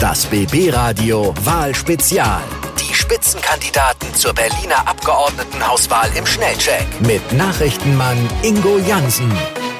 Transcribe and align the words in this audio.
Das 0.00 0.24
BB 0.24 0.70
Radio 0.72 1.34
Wahlspezial. 1.44 2.40
Die 2.80 2.94
Spitzenkandidaten 2.94 4.14
zur 4.14 4.32
Berliner 4.32 4.88
Abgeordnetenhauswahl 4.88 6.08
im 6.16 6.24
Schnellcheck 6.24 6.86
mit 7.00 7.20
Nachrichtenmann 7.34 8.16
Ingo 8.42 8.78
Jansen. 8.78 9.30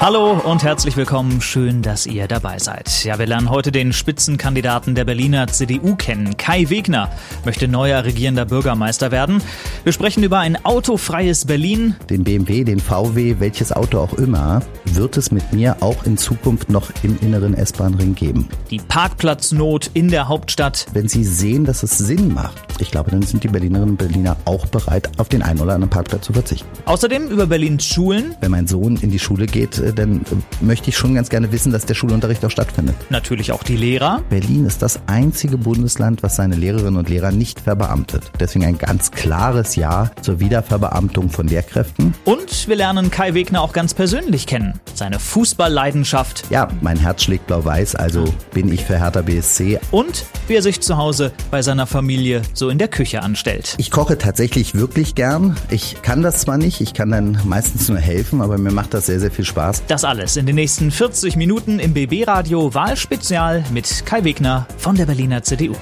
Hallo 0.03 0.33
und 0.33 0.63
herzlich 0.63 0.97
willkommen. 0.97 1.43
Schön, 1.43 1.83
dass 1.83 2.07
ihr 2.07 2.27
dabei 2.27 2.59
seid. 2.59 3.05
Ja, 3.05 3.19
wir 3.19 3.27
lernen 3.27 3.51
heute 3.51 3.71
den 3.71 3.93
Spitzenkandidaten 3.93 4.95
der 4.95 5.05
Berliner 5.05 5.47
CDU 5.49 5.95
kennen. 5.95 6.39
Kai 6.39 6.71
Wegner 6.71 7.11
möchte 7.45 7.69
neuer 7.69 8.03
regierender 8.03 8.47
Bürgermeister 8.47 9.11
werden. 9.11 9.43
Wir 9.85 9.93
sprechen 9.93 10.23
über 10.23 10.39
ein 10.39 10.65
autofreies 10.65 11.45
Berlin. 11.45 11.97
Den 12.09 12.25
BMW, 12.25 12.65
den 12.65 12.81
VW, 12.81 13.41
welches 13.41 13.73
Auto 13.73 13.99
auch 13.99 14.15
immer, 14.15 14.63
wird 14.87 15.19
es 15.19 15.33
mit 15.33 15.53
mir 15.53 15.77
auch 15.81 16.05
in 16.05 16.17
Zukunft 16.17 16.71
noch 16.71 16.91
im 17.03 17.19
inneren 17.21 17.53
S-Bahn-Ring 17.53 18.15
geben. 18.15 18.49
Die 18.71 18.79
Parkplatznot 18.79 19.91
in 19.93 20.09
der 20.09 20.29
Hauptstadt. 20.29 20.87
Wenn 20.95 21.09
Sie 21.09 21.25
sehen, 21.25 21.67
dass 21.67 21.83
es 21.83 21.99
Sinn 21.99 22.33
macht, 22.33 22.71
ich 22.81 22.91
glaube, 22.91 23.11
dann 23.11 23.21
sind 23.21 23.45
die 23.45 23.49
Berlinerinnen 23.49 23.91
und 23.91 23.97
Berliner 23.99 24.39
auch 24.47 24.65
bereit, 24.65 25.11
auf 25.19 25.29
den 25.29 25.43
einen 25.43 25.61
oder 25.61 25.75
anderen 25.75 25.91
Parkplatz 25.91 26.25
zu 26.25 26.33
verzichten. 26.33 26.67
Außerdem 26.87 27.29
über 27.29 27.47
Berlins 27.47 27.85
Schulen. 27.85 28.35
Wenn 28.41 28.51
mein 28.51 28.67
Sohn 28.67 28.97
in 28.97 29.11
die 29.11 29.19
Schule 29.19 29.45
geht, 29.45 29.79
äh, 29.79 29.90
dann 29.93 30.21
äh, 30.21 30.65
möchte 30.65 30.91
ich 30.91 30.97
schon 30.97 31.15
ganz 31.15 31.29
gerne 31.29 31.53
wissen, 31.53 31.73
dass 31.73 31.87
der 31.87 31.95
Schulunterricht 31.95 32.45
auch 32.45 32.51
stattfindet. 32.51 32.97
Natürlich 33.11 33.53
auch 33.53 33.63
die 33.63 33.77
Lehrer. 33.77 34.23
Berlin 34.29 34.67
ist 34.67 34.83
das 34.83 35.01
einzige 35.07 35.59
Bundesland, 35.59 36.23
was 36.23 36.37
seine 36.37 36.57
Lehrerinnen 36.57 36.97
und 36.97 37.09
Lehrer 37.09 37.33
nicht 37.33 37.61
verbeamtet. 37.61 38.31
Deswegen 38.39 38.65
ein 38.65 38.79
ganz 38.79 39.11
klares 39.11 39.77
Ja 39.77 40.11
zur 40.23 40.41
Wiederverbeamtung 40.41 41.31
von 41.31 41.49
Lehrkräften. 41.49 42.15
Und 42.25 42.69
wir 42.69 42.77
lernen 42.77 43.11
Kai 43.11 43.35
Wegner 43.35 43.63
auch 43.63 43.73
ganz 43.73 43.95
persönlich 43.95 44.47
kennen. 44.47 44.81
Seine 44.95 45.19
Fußballleidenschaft. 45.19 46.45
Ja, 46.51 46.69
mein 46.81 46.99
Herz 46.99 47.23
schlägt 47.23 47.47
blau-weiß, 47.47 47.95
also 47.95 48.25
bin 48.53 48.73
ich 48.73 48.85
für 48.85 48.99
Hertha 48.99 49.23
BSC. 49.23 49.81
Und 49.91 50.25
wie 50.49 50.55
er 50.55 50.63
sich 50.63 50.81
zu 50.81 50.97
Hause 50.97 51.33
bei 51.51 51.63
seiner 51.63 51.87
Familie 51.87 52.43
so 52.55 52.69
in 52.69 52.79
der 52.79 52.89
Küche 52.89 53.23
anstellt. 53.23 53.75
Ich 53.79 53.91
koche 53.91 54.19
tatsächlich 54.19 54.75
wirklich 54.75 55.15
gern. 55.15 55.57
Ich 55.71 56.03
kann 56.03 56.23
das 56.23 56.41
zwar 56.41 56.59
nicht, 56.59 56.81
ich 56.81 56.95
kann 56.95 57.11
dann 57.11 57.41
meistens 57.45 57.89
nur 57.89 57.99
helfen, 57.99 58.41
aber 58.43 58.59
mir 58.59 58.73
macht 58.73 58.95
das 58.95 59.07
sehr, 59.07 59.21
sehr 59.21 59.31
viel 59.31 59.45
Spaß. 59.45 59.80
Das 59.89 60.05
alles 60.05 60.37
in 60.37 60.47
den 60.47 60.55
nächsten 60.55 60.91
40 60.91 61.37
Minuten 61.37 61.79
im 61.79 61.95
BB 61.95 62.27
Radio 62.27 62.73
Wahlspezial 62.73 63.65
mit 63.73 64.05
Kai 64.07 64.23
Wegner 64.25 64.67
von 64.79 64.95
der 64.95 65.07
Berliner 65.07 65.43
CDU. 65.43 65.75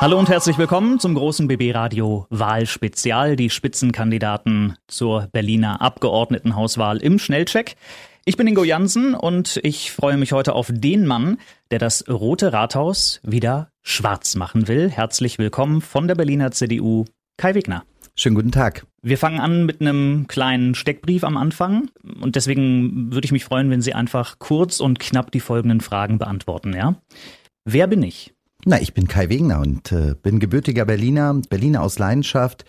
Hallo 0.00 0.18
und 0.18 0.28
herzlich 0.28 0.58
willkommen 0.58 0.98
zum 0.98 1.14
großen 1.14 1.48
BB 1.48 1.74
Radio 1.74 2.26
Wahlspezial, 2.28 3.36
die 3.36 3.50
Spitzenkandidaten 3.50 4.76
zur 4.88 5.28
Berliner 5.32 5.80
Abgeordnetenhauswahl 5.80 6.98
im 6.98 7.18
Schnellcheck. 7.18 7.76
Ich 8.24 8.36
bin 8.36 8.46
Ingo 8.46 8.64
Jansen 8.64 9.14
und 9.14 9.58
ich 9.62 9.90
freue 9.92 10.16
mich 10.16 10.32
heute 10.32 10.54
auf 10.54 10.70
den 10.72 11.06
Mann, 11.06 11.38
der 11.70 11.78
das 11.78 12.04
Rote 12.08 12.52
Rathaus 12.52 13.20
wieder 13.22 13.70
schwarz 13.82 14.36
machen 14.36 14.68
will. 14.68 14.90
Herzlich 14.90 15.38
willkommen 15.38 15.80
von 15.80 16.06
der 16.06 16.14
Berliner 16.14 16.50
CDU, 16.50 17.04
Kai 17.36 17.54
Wegner. 17.54 17.84
Schönen 18.14 18.36
guten 18.36 18.52
Tag. 18.52 18.84
Wir 19.04 19.18
fangen 19.18 19.40
an 19.40 19.66
mit 19.66 19.80
einem 19.80 20.28
kleinen 20.28 20.76
Steckbrief 20.76 21.24
am 21.24 21.36
Anfang 21.36 21.90
und 22.20 22.36
deswegen 22.36 23.12
würde 23.12 23.24
ich 23.24 23.32
mich 23.32 23.44
freuen, 23.44 23.68
wenn 23.68 23.82
Sie 23.82 23.94
einfach 23.94 24.38
kurz 24.38 24.78
und 24.78 25.00
knapp 25.00 25.32
die 25.32 25.40
folgenden 25.40 25.80
Fragen 25.80 26.18
beantworten, 26.18 26.72
ja? 26.72 26.94
Wer 27.64 27.88
bin 27.88 28.04
ich? 28.04 28.32
Na, 28.64 28.80
ich 28.80 28.94
bin 28.94 29.08
Kai 29.08 29.28
Wegner 29.28 29.58
und 29.58 29.90
äh, 29.90 30.14
bin 30.22 30.38
gebürtiger 30.38 30.84
Berliner, 30.84 31.34
Berliner 31.48 31.82
aus 31.82 31.98
Leidenschaft, 31.98 32.64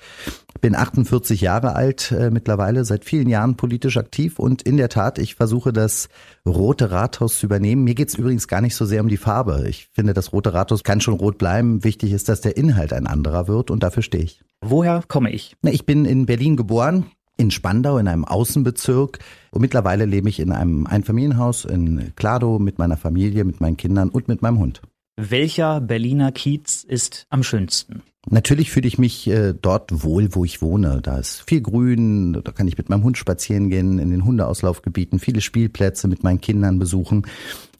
bin 0.59 0.73
48 0.73 1.39
Jahre 1.39 1.75
alt 1.75 2.11
äh, 2.11 2.31
mittlerweile, 2.31 2.83
seit 2.83 3.05
vielen 3.05 3.29
Jahren 3.29 3.57
politisch 3.57 3.97
aktiv 3.97 4.39
und 4.39 4.63
in 4.63 4.77
der 4.77 4.89
Tat, 4.89 5.19
ich 5.19 5.35
versuche 5.35 5.71
das 5.71 6.09
Rote 6.47 6.89
Rathaus 6.89 7.37
zu 7.37 7.45
übernehmen. 7.45 7.83
Mir 7.83 7.93
geht's 7.93 8.15
übrigens 8.15 8.47
gar 8.47 8.61
nicht 8.61 8.75
so 8.75 8.85
sehr 8.85 9.01
um 9.01 9.07
die 9.07 9.17
Farbe. 9.17 9.65
Ich 9.69 9.87
finde, 9.93 10.13
das 10.13 10.33
Rote 10.33 10.55
Rathaus 10.55 10.83
kann 10.83 10.99
schon 10.99 11.13
rot 11.13 11.37
bleiben. 11.37 11.83
Wichtig 11.83 12.11
ist, 12.11 12.27
dass 12.27 12.41
der 12.41 12.57
Inhalt 12.57 12.91
ein 12.91 13.05
anderer 13.05 13.47
wird 13.47 13.69
und 13.69 13.83
dafür 13.83 14.01
stehe 14.01 14.23
ich. 14.23 14.41
Woher 14.61 15.03
komme 15.07 15.29
ich? 15.31 15.57
Na, 15.61 15.69
ich 15.69 15.85
bin 15.85 16.05
in 16.05 16.25
Berlin 16.25 16.55
geboren, 16.55 17.05
in 17.37 17.51
Spandau 17.51 17.99
in 17.99 18.07
einem 18.07 18.25
Außenbezirk 18.25 19.19
und 19.51 19.61
mittlerweile 19.61 20.05
lebe 20.05 20.27
ich 20.27 20.39
in 20.39 20.53
einem 20.53 20.87
Einfamilienhaus 20.87 21.65
in 21.65 22.13
Klado 22.15 22.57
mit 22.57 22.79
meiner 22.79 22.97
Familie, 22.97 23.43
mit 23.43 23.61
meinen 23.61 23.77
Kindern 23.77 24.09
und 24.09 24.27
mit 24.27 24.41
meinem 24.41 24.57
Hund. 24.57 24.81
Welcher 25.15 25.79
Berliner 25.79 26.31
Kiez 26.31 26.83
ist 26.83 27.27
am 27.29 27.43
schönsten? 27.43 28.01
Natürlich 28.29 28.71
fühle 28.71 28.87
ich 28.87 28.97
mich 28.97 29.27
äh, 29.27 29.53
dort 29.53 30.03
wohl, 30.03 30.33
wo 30.33 30.43
ich 30.43 30.61
wohne. 30.61 31.01
Da 31.03 31.17
ist 31.17 31.43
viel 31.47 31.61
Grün, 31.61 32.41
da 32.43 32.51
kann 32.51 32.67
ich 32.67 32.77
mit 32.77 32.89
meinem 32.89 33.03
Hund 33.03 33.17
spazieren 33.17 33.69
gehen, 33.69 33.99
in 33.99 34.09
den 34.09 34.25
Hundeauslaufgebieten, 34.25 35.19
viele 35.19 35.41
Spielplätze 35.41 36.07
mit 36.07 36.23
meinen 36.23 36.41
Kindern 36.41 36.79
besuchen, 36.79 37.27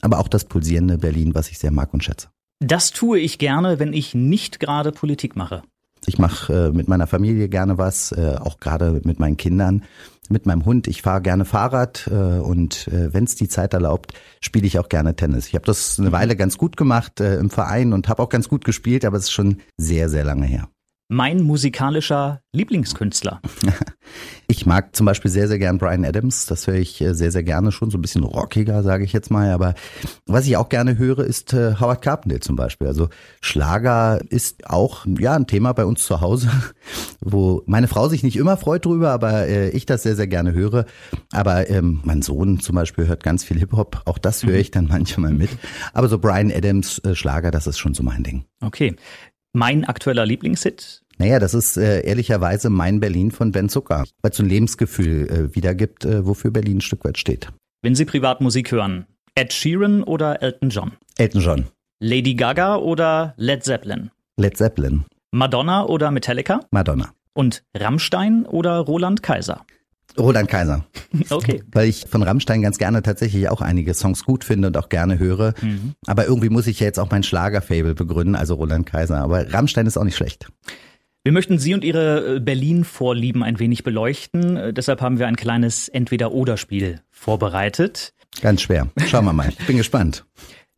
aber 0.02 0.20
auch 0.20 0.28
das 0.28 0.46
pulsierende 0.46 1.00
Berlin, 1.00 1.34
was 1.34 1.50
ich 1.50 1.58
sehr 1.58 1.72
mag 1.72 1.94
und 1.94 2.04
schätze. 2.04 2.28
Das 2.60 2.92
tue 2.92 3.20
ich 3.20 3.40
gerne, 3.40 3.80
wenn 3.80 3.94
ich 3.94 4.14
nicht 4.14 4.60
gerade 4.60 4.92
Politik 4.92 5.36
mache. 5.36 5.64
Ich 6.08 6.18
mache 6.18 6.54
äh, 6.54 6.72
mit 6.72 6.88
meiner 6.88 7.08
Familie 7.08 7.50
gerne 7.50 7.78
was, 7.78 8.12
äh, 8.12 8.36
auch 8.40 8.60
gerade 8.60 9.02
mit 9.04 9.20
meinen 9.20 9.38
Kindern, 9.38 9.84
mit 10.30 10.46
meinem 10.46 10.66
Hund. 10.66 10.88
Ich 10.88 11.02
fahre 11.02 11.22
gerne 11.22 11.46
Fahrrad 11.46 12.10
äh, 12.12 12.14
und 12.14 12.88
äh, 12.88 13.14
wenn 13.14 13.24
es 13.26 13.36
die 13.36 13.48
Zeit 13.48 13.74
erlaubt, 13.74 14.14
spiele 14.42 14.68
ich 14.68 14.80
auch 14.80 14.90
gerne 14.90 15.16
Tennis. 15.16 15.48
Ich 15.48 15.56
habe 15.56 15.66
das 15.66 16.00
eine 16.00 16.12
Weile 16.12 16.36
ganz 16.36 16.58
gut 16.58 16.78
gemacht 16.78 17.20
äh, 17.20 17.38
im 17.38 17.50
Verein 17.50 17.94
und 17.94 18.10
habe 18.10 18.22
auch 18.22 18.30
ganz 18.30 18.50
gut 18.50 18.66
gespielt, 18.66 19.06
aber 19.06 19.18
es 19.18 19.26
ist 19.26 19.32
schon 19.32 19.58
sehr, 19.78 20.10
sehr 20.10 20.24
lange 20.24 20.46
her. 20.46 20.70
Mein 21.10 21.44
musikalischer 21.44 22.42
Lieblingskünstler. 22.54 23.42
Ich 24.48 24.66
mag 24.66 24.96
zum 24.96 25.06
Beispiel 25.06 25.32
sehr, 25.32 25.48
sehr 25.48 25.58
gern 25.58 25.78
Brian 25.78 26.06
Adams. 26.06 26.46
Das 26.46 26.68
höre 26.68 26.76
ich 26.76 27.02
äh, 27.02 27.16
sehr, 27.16 27.32
sehr 27.32 27.44
gerne 27.44 27.72
schon. 27.72 27.90
So 27.90 27.98
ein 27.98 28.02
bisschen 28.02 28.24
rockiger, 28.24 28.84
sage 28.84 29.04
ich 29.04 29.14
jetzt 29.14 29.32
mal. 29.32 29.52
Aber 29.52 29.74
was 30.26 30.46
ich 30.46 30.58
auch 30.58 30.70
gerne 30.70 30.98
höre, 30.98 31.20
ist 31.20 31.54
äh, 31.54 31.76
Howard 31.80 32.02
Carpendale 32.02 32.42
zum 32.42 32.56
Beispiel. 32.56 32.88
Also 32.88 33.10
Schlager 33.42 34.20
ist 34.30 34.70
auch 34.70 35.06
ja 35.18 35.34
ein 35.34 35.48
Thema 35.48 35.74
bei 35.74 35.86
uns 35.86 36.06
zu 36.06 36.22
Hause, 36.22 36.52
wo 37.22 37.64
meine 37.66 37.88
Frau 37.88 38.10
sich 38.10 38.22
nicht 38.22 38.36
immer 38.36 38.58
freut 38.58 38.86
drüber, 38.86 39.12
aber 39.12 39.48
äh, 39.48 39.70
ich 39.70 39.86
das 39.86 40.04
sehr, 40.04 40.16
sehr 40.16 40.28
gerne 40.28 40.54
höre. 40.54 40.86
Aber 41.32 41.70
ähm, 41.70 42.02
mein 42.04 42.22
Sohn 42.22 42.60
zum 42.60 42.76
Beispiel 42.76 43.08
hört 43.08 43.24
ganz 43.24 43.44
viel 43.44 43.58
Hip-Hop. 43.58 44.04
Auch 44.06 44.18
das 44.18 44.44
höre 44.44 44.60
ich 44.60 44.72
dann 44.72 44.88
manchmal 44.90 45.34
mit. 45.34 45.50
Aber 45.94 46.10
so 46.10 46.20
Brian 46.20 46.52
Adams 46.52 47.02
Schlager, 47.14 47.50
das 47.50 47.66
ist 47.66 47.80
schon 47.80 47.94
so 47.94 48.04
mein 48.04 48.24
Ding. 48.24 48.46
Okay. 48.62 48.96
Mein 49.56 49.86
aktueller 49.86 50.26
Lieblingshit? 50.26 51.04
Naja, 51.20 51.38
das 51.38 51.54
ist 51.54 51.78
äh, 51.78 52.02
ehrlicherweise 52.02 52.72
mein 52.72 53.00
Berlin 53.00 53.30
von 53.30 53.52
Ben 53.52 53.70
Zucker, 53.70 54.04
weil 54.24 54.32
es 54.32 54.38
so 54.38 54.44
ein 54.44 54.50
Lebensgefühl 54.50 55.30
äh, 55.30 55.56
wiedergibt, 55.56 56.06
äh, 56.06 56.26
wofür 56.26 56.50
Berlin 56.50 56.78
ein 56.78 56.82
Stück 56.82 57.06
weit 57.06 57.20
steht. 57.20 57.50
Wenn 57.84 57.94
Sie 57.94 58.06
privat 58.06 58.42
Musik 58.42 58.72
hören, 58.72 59.06
Ed 59.36 59.54
Sheeran 59.54 60.02
oder 60.02 60.42
Elton 60.42 60.70
John? 60.70 60.94
Elton 61.20 61.42
John. 61.42 61.66
Lady 62.00 62.34
Gaga 62.34 62.78
oder 62.78 63.36
Led 63.38 63.64
Zeppelin? 63.64 64.10
Led 64.38 64.58
Zeppelin. 64.58 65.06
Madonna 65.32 65.86
oder 65.86 66.10
Metallica? 66.10 66.62
Madonna. 66.72 67.14
Und 67.34 67.64
Rammstein 67.76 68.48
oder 68.48 68.80
Roland 68.80 69.22
Kaiser? 69.22 69.66
Roland 70.18 70.50
Kaiser. 70.50 70.86
Okay. 71.30 71.62
Weil 71.72 71.90
ich 71.90 72.06
von 72.10 72.24
Rammstein 72.24 72.64
ganz 72.64 72.80
gerne 72.80 73.04
tatsächlich 73.04 73.48
auch 73.48 73.62
einige 73.62 73.94
Songs 73.94 74.26
gut 74.26 74.44
finde 74.44 74.70
und 74.70 74.78
auch 74.78 74.90
gerne 74.90 75.20
höre. 75.20 75.54
Mhm. 75.62 75.94
Aber 76.08 76.26
irgendwie 76.26 76.50
muss 76.50 76.66
ich 76.66 76.80
ja 76.80 76.88
jetzt 76.88 77.00
auch 77.00 77.12
mein 77.12 77.22
Schlagerfable 77.22 77.94
begründen, 77.94 78.36
also 78.36 78.56
Roland 78.56 78.88
Kaiser. 78.88 79.18
Aber 79.18 79.54
Rammstein 79.54 79.86
ist 79.86 79.96
auch 79.96 80.04
nicht 80.04 80.16
schlecht. 80.16 80.48
Wir 81.24 81.32
möchten 81.32 81.60
Sie 81.60 81.74
und 81.74 81.84
Ihre 81.84 82.36
äh, 82.36 82.40
Berlin-Vorlieben 82.40 83.44
ein 83.44 83.60
wenig 83.60 83.84
beleuchten. 83.84 84.58
Äh, 84.58 84.74
Deshalb 84.74 85.02
haben 85.02 85.20
wir 85.20 85.28
ein 85.28 85.36
kleines 85.36 85.88
Entweder-Oder-Spiel 85.88 87.02
vorbereitet. 87.12 88.14
Ganz 88.42 88.62
schwer. 88.62 88.90
Schauen 89.08 89.26
wir 89.26 89.34
mal. 89.34 89.50
Ich 89.58 89.68
bin 89.68 89.78
gespannt. 89.78 90.26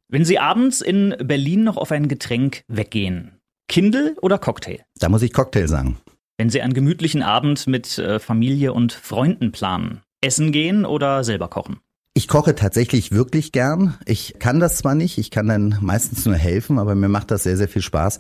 Wenn 0.10 0.26
Sie 0.26 0.38
abends 0.38 0.82
in 0.82 1.16
Berlin 1.24 1.64
noch 1.64 1.78
auf 1.78 1.92
ein 1.92 2.08
Getränk 2.08 2.64
weggehen, 2.68 3.40
Kindle 3.68 4.16
oder 4.22 4.38
Cocktail? 4.38 4.80
Da 5.00 5.10
muss 5.10 5.24
ich 5.24 5.34
Cocktail 5.34 5.68
sagen. 5.68 5.98
Wenn 6.38 6.50
Sie 6.50 6.62
einen 6.62 6.74
gemütlichen 6.74 7.24
Abend 7.24 7.66
mit 7.66 7.98
äh, 7.98 8.20
Familie 8.20 8.74
und 8.74 8.92
Freunden 8.92 9.54
planen, 9.54 10.02
essen 10.20 10.52
gehen 10.52 10.86
oder 10.86 11.24
selber 11.24 11.48
kochen? 11.48 11.78
Ich 12.14 12.28
koche 12.28 12.56
tatsächlich 12.56 13.12
wirklich 13.12 13.52
gern. 13.52 13.98
Ich 14.06 14.36
kann 14.40 14.60
das 14.60 14.78
zwar 14.78 14.96
nicht, 14.96 15.18
ich 15.18 15.32
kann 15.32 15.48
dann 15.48 15.78
meistens 15.82 16.26
nur 16.26 16.36
helfen, 16.36 16.80
aber 16.80 16.96
mir 16.96 17.10
macht 17.10 17.32
das 17.32 17.44
sehr, 17.44 17.58
sehr 17.58 17.68
viel 17.68 17.82
Spaß. 17.82 18.20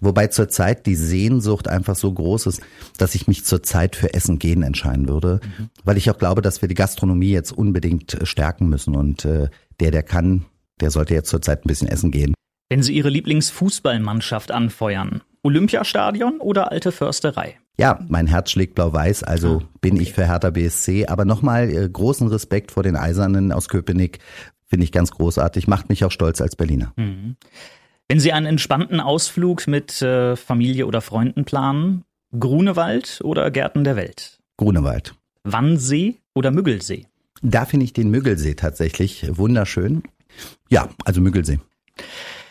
Wobei 0.00 0.28
zurzeit 0.28 0.86
die 0.86 0.96
Sehnsucht 0.96 1.68
einfach 1.68 1.94
so 1.94 2.12
groß 2.12 2.46
ist, 2.46 2.60
dass 2.98 3.14
ich 3.14 3.28
mich 3.28 3.44
zurzeit 3.44 3.94
für 3.94 4.14
Essen 4.14 4.38
gehen 4.38 4.62
entscheiden 4.62 5.08
würde, 5.08 5.40
weil 5.84 5.96
ich 5.96 6.10
auch 6.10 6.18
glaube, 6.18 6.42
dass 6.42 6.60
wir 6.60 6.68
die 6.68 6.74
Gastronomie 6.74 7.30
jetzt 7.30 7.52
unbedingt 7.52 8.14
äh, 8.14 8.26
stärken 8.26 8.68
müssen 8.68 8.94
und 8.96 9.24
äh, 9.24 9.48
der, 9.78 9.90
der 9.90 10.02
kann, 10.02 10.46
der 10.80 10.90
sollte 10.90 11.14
jetzt 11.14 11.30
zurzeit 11.30 11.64
ein 11.64 11.68
bisschen 11.68 11.88
essen 11.88 12.10
gehen. 12.10 12.34
Wenn 12.68 12.82
Sie 12.82 12.94
Ihre 12.94 13.10
Lieblingsfußballmannschaft 13.10 14.52
anfeuern, 14.52 15.22
Olympiastadion 15.42 16.38
oder 16.40 16.70
alte 16.70 16.92
Försterei? 16.92 17.58
Ja, 17.78 17.98
mein 18.08 18.26
Herz 18.26 18.50
schlägt 18.50 18.74
blau-weiß, 18.74 19.22
also 19.22 19.62
bin 19.80 19.98
ich 19.98 20.12
für 20.12 20.26
Hertha 20.26 20.50
BSC. 20.50 21.06
Aber 21.06 21.24
nochmal 21.24 21.70
äh, 21.70 21.88
großen 21.88 22.28
Respekt 22.28 22.72
vor 22.72 22.82
den 22.82 22.96
Eisernen 22.96 23.52
aus 23.52 23.68
Köpenick. 23.68 24.18
Finde 24.66 24.84
ich 24.84 24.92
ganz 24.92 25.10
großartig, 25.10 25.66
macht 25.66 25.88
mich 25.88 26.04
auch 26.04 26.12
stolz 26.12 26.40
als 26.40 26.56
Berliner. 26.56 26.92
Mhm. 26.96 27.36
Wenn 28.08 28.20
Sie 28.20 28.32
einen 28.32 28.46
entspannten 28.46 29.00
Ausflug 29.00 29.66
mit 29.66 30.02
äh, 30.02 30.36
Familie 30.36 30.86
oder 30.86 31.00
Freunden 31.00 31.44
planen, 31.44 32.04
Grunewald 32.38 33.20
oder 33.24 33.50
Gärten 33.50 33.84
der 33.84 33.96
Welt? 33.96 34.38
Grunewald. 34.56 35.14
Wannsee 35.44 36.16
oder 36.34 36.50
Müggelsee? 36.50 37.06
Da 37.42 37.64
finde 37.64 37.84
ich 37.84 37.92
den 37.92 38.10
Müggelsee 38.10 38.54
tatsächlich 38.54 39.26
wunderschön. 39.38 40.02
Ja, 40.68 40.90
also 41.04 41.20
Müggelsee. 41.20 41.60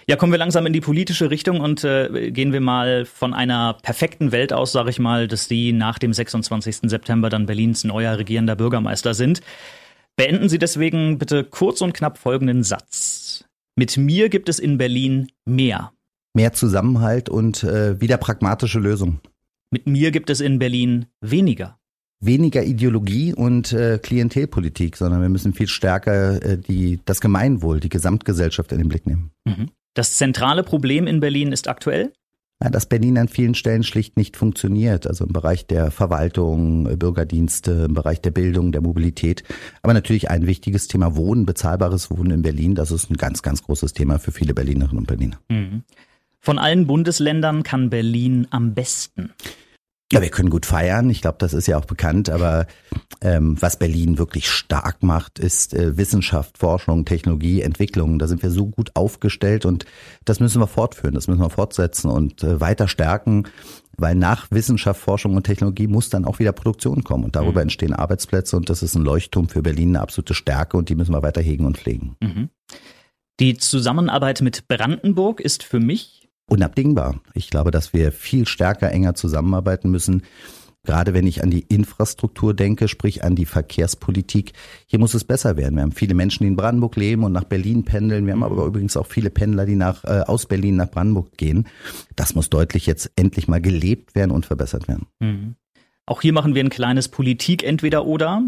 Ja, 0.10 0.16
kommen 0.16 0.34
wir 0.34 0.40
langsam 0.40 0.66
in 0.66 0.74
die 0.74 0.82
politische 0.82 1.30
Richtung 1.30 1.60
und 1.60 1.84
äh, 1.84 2.32
gehen 2.32 2.52
wir 2.52 2.62
mal 2.62 3.06
von 3.06 3.36
einer 3.36 3.76
perfekten 3.76 4.32
Welt 4.32 4.52
aus, 4.52 4.72
sage 4.72 4.90
ich 4.90 4.98
mal, 4.98 5.28
dass 5.28 5.48
Sie 5.48 5.72
nach 5.72 6.00
dem 6.00 6.14
26. 6.14 6.90
September 6.90 7.30
dann 7.30 7.46
Berlins 7.46 7.84
neuer 7.84 8.18
regierender 8.18 8.56
Bürgermeister 8.56 9.14
sind. 9.14 9.42
Beenden 10.16 10.50
Sie 10.50 10.58
deswegen 10.58 11.20
bitte 11.20 11.44
kurz 11.44 11.82
und 11.82 11.94
knapp 11.94 12.18
folgenden 12.18 12.64
Satz. 12.64 13.46
Mit 13.76 13.98
mir 13.98 14.30
gibt 14.30 14.50
es 14.50 14.58
in 14.58 14.80
Berlin 14.80 15.28
mehr. 15.46 15.94
Mehr 16.34 16.54
Zusammenhalt 16.54 17.30
und 17.30 17.64
äh, 17.64 18.02
wieder 18.02 18.18
pragmatische 18.18 18.80
Lösungen. 18.80 19.20
Mit 19.70 19.86
mir 19.86 20.10
gibt 20.10 20.32
es 20.32 20.42
in 20.42 20.58
Berlin 20.58 21.06
weniger 21.22 21.80
weniger 22.22 22.64
Ideologie 22.64 23.34
und 23.34 23.72
äh, 23.72 23.98
Klientelpolitik, 23.98 24.98
sondern 24.98 25.22
wir 25.22 25.30
müssen 25.30 25.54
viel 25.54 25.68
stärker 25.68 26.44
äh, 26.44 26.58
die, 26.58 27.00
das 27.06 27.22
Gemeinwohl, 27.22 27.80
die 27.80 27.88
Gesamtgesellschaft 27.88 28.72
in 28.72 28.80
den 28.80 28.90
Blick 28.90 29.06
nehmen. 29.06 29.32
Mhm. 29.46 29.70
Das 29.94 30.18
zentrale 30.18 30.64
Problem 30.64 31.08
in 31.08 31.20
Berlin 31.20 31.52
ist 31.52 31.68
aktuell? 31.68 32.14
Ja, 32.62 32.70
dass 32.70 32.88
Berlin 32.88 33.18
an 33.18 33.30
vielen 33.30 33.56
Stellen 33.56 33.84
schlicht 33.84 34.18
nicht 34.18 34.36
funktioniert, 34.36 35.08
also 35.08 35.24
im 35.26 35.32
Bereich 35.32 35.66
der 35.66 35.92
Verwaltung, 35.92 36.90
äh, 36.90 36.98
Bürgerdienste, 36.98 37.86
im 37.88 37.94
Bereich 37.94 38.22
der 38.22 38.32
Bildung, 38.32 38.74
der 38.74 38.82
Mobilität. 38.82 39.44
Aber 39.82 39.94
natürlich 39.94 40.30
ein 40.30 40.46
wichtiges 40.46 40.90
Thema 40.90 41.16
Wohnen, 41.16 41.46
bezahlbares 41.46 42.12
Wohnen 42.12 42.32
in 42.32 42.42
Berlin. 42.42 42.76
Das 42.76 42.92
ist 42.92 43.10
ein 43.10 43.16
ganz, 43.16 43.44
ganz 43.44 43.64
großes 43.64 43.94
Thema 43.94 44.20
für 44.20 44.34
viele 44.34 44.54
Berlinerinnen 44.54 45.00
und 45.00 45.08
Berliner. 45.08 45.40
Mhm. 45.48 45.84
Von 46.42 46.60
allen 46.60 46.86
Bundesländern 46.86 47.64
kann 47.64 47.90
Berlin 47.90 48.48
am 48.50 48.74
besten. 48.74 49.32
Ja, 50.12 50.24
wir 50.24 50.30
können 50.30 50.50
gut 50.50 50.66
feiern. 50.66 51.10
Ich 51.12 51.22
glaube, 51.22 51.38
das 51.40 51.54
ist 51.54 51.68
ja 51.68 51.78
auch 51.78 51.86
bekannt. 51.86 52.30
Aber 52.30 52.66
ähm, 53.22 53.58
was 53.60 53.78
Berlin 53.78 54.18
wirklich 54.18 54.50
stark 54.50 55.04
macht, 55.04 55.38
ist 55.38 55.76
äh, 55.76 55.98
Wissenschaft, 55.98 56.58
Forschung, 56.58 57.06
Technologie, 57.06 57.62
Entwicklung. 57.62 58.18
Da 58.18 58.28
sind 58.28 58.42
wir 58.42 58.50
so 58.50 58.68
gut 58.68 58.96
aufgestellt 58.96 59.66
und 59.66 59.86
das 60.26 60.40
müssen 60.40 60.62
wir 60.62 60.68
fortführen, 60.68 61.14
das 61.14 61.28
müssen 61.28 61.42
wir 61.42 61.52
fortsetzen 61.52 62.10
und 62.10 62.44
äh, 62.44 62.60
weiter 62.60 62.88
stärken. 62.88 63.48
Weil 63.98 64.16
nach 64.16 64.50
Wissenschaft, 64.50 65.00
Forschung 65.00 65.36
und 65.36 65.44
Technologie 65.44 65.88
muss 65.88 66.10
dann 66.10 66.26
auch 66.26 66.40
wieder 66.40 66.54
Produktion 66.54 67.04
kommen 67.04 67.26
und 67.26 67.36
darüber 67.36 67.60
mhm. 67.60 67.64
entstehen 67.64 67.94
Arbeitsplätze 67.94 68.56
und 68.56 68.70
das 68.70 68.82
ist 68.82 68.96
ein 68.96 69.04
Leuchtturm 69.04 69.50
für 69.50 69.62
Berlin, 69.62 69.90
eine 69.90 70.02
absolute 70.02 70.34
Stärke 70.34 70.78
und 70.78 70.90
die 70.90 70.96
müssen 70.96 71.14
wir 71.14 71.22
weiter 71.22 71.42
hegen 71.42 71.66
und 71.66 71.78
pflegen. 71.78 72.16
Mhm. 72.22 72.50
Die 73.40 73.58
Zusammenarbeit 73.58 74.42
mit 74.42 74.68
Brandenburg 74.68 75.40
ist 75.40 75.64
für 75.64 75.80
mich 75.80 76.19
unabdingbar. 76.52 77.20
Ich 77.34 77.50
glaube, 77.50 77.72
dass 77.72 77.94
wir 77.94 78.12
viel 78.12 78.48
stärker, 78.48 78.92
enger 78.92 79.16
zusammenarbeiten 79.16 79.90
müssen. 79.90 80.24
Gerade 80.84 81.14
wenn 81.14 81.28
ich 81.28 81.44
an 81.44 81.52
die 81.52 81.66
Infrastruktur 81.68 82.54
denke, 82.54 82.88
sprich 82.88 83.24
an 83.24 83.36
die 83.36 83.46
Verkehrspolitik, 83.46 84.54
hier 84.88 84.98
muss 84.98 85.14
es 85.14 85.26
besser 85.26 85.58
werden. 85.58 85.76
Wir 85.76 85.84
haben 85.84 85.92
viele 85.92 86.14
Menschen, 86.14 86.44
die 86.44 86.48
in 86.48 86.56
Brandenburg 86.56 86.96
leben 86.96 87.26
und 87.26 87.34
nach 87.34 87.44
Berlin 87.44 87.84
pendeln. 87.84 88.26
Wir 88.26 88.34
haben 88.34 88.44
aber 88.44 88.66
übrigens 88.66 88.96
auch 88.96 89.06
viele 89.06 89.30
Pendler, 89.30 89.66
die 89.66 89.76
nach, 89.76 90.06
äh, 90.06 90.22
aus 90.26 90.46
Berlin 90.46 90.78
nach 90.78 90.90
Brandenburg 90.90 91.38
gehen. 91.38 91.68
Das 92.16 92.34
muss 92.34 92.50
deutlich 92.50 92.86
jetzt 92.86 93.12
endlich 93.18 93.48
mal 93.48 93.62
gelebt 93.62 94.16
werden 94.16 94.32
und 94.32 94.46
verbessert 94.46 94.88
werden. 94.88 95.08
Mhm. 95.20 95.56
Auch 96.06 96.22
hier 96.22 96.34
machen 96.34 96.56
wir 96.56 96.64
ein 96.64 96.70
kleines 96.70 97.10
Politik 97.10 97.64
entweder 97.64 98.06
oder. 98.06 98.44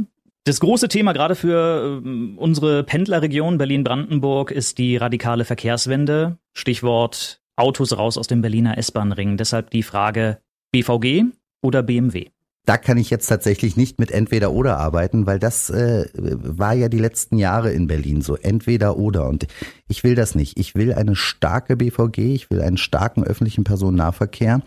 Das 0.45 0.59
große 0.61 0.87
Thema 0.87 1.11
gerade 1.13 1.35
für 1.35 2.01
äh, 2.03 2.35
unsere 2.37 2.83
Pendlerregion 2.83 3.59
Berlin-Brandenburg 3.59 4.51
ist 4.51 4.79
die 4.79 4.97
radikale 4.97 5.45
Verkehrswende. 5.45 6.39
Stichwort 6.53 7.40
Autos 7.61 7.95
raus 7.97 8.17
aus 8.17 8.27
dem 8.27 8.41
Berliner 8.41 8.77
S-Bahn-Ring. 8.77 9.37
Deshalb 9.37 9.69
die 9.69 9.83
Frage 9.83 10.39
BVG 10.71 11.25
oder 11.61 11.83
BMW? 11.83 12.29
Da 12.65 12.77
kann 12.77 12.97
ich 12.97 13.09
jetzt 13.09 13.27
tatsächlich 13.27 13.75
nicht 13.75 13.99
mit 13.99 14.11
entweder 14.11 14.51
oder 14.51 14.77
arbeiten, 14.77 15.25
weil 15.25 15.39
das 15.39 15.69
äh, 15.71 16.05
war 16.13 16.73
ja 16.73 16.89
die 16.89 16.99
letzten 16.99 17.37
Jahre 17.37 17.71
in 17.71 17.87
Berlin 17.87 18.21
so 18.21 18.35
entweder 18.35 18.97
oder 18.97 19.27
und 19.27 19.47
ich 19.87 20.03
will 20.03 20.13
das 20.13 20.35
nicht. 20.35 20.59
Ich 20.59 20.75
will 20.75 20.93
eine 20.93 21.15
starke 21.15 21.75
BVG, 21.75 22.19
ich 22.33 22.51
will 22.51 22.61
einen 22.61 22.77
starken 22.77 23.23
öffentlichen 23.23 23.63
Personennahverkehr. 23.63 24.61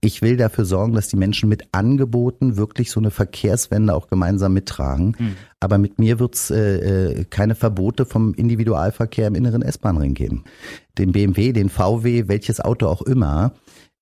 Ich 0.00 0.22
will 0.22 0.36
dafür 0.36 0.64
sorgen, 0.64 0.94
dass 0.94 1.08
die 1.08 1.16
Menschen 1.16 1.48
mit 1.48 1.64
Angeboten 1.72 2.56
wirklich 2.56 2.90
so 2.90 3.00
eine 3.00 3.10
Verkehrswende 3.10 3.94
auch 3.94 4.08
gemeinsam 4.08 4.52
mittragen. 4.52 5.16
Mhm. 5.18 5.36
Aber 5.60 5.78
mit 5.78 5.98
mir 5.98 6.18
wird's 6.20 6.50
äh, 6.50 7.20
äh, 7.20 7.24
keine 7.24 7.54
Verbote 7.54 8.06
vom 8.06 8.34
Individualverkehr 8.34 9.26
im 9.26 9.34
inneren 9.34 9.62
S-Bahn-Ring 9.62 10.14
geben. 10.14 10.44
Den 10.98 11.12
BMW, 11.12 11.52
den 11.52 11.70
VW, 11.70 12.28
welches 12.28 12.60
Auto 12.60 12.86
auch 12.86 13.02
immer, 13.02 13.52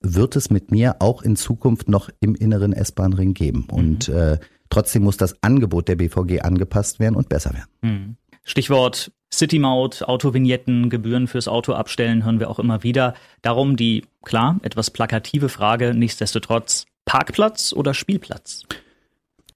wird 0.00 0.36
es 0.36 0.50
mit 0.50 0.70
mir 0.70 0.96
auch 1.00 1.22
in 1.22 1.36
Zukunft 1.36 1.88
noch 1.88 2.10
im 2.20 2.34
inneren 2.34 2.72
S-Bahn-Ring 2.72 3.34
geben. 3.34 3.66
Mhm. 3.70 3.74
Und 3.74 4.08
äh, 4.08 4.38
trotzdem 4.68 5.04
muss 5.04 5.16
das 5.16 5.42
Angebot 5.42 5.88
der 5.88 5.96
BVG 5.96 6.40
angepasst 6.42 7.00
werden 7.00 7.16
und 7.16 7.28
besser 7.28 7.54
werden. 7.54 7.70
Mhm. 7.82 8.16
Stichwort 8.44 9.10
City-Maut, 9.38 10.02
Autovignetten, 10.02 10.90
Gebühren 10.90 11.26
fürs 11.26 11.48
Auto 11.48 11.72
abstellen, 11.72 12.24
hören 12.24 12.40
wir 12.40 12.50
auch 12.50 12.58
immer 12.58 12.82
wieder. 12.82 13.14
Darum 13.42 13.76
die, 13.76 14.04
klar, 14.22 14.58
etwas 14.62 14.90
plakative 14.90 15.48
Frage, 15.48 15.94
nichtsdestotrotz, 15.94 16.86
Parkplatz 17.04 17.72
oder 17.72 17.94
Spielplatz? 17.94 18.62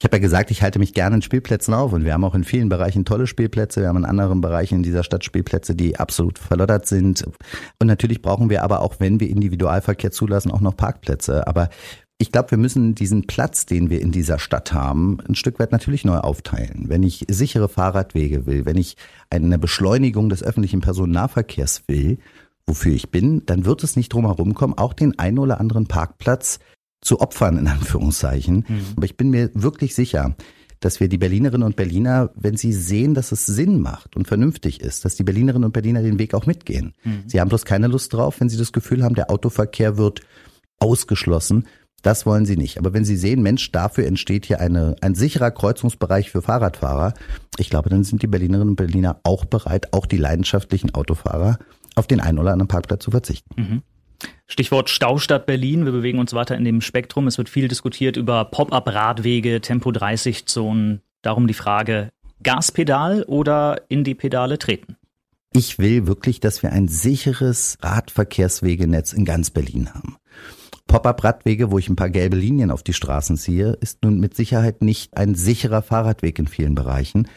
Ich 0.00 0.04
habe 0.04 0.18
ja 0.18 0.20
gesagt, 0.20 0.52
ich 0.52 0.62
halte 0.62 0.78
mich 0.78 0.94
gerne 0.94 1.16
in 1.16 1.22
Spielplätzen 1.22 1.74
auf 1.74 1.92
und 1.92 2.04
wir 2.04 2.12
haben 2.12 2.22
auch 2.22 2.36
in 2.36 2.44
vielen 2.44 2.68
Bereichen 2.68 3.04
tolle 3.04 3.26
Spielplätze. 3.26 3.80
Wir 3.80 3.88
haben 3.88 3.96
in 3.96 4.04
anderen 4.04 4.40
Bereichen 4.40 4.76
in 4.76 4.82
dieser 4.84 5.02
Stadt 5.02 5.24
Spielplätze, 5.24 5.74
die 5.74 5.98
absolut 5.98 6.38
verloddert 6.38 6.86
sind. 6.86 7.24
Und 7.80 7.86
natürlich 7.88 8.22
brauchen 8.22 8.48
wir 8.48 8.62
aber 8.62 8.82
auch, 8.82 9.00
wenn 9.00 9.18
wir 9.18 9.28
Individualverkehr 9.28 10.12
zulassen, 10.12 10.52
auch 10.52 10.60
noch 10.60 10.76
Parkplätze. 10.76 11.48
Aber 11.48 11.68
ich 12.20 12.32
glaube, 12.32 12.50
wir 12.50 12.58
müssen 12.58 12.96
diesen 12.96 13.26
Platz, 13.28 13.64
den 13.64 13.90
wir 13.90 14.02
in 14.02 14.10
dieser 14.10 14.40
Stadt 14.40 14.72
haben, 14.72 15.18
ein 15.28 15.36
Stück 15.36 15.60
weit 15.60 15.70
natürlich 15.70 16.04
neu 16.04 16.18
aufteilen. 16.18 16.86
Wenn 16.88 17.04
ich 17.04 17.24
sichere 17.28 17.68
Fahrradwege 17.68 18.44
will, 18.44 18.66
wenn 18.66 18.76
ich 18.76 18.96
eine 19.30 19.58
Beschleunigung 19.58 20.28
des 20.28 20.42
öffentlichen 20.42 20.80
Personennahverkehrs 20.80 21.84
will, 21.86 22.18
wofür 22.66 22.92
ich 22.92 23.10
bin, 23.10 23.46
dann 23.46 23.64
wird 23.64 23.84
es 23.84 23.94
nicht 23.94 24.12
drum 24.12 24.26
herum 24.26 24.54
kommen, 24.54 24.74
auch 24.76 24.94
den 24.94 25.16
einen 25.18 25.38
oder 25.38 25.60
anderen 25.60 25.86
Parkplatz 25.86 26.58
zu 27.00 27.20
opfern, 27.20 27.56
in 27.56 27.68
Anführungszeichen. 27.68 28.64
Mhm. 28.68 28.80
Aber 28.96 29.06
ich 29.06 29.16
bin 29.16 29.30
mir 29.30 29.50
wirklich 29.54 29.94
sicher, 29.94 30.34
dass 30.80 30.98
wir 30.98 31.08
die 31.08 31.18
Berlinerinnen 31.18 31.66
und 31.66 31.76
Berliner, 31.76 32.30
wenn 32.34 32.56
sie 32.56 32.72
sehen, 32.72 33.14
dass 33.14 33.30
es 33.30 33.46
Sinn 33.46 33.80
macht 33.80 34.16
und 34.16 34.26
vernünftig 34.26 34.80
ist, 34.80 35.04
dass 35.04 35.14
die 35.14 35.24
Berlinerinnen 35.24 35.66
und 35.66 35.72
Berliner 35.72 36.02
den 36.02 36.18
Weg 36.18 36.34
auch 36.34 36.46
mitgehen. 36.46 36.94
Mhm. 37.04 37.24
Sie 37.26 37.40
haben 37.40 37.48
bloß 37.48 37.64
keine 37.64 37.86
Lust 37.86 38.12
drauf, 38.12 38.40
wenn 38.40 38.48
sie 38.48 38.58
das 38.58 38.72
Gefühl 38.72 39.04
haben, 39.04 39.14
der 39.14 39.30
Autoverkehr 39.30 39.96
wird 39.96 40.20
ausgeschlossen. 40.80 41.66
Das 42.02 42.26
wollen 42.26 42.46
sie 42.46 42.56
nicht. 42.56 42.78
Aber 42.78 42.92
wenn 42.92 43.04
sie 43.04 43.16
sehen, 43.16 43.42
Mensch, 43.42 43.72
dafür 43.72 44.06
entsteht 44.06 44.46
hier 44.46 44.60
eine, 44.60 44.96
ein 45.00 45.14
sicherer 45.14 45.50
Kreuzungsbereich 45.50 46.30
für 46.30 46.42
Fahrradfahrer, 46.42 47.14
ich 47.58 47.70
glaube, 47.70 47.90
dann 47.90 48.04
sind 48.04 48.22
die 48.22 48.28
Berlinerinnen 48.28 48.70
und 48.70 48.76
Berliner 48.76 49.20
auch 49.24 49.44
bereit, 49.44 49.92
auch 49.92 50.06
die 50.06 50.16
leidenschaftlichen 50.16 50.94
Autofahrer 50.94 51.58
auf 51.96 52.06
den 52.06 52.20
einen 52.20 52.38
oder 52.38 52.52
anderen 52.52 52.68
Parkplatz 52.68 53.02
zu 53.02 53.10
verzichten. 53.10 53.60
Mhm. 53.60 53.82
Stichwort 54.46 54.90
Staustadt 54.90 55.46
Berlin. 55.46 55.84
Wir 55.84 55.92
bewegen 55.92 56.18
uns 56.18 56.32
weiter 56.32 56.56
in 56.56 56.64
dem 56.64 56.80
Spektrum. 56.80 57.26
Es 57.26 57.38
wird 57.38 57.48
viel 57.48 57.68
diskutiert 57.68 58.16
über 58.16 58.44
Pop-up-Radwege, 58.44 59.60
Tempo-30-Zonen. 59.60 61.02
Darum 61.22 61.46
die 61.46 61.54
Frage, 61.54 62.10
Gaspedal 62.42 63.24
oder 63.24 63.82
in 63.88 64.04
die 64.04 64.14
Pedale 64.14 64.58
treten? 64.58 64.96
Ich 65.52 65.78
will 65.78 66.06
wirklich, 66.06 66.40
dass 66.40 66.62
wir 66.62 66.72
ein 66.72 66.88
sicheres 66.88 67.78
Radverkehrswegenetz 67.80 69.12
in 69.12 69.24
ganz 69.24 69.50
Berlin 69.50 69.92
haben. 69.94 70.16
Pop-up-Radwege, 70.88 71.70
wo 71.70 71.78
ich 71.78 71.88
ein 71.88 71.96
paar 71.96 72.10
gelbe 72.10 72.36
Linien 72.36 72.72
auf 72.72 72.82
die 72.82 72.92
Straßen 72.92 73.36
ziehe, 73.36 73.78
ist 73.80 74.02
nun 74.02 74.18
mit 74.18 74.34
Sicherheit 74.34 74.82
nicht 74.82 75.16
ein 75.16 75.36
sicherer 75.36 75.82
Fahrradweg 75.82 76.38
in 76.40 76.48
vielen 76.48 76.74
Bereichen. 76.74 77.28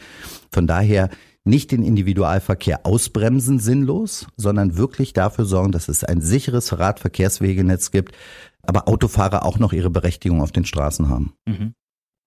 Von 0.50 0.66
daher 0.66 1.10
nicht 1.44 1.70
den 1.70 1.82
Individualverkehr 1.82 2.86
ausbremsen 2.86 3.58
sinnlos, 3.58 4.26
sondern 4.36 4.76
wirklich 4.76 5.12
dafür 5.12 5.44
sorgen, 5.44 5.72
dass 5.72 5.88
es 5.88 6.02
ein 6.02 6.20
sicheres 6.20 6.78
Radverkehrswegenetz 6.78 7.90
gibt, 7.90 8.14
aber 8.62 8.88
Autofahrer 8.88 9.44
auch 9.44 9.58
noch 9.58 9.72
ihre 9.72 9.90
Berechtigung 9.90 10.40
auf 10.40 10.52
den 10.52 10.64
Straßen 10.64 11.08
haben. 11.08 11.34
Mhm. 11.46 11.74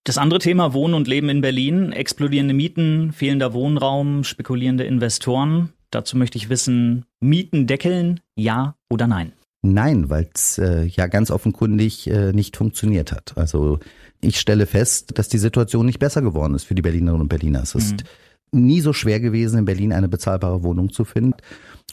Das 0.04 0.18
andere 0.20 0.40
Thema 0.40 0.74
Wohnen 0.74 0.94
und 0.94 1.08
Leben 1.08 1.30
in 1.30 1.42
Berlin, 1.42 1.92
explodierende 1.92 2.54
Mieten, 2.54 3.12
fehlender 3.12 3.54
Wohnraum, 3.54 4.24
spekulierende 4.24 4.84
Investoren. 4.84 5.74
Dazu 5.90 6.18
möchte 6.18 6.38
ich 6.38 6.50
wissen, 6.50 7.06
Mieten 7.20 7.66
deckeln, 7.66 8.20
ja 8.36 8.76
oder 8.90 9.08
nein? 9.08 9.34
Nein, 9.74 10.10
weil 10.10 10.30
es 10.34 10.58
äh, 10.58 10.84
ja 10.84 11.08
ganz 11.08 11.32
offenkundig 11.32 12.08
äh, 12.08 12.32
nicht 12.34 12.58
funktioniert 12.58 13.12
hat. 13.12 13.34
Also 13.36 13.80
ich 14.22 14.40
stelle 14.40 14.66
fest, 14.66 15.18
dass 15.18 15.28
die 15.28 15.38
Situation 15.38 15.86
nicht 15.86 16.00
besser 16.00 16.22
geworden 16.22 16.56
ist 16.56 16.64
für 16.64 16.76
die 16.76 16.82
Berlinerinnen 16.82 17.22
und 17.22 17.30
Berliner. 17.30 17.64
Es 17.64 17.76
ist 17.76 18.04
mhm 18.04 18.08
nie 18.56 18.82
so 18.82 18.94
schwer 18.94 19.20
gewesen, 19.20 19.60
in 19.60 19.66
Berlin 19.66 19.94
eine 19.94 20.08
bezahlbare 20.08 20.64
Wohnung 20.64 20.92
zu 20.92 21.06
finden. 21.06 21.34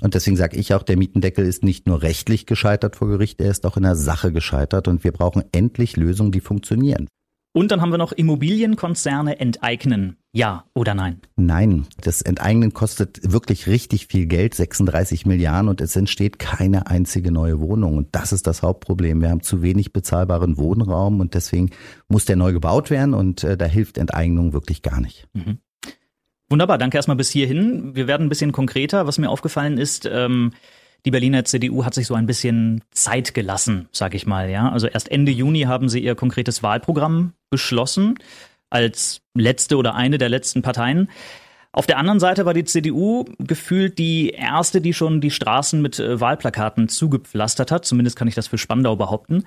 Und 0.01 0.15
deswegen 0.15 0.37
sage 0.37 0.57
ich 0.57 0.73
auch, 0.75 0.83
der 0.83 0.97
Mietendeckel 0.97 1.45
ist 1.45 1.65
nicht 1.65 1.87
nur 1.87 2.03
rechtlich 2.03 2.47
gescheitert 2.47 2.97
vor 2.97 3.09
Gericht, 3.09 3.41
er 3.41 3.51
ist 3.51 3.67
auch 3.67 3.77
in 3.77 3.83
der 3.83 3.97
Sache 3.97 4.33
gescheitert 4.33 4.89
und 4.89 5.05
wir 5.05 5.13
brauchen 5.13 5.45
endlich 5.53 5.97
Lösungen, 5.97 6.33
die 6.33 6.41
funktionieren. 6.41 7.09
Und 7.55 7.71
dann 7.71 7.83
haben 7.83 7.91
wir 7.91 7.99
noch 7.99 8.13
Immobilienkonzerne 8.13 9.39
enteignen. 9.39 10.17
Ja 10.33 10.65
oder 10.75 10.95
nein? 10.95 11.21
Nein, 11.37 11.87
das 12.01 12.23
Enteignen 12.23 12.73
kostet 12.73 13.21
wirklich 13.31 13.67
richtig 13.67 14.07
viel 14.07 14.25
Geld, 14.25 14.55
36 14.55 15.27
Milliarden 15.27 15.69
und 15.69 15.83
es 15.83 15.95
entsteht 15.95 16.39
keine 16.39 16.87
einzige 16.87 17.31
neue 17.31 17.61
Wohnung. 17.61 17.99
Und 17.99 18.09
das 18.13 18.33
ist 18.33 18.47
das 18.47 18.63
Hauptproblem. 18.63 19.21
Wir 19.21 19.29
haben 19.29 19.43
zu 19.43 19.61
wenig 19.61 19.93
bezahlbaren 19.93 20.57
Wohnraum 20.57 21.21
und 21.21 21.35
deswegen 21.35 21.71
muss 22.09 22.25
der 22.25 22.37
neu 22.37 22.55
gebaut 22.55 22.89
werden 22.89 23.13
und 23.13 23.45
äh, 23.45 23.59
da 23.59 23.67
hilft 23.67 23.99
Enteignung 23.99 24.55
wirklich 24.55 24.81
gar 24.81 25.03
nicht. 25.03 25.29
Mhm. 25.35 25.59
Wunderbar, 26.49 26.79
danke 26.79 26.97
erstmal 26.97 27.17
bis 27.19 27.31
hierhin. 27.31 27.95
Wir 27.95 28.07
werden 28.07 28.27
ein 28.27 28.31
bisschen 28.31 28.53
konkreter. 28.53 29.07
Was 29.07 29.19
mir 29.19 29.29
aufgefallen 29.29 29.77
ist, 29.77 30.09
ähm, 30.11 30.53
Die 31.05 31.11
Berliner 31.11 31.45
CDU 31.45 31.85
hat 31.85 31.95
sich 31.95 32.07
so 32.07 32.15
ein 32.15 32.27
bisschen 32.27 32.83
Zeit 32.93 33.35
gelassen, 33.35 33.89
sag 33.91 34.15
ich 34.15 34.25
mal, 34.27 34.49
ja. 34.49 34.71
Also 34.71 34.87
erst 34.87 35.11
Ende 35.11 35.33
Juni 35.33 35.63
haben 35.63 35.89
sie 35.89 35.99
ihr 35.99 36.15
konkretes 36.15 36.63
Wahlprogramm 36.63 37.33
beschlossen 37.53 38.17
als 38.71 39.21
letzte 39.35 39.77
oder 39.77 39.95
eine 39.95 40.19
der 40.19 40.29
letzten 40.29 40.63
Parteien. 40.63 41.09
Auf 41.71 41.87
der 41.87 41.97
anderen 41.97 42.21
Seite 42.21 42.45
war 42.45 42.53
die 42.53 42.65
CDU 42.65 43.25
gefühlt 43.39 43.99
die 43.99 44.31
erste, 44.31 44.81
die 44.81 44.93
schon 44.93 45.21
die 45.21 45.31
Straßen 45.31 45.81
mit 45.81 45.99
äh, 45.99 46.21
Wahlplakaten 46.21 46.89
zugepflastert 46.89 47.71
hat. 47.71 47.85
Zumindest 47.87 48.17
kann 48.17 48.29
ich 48.29 48.35
das 48.35 48.49
für 48.49 48.59
Spandau 48.59 48.97
behaupten. 48.97 49.45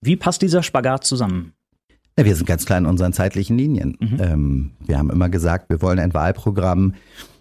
Wie 0.00 0.16
passt 0.16 0.42
dieser 0.42 0.62
Spagat 0.62 1.04
zusammen? 1.04 1.52
Ja, 2.18 2.26
wir 2.26 2.36
sind 2.36 2.46
ganz 2.46 2.66
klar 2.66 2.78
in 2.78 2.84
unseren 2.84 3.14
zeitlichen 3.14 3.56
Linien. 3.56 3.96
Mhm. 4.00 4.18
Ähm, 4.20 4.70
wir 4.80 4.98
haben 4.98 5.08
immer 5.08 5.30
gesagt, 5.30 5.70
wir 5.70 5.80
wollen 5.80 5.98
ein 5.98 6.12
Wahlprogramm 6.12 6.94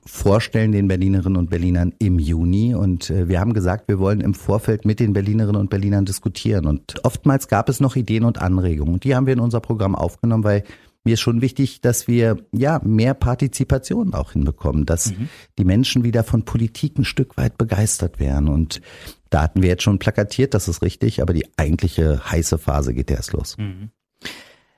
vorstellen 0.05 0.71
den 0.71 0.87
Berlinerinnen 0.87 1.37
und 1.37 1.49
Berlinern 1.49 1.93
im 1.99 2.19
Juni. 2.19 2.73
Und 2.73 3.09
äh, 3.09 3.27
wir 3.27 3.39
haben 3.39 3.53
gesagt, 3.53 3.87
wir 3.87 3.99
wollen 3.99 4.21
im 4.21 4.33
Vorfeld 4.33 4.85
mit 4.85 4.99
den 4.99 5.13
Berlinerinnen 5.13 5.59
und 5.59 5.69
Berlinern 5.69 6.05
diskutieren. 6.05 6.65
Und 6.65 7.03
oftmals 7.03 7.47
gab 7.47 7.69
es 7.69 7.79
noch 7.79 7.95
Ideen 7.95 8.23
und 8.23 8.41
Anregungen. 8.41 8.95
Und 8.95 9.03
die 9.03 9.15
haben 9.15 9.25
wir 9.25 9.33
in 9.33 9.39
unser 9.39 9.59
Programm 9.59 9.95
aufgenommen, 9.95 10.43
weil 10.43 10.63
mir 11.03 11.15
ist 11.15 11.21
schon 11.21 11.41
wichtig, 11.41 11.81
dass 11.81 12.07
wir 12.07 12.37
ja 12.51 12.79
mehr 12.83 13.13
Partizipation 13.13 14.13
auch 14.13 14.33
hinbekommen, 14.33 14.85
dass 14.85 15.11
mhm. 15.11 15.29
die 15.57 15.65
Menschen 15.65 16.03
wieder 16.03 16.23
von 16.23 16.45
Politik 16.45 16.97
ein 16.97 17.05
Stück 17.05 17.37
weit 17.37 17.57
begeistert 17.57 18.19
werden. 18.19 18.49
Und 18.49 18.81
da 19.29 19.41
hatten 19.41 19.61
wir 19.61 19.69
jetzt 19.69 19.83
schon 19.83 19.97
plakatiert, 19.97 20.53
das 20.53 20.67
ist 20.67 20.81
richtig, 20.81 21.21
aber 21.21 21.33
die 21.33 21.47
eigentliche 21.57 22.29
heiße 22.29 22.57
Phase 22.57 22.93
geht 22.93 23.09
erst 23.09 23.33
los. 23.33 23.57
Mhm. 23.57 23.89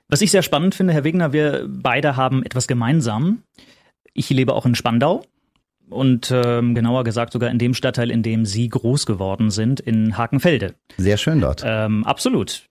Was 0.08 0.20
ich 0.20 0.30
sehr 0.30 0.42
spannend 0.42 0.74
finde, 0.74 0.92
Herr 0.92 1.04
Wegner, 1.04 1.32
wir 1.32 1.66
beide 1.68 2.16
haben 2.16 2.42
etwas 2.42 2.66
gemeinsam. 2.66 3.42
Ich 4.14 4.30
lebe 4.30 4.54
auch 4.54 4.64
in 4.64 4.74
Spandau 4.74 5.22
und 5.90 6.30
ähm, 6.34 6.74
genauer 6.74 7.04
gesagt 7.04 7.32
sogar 7.32 7.50
in 7.50 7.58
dem 7.58 7.74
Stadtteil, 7.74 8.10
in 8.10 8.22
dem 8.22 8.46
Sie 8.46 8.68
groß 8.68 9.06
geworden 9.06 9.50
sind, 9.50 9.80
in 9.80 10.16
Hakenfelde. 10.16 10.74
Sehr 10.96 11.16
schön 11.16 11.40
dort. 11.40 11.62
Ähm, 11.64 12.04
absolut. 12.04 12.68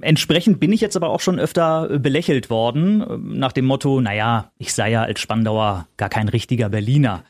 Entsprechend 0.00 0.60
bin 0.60 0.72
ich 0.72 0.80
jetzt 0.80 0.96
aber 0.96 1.10
auch 1.10 1.20
schon 1.20 1.38
öfter 1.38 1.98
belächelt 1.98 2.50
worden, 2.50 3.38
nach 3.38 3.52
dem 3.52 3.66
Motto, 3.66 4.00
naja, 4.00 4.50
ich 4.58 4.72
sei 4.72 4.90
ja 4.90 5.02
als 5.02 5.20
Spandauer 5.20 5.86
gar 5.96 6.08
kein 6.08 6.28
richtiger 6.28 6.68
Berliner. 6.68 7.24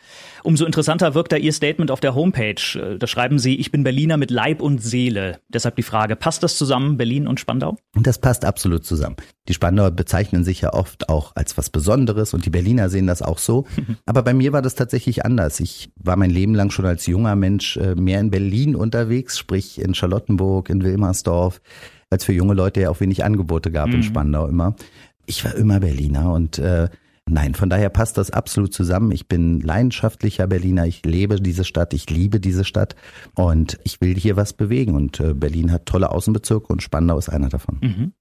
Umso 0.45 0.67
interessanter 0.67 1.15
wirkt 1.15 1.33
da 1.33 1.37
Ihr 1.37 1.55
Statement 1.55 1.91
auf 1.91 2.01
der 2.01 2.15
Homepage. 2.15 2.61
Äh, 2.75 2.99
da 2.99 3.07
schreiben 3.07 3.39
Sie, 3.39 3.57
ich 3.57 3.73
bin 3.73 3.83
Berliner 3.83 4.19
mit 4.19 4.31
Leib 4.31 4.61
und 4.61 4.83
Seele. 4.83 5.41
Deshalb 5.49 5.77
die 5.77 5.83
Frage, 5.83 6.17
passt 6.17 6.43
das 6.43 6.59
zusammen, 6.59 6.99
Berlin 6.99 7.27
und 7.27 7.41
Spandau? 7.41 7.79
Das 7.95 8.19
passt 8.19 8.45
absolut 8.45 8.85
zusammen. 8.85 9.17
Die 9.49 9.55
Spandauer 9.55 9.91
bezeichnen 9.91 10.45
sich 10.45 10.61
ja 10.61 10.75
oft 10.75 11.09
auch 11.09 11.33
als 11.35 11.57
was 11.57 11.71
Besonderes 11.71 12.35
und 12.35 12.45
die 12.45 12.51
Berliner 12.51 12.91
sehen 12.91 13.07
das 13.07 13.23
auch 13.23 13.39
so. 13.39 13.65
Aber 14.07 14.23
bei 14.23 14.35
mir 14.35 14.53
war 14.53 14.61
das 14.61 14.75
tatsächlich 14.75 15.25
anders. 15.25 15.61
Ich 15.61 15.91
war 15.97 16.17
mein 16.17 16.31
Leben 16.31 16.55
lang 16.55 16.71
schon 16.71 16.85
als 16.85 17.07
junger 17.07 17.37
Mensch 17.37 17.79
äh, 17.79 17.95
mehr 17.95 18.21
in 18.21 18.31
Berlin 18.31 18.77
unterwegs, 18.77 19.39
sprich 19.39 19.81
in 19.81 19.95
Charlottenburg, 19.95 20.69
in 20.69 20.85
Wilmersdorf, 20.85 21.63
als 22.11 22.25
für 22.25 22.35
junge 22.35 22.53
Leute 22.53 22.83
ja 22.83 22.91
auch 22.91 23.01
wenig 23.01 23.25
Angebote 23.25 23.71
gab 23.71 23.89
mhm. 23.89 23.95
in 23.95 24.03
Spandau 24.03 24.47
immer. 24.47 24.77
Ich 25.25 25.43
war 25.43 25.55
immer 25.55 25.81
Berliner 25.81 26.35
und 26.35 26.59
äh, 26.59 26.91
Nein, 27.27 27.55
von 27.55 27.71
daher 27.71 27.89
passt 27.89 28.19
das 28.19 28.31
absolut 28.31 28.75
zusammen. 28.75 29.11
Ich 29.11 29.29
bin 29.29 29.61
leidenschaftlicher 29.61 30.47
Berliner. 30.47 30.87
Ich 30.87 31.05
lebe 31.07 31.41
diese 31.41 31.65
Stadt. 31.65 31.95
Ich 31.95 32.11
liebe 32.11 32.39
diese 32.39 32.65
Stadt 32.65 32.97
und 33.35 33.79
ich 33.85 34.01
will 34.03 34.15
hier 34.15 34.37
was 34.37 34.53
bewegen. 34.53 34.95
Und 34.95 35.21
äh, 35.21 35.33
Berlin 35.33 35.73
hat 35.73 35.87
tolle 35.87 36.11
Außenbezirke 36.11 36.67
und 36.67 36.83
Spandau 36.83 37.17
ist 37.17 37.31
einer 37.31 37.49
davon. 37.49 37.79
Mhm. 37.81 38.13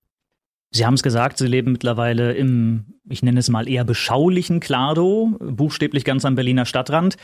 Sie 0.75 0.87
haben 0.87 0.95
es 0.95 1.03
gesagt, 1.03 1.37
Sie 1.37 1.45
leben 1.45 1.73
mittlerweile 1.73 2.33
im, 2.33 2.85
ich 3.07 3.21
nenne 3.21 3.39
es 3.39 3.47
mal 3.47 3.69
eher 3.69 3.83
beschaulichen 3.83 4.59
Klado, 4.59 5.37
buchstäblich 5.39 6.03
ganz 6.03 6.25
am 6.25 6.33
Berliner 6.33 6.65
Stadtrand. 6.65 7.17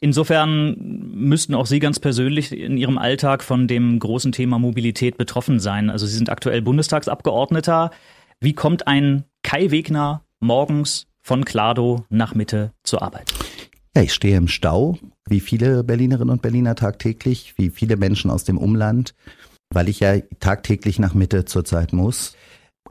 Insofern 0.00 0.74
müssten 1.12 1.54
auch 1.54 1.66
Sie 1.66 1.80
ganz 1.80 2.00
persönlich 2.00 2.56
in 2.56 2.78
Ihrem 2.78 2.96
Alltag 2.96 3.42
von 3.42 3.68
dem 3.68 3.98
großen 3.98 4.32
Thema 4.32 4.58
Mobilität 4.58 5.18
betroffen 5.18 5.60
sein. 5.60 5.90
Also 5.90 6.06
Sie 6.06 6.16
sind 6.16 6.30
aktuell 6.30 6.62
Bundestagsabgeordneter. 6.62 7.90
Wie 8.40 8.54
kommt 8.54 8.86
ein 8.86 9.24
Kai 9.42 9.70
Wegner 9.70 10.22
morgens 10.40 11.06
von 11.24 11.44
Klado 11.44 12.04
nach 12.10 12.34
Mitte 12.34 12.72
zur 12.84 13.02
Arbeit? 13.02 13.32
Ja, 13.96 14.02
ich 14.02 14.12
stehe 14.12 14.36
im 14.36 14.46
Stau, 14.46 14.98
wie 15.26 15.40
viele 15.40 15.82
Berlinerinnen 15.82 16.30
und 16.30 16.42
Berliner 16.42 16.74
tagtäglich, 16.74 17.54
wie 17.56 17.70
viele 17.70 17.96
Menschen 17.96 18.30
aus 18.30 18.44
dem 18.44 18.58
Umland, 18.58 19.14
weil 19.72 19.88
ich 19.88 20.00
ja 20.00 20.18
tagtäglich 20.38 20.98
nach 20.98 21.14
Mitte 21.14 21.46
zurzeit 21.46 21.92
muss. 21.92 22.36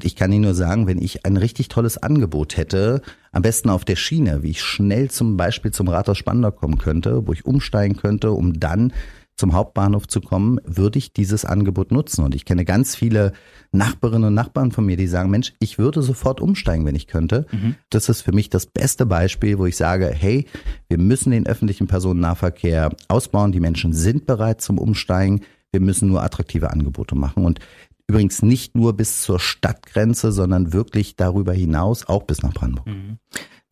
Ich 0.01 0.15
kann 0.15 0.31
Ihnen 0.31 0.45
nur 0.45 0.55
sagen, 0.55 0.87
wenn 0.87 0.97
ich 0.97 1.25
ein 1.25 1.37
richtig 1.37 1.67
tolles 1.67 1.99
Angebot 1.99 2.57
hätte, 2.57 3.03
am 3.31 3.43
besten 3.43 3.69
auf 3.69 3.85
der 3.85 3.95
Schiene, 3.95 4.41
wie 4.41 4.49
ich 4.49 4.63
schnell 4.63 5.11
zum 5.11 5.37
Beispiel 5.37 5.71
zum 5.71 5.87
Rathaus 5.87 6.17
Spandau 6.17 6.51
kommen 6.51 6.79
könnte, 6.79 7.27
wo 7.27 7.33
ich 7.33 7.45
umsteigen 7.45 7.95
könnte, 7.95 8.31
um 8.31 8.59
dann 8.59 8.91
zum 9.35 9.53
Hauptbahnhof 9.53 10.07
zu 10.07 10.21
kommen, 10.21 10.59
würde 10.63 10.99
ich 10.99 11.13
dieses 11.13 11.45
Angebot 11.45 11.91
nutzen. 11.91 12.23
Und 12.23 12.35
ich 12.35 12.45
kenne 12.45 12.65
ganz 12.65 12.95
viele 12.95 13.33
Nachbarinnen 13.71 14.29
und 14.29 14.33
Nachbarn 14.33 14.71
von 14.71 14.85
mir, 14.85 14.97
die 14.97 15.07
sagen, 15.07 15.29
Mensch, 15.29 15.53
ich 15.59 15.77
würde 15.77 16.01
sofort 16.01 16.41
umsteigen, 16.41 16.85
wenn 16.85 16.95
ich 16.95 17.07
könnte. 17.07 17.45
Mhm. 17.51 17.75
Das 17.89 18.09
ist 18.09 18.21
für 18.21 18.31
mich 18.31 18.49
das 18.49 18.65
beste 18.65 19.05
Beispiel, 19.05 19.57
wo 19.57 19.65
ich 19.65 19.75
sage, 19.75 20.07
hey, 20.07 20.45
wir 20.87 20.97
müssen 20.97 21.31
den 21.31 21.47
öffentlichen 21.47 21.87
Personennahverkehr 21.87 22.91
ausbauen. 23.07 23.51
Die 23.51 23.59
Menschen 23.59 23.93
sind 23.93 24.25
bereit 24.25 24.61
zum 24.61 24.77
Umsteigen. 24.77 25.41
Wir 25.71 25.81
müssen 25.81 26.07
nur 26.07 26.23
attraktive 26.23 26.69
Angebote 26.69 27.15
machen. 27.15 27.45
Und 27.45 27.59
Übrigens 28.05 28.41
nicht 28.41 28.75
nur 28.75 28.93
bis 28.93 29.21
zur 29.21 29.39
Stadtgrenze, 29.39 30.33
sondern 30.33 30.73
wirklich 30.73 31.15
darüber 31.15 31.53
hinaus, 31.53 32.05
auch 32.05 32.23
bis 32.23 32.43
nach 32.43 32.53
Brandenburg. 32.53 32.87
Mhm. 32.87 33.02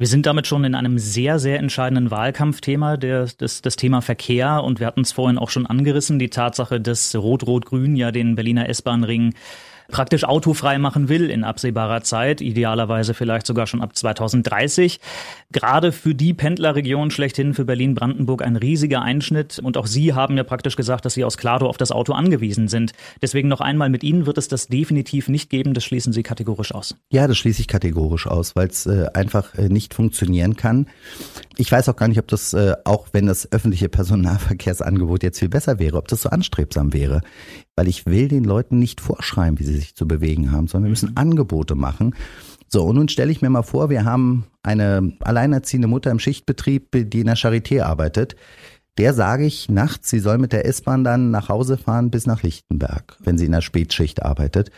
Wir 0.01 0.07
sind 0.07 0.25
damit 0.25 0.47
schon 0.47 0.63
in 0.63 0.73
einem 0.73 0.97
sehr, 0.97 1.37
sehr 1.37 1.59
entscheidenden 1.59 2.09
Wahlkampfthema, 2.09 2.97
der, 2.97 3.27
das, 3.37 3.61
das 3.61 3.75
Thema 3.75 4.01
Verkehr. 4.01 4.63
Und 4.63 4.79
wir 4.79 4.87
hatten 4.87 5.01
es 5.01 5.11
vorhin 5.11 5.37
auch 5.37 5.51
schon 5.51 5.67
angerissen, 5.67 6.17
die 6.17 6.31
Tatsache, 6.31 6.81
dass 6.81 7.15
Rot-Rot-Grün 7.15 7.95
ja 7.95 8.11
den 8.11 8.33
Berliner 8.33 8.67
S-Bahn-Ring 8.67 9.35
praktisch 9.91 10.23
autofrei 10.23 10.77
machen 10.77 11.09
will 11.09 11.29
in 11.29 11.43
absehbarer 11.43 12.01
Zeit, 12.01 12.41
idealerweise 12.41 13.13
vielleicht 13.13 13.45
sogar 13.45 13.67
schon 13.67 13.81
ab 13.81 13.95
2030. 13.95 14.99
Gerade 15.51 15.91
für 15.91 16.15
die 16.15 16.33
Pendlerregion 16.33 17.11
schlechthin 17.11 17.53
für 17.53 17.65
Berlin-Brandenburg 17.65 18.41
ein 18.41 18.55
riesiger 18.55 19.01
Einschnitt. 19.01 19.59
Und 19.59 19.77
auch 19.77 19.85
Sie 19.85 20.13
haben 20.13 20.37
ja 20.37 20.43
praktisch 20.43 20.75
gesagt, 20.75 21.05
dass 21.05 21.13
Sie 21.13 21.23
aus 21.23 21.37
Klado 21.37 21.67
auf 21.67 21.77
das 21.77 21.91
Auto 21.91 22.13
angewiesen 22.13 22.67
sind. 22.67 22.93
Deswegen 23.21 23.47
noch 23.47 23.61
einmal 23.61 23.89
mit 23.89 24.03
Ihnen 24.03 24.25
wird 24.25 24.37
es 24.37 24.47
das 24.47 24.67
definitiv 24.67 25.27
nicht 25.27 25.49
geben. 25.49 25.73
Das 25.73 25.83
schließen 25.83 26.13
Sie 26.13 26.23
kategorisch 26.23 26.73
aus. 26.73 26.95
Ja, 27.11 27.27
das 27.27 27.37
schließe 27.37 27.61
ich 27.61 27.67
kategorisch 27.67 28.27
aus, 28.27 28.55
weil 28.55 28.67
es 28.67 28.85
äh, 28.85 29.07
einfach 29.13 29.53
äh, 29.55 29.69
nicht 29.69 29.93
funktionieren 29.93 30.55
kann. 30.55 30.87
Ich 31.57 31.71
weiß 31.71 31.89
auch 31.89 31.95
gar 31.95 32.07
nicht, 32.07 32.19
ob 32.19 32.27
das, 32.27 32.53
äh, 32.53 32.73
auch 32.85 33.07
wenn 33.11 33.27
das 33.27 33.51
öffentliche 33.51 33.89
Personennahverkehrsangebot 33.89 35.23
jetzt 35.23 35.39
viel 35.39 35.49
besser 35.49 35.79
wäre, 35.79 35.97
ob 35.97 36.07
das 36.07 36.21
so 36.21 36.29
anstrebsam 36.29 36.93
wäre 36.93 37.21
weil 37.81 37.87
ich 37.87 38.05
will 38.05 38.27
den 38.27 38.43
Leuten 38.43 38.77
nicht 38.77 39.01
vorschreiben, 39.01 39.57
wie 39.57 39.63
sie 39.63 39.75
sich 39.75 39.95
zu 39.95 40.07
bewegen 40.07 40.51
haben, 40.51 40.67
sondern 40.67 40.83
wir 40.85 40.91
müssen 40.91 41.09
mhm. 41.09 41.17
Angebote 41.17 41.73
machen. 41.73 42.13
So, 42.67 42.83
und 42.83 42.95
nun 42.95 43.09
stelle 43.09 43.31
ich 43.31 43.41
mir 43.41 43.49
mal 43.49 43.63
vor, 43.63 43.89
wir 43.89 44.05
haben 44.05 44.45
eine 44.61 45.13
alleinerziehende 45.19 45.87
Mutter 45.87 46.11
im 46.11 46.19
Schichtbetrieb, 46.19 46.91
die 46.91 47.21
in 47.21 47.25
der 47.25 47.37
Charité 47.37 47.81
arbeitet. 47.81 48.35
Der 48.99 49.15
sage 49.15 49.47
ich 49.47 49.67
nachts, 49.67 50.11
sie 50.11 50.19
soll 50.19 50.37
mit 50.37 50.53
der 50.53 50.67
S-Bahn 50.67 51.03
dann 51.03 51.31
nach 51.31 51.49
Hause 51.49 51.75
fahren 51.75 52.11
bis 52.11 52.27
nach 52.27 52.43
Lichtenberg, 52.43 53.17
wenn 53.23 53.39
sie 53.39 53.45
in 53.45 53.51
der 53.51 53.61
Spätschicht 53.61 54.21
arbeitet. 54.21 54.69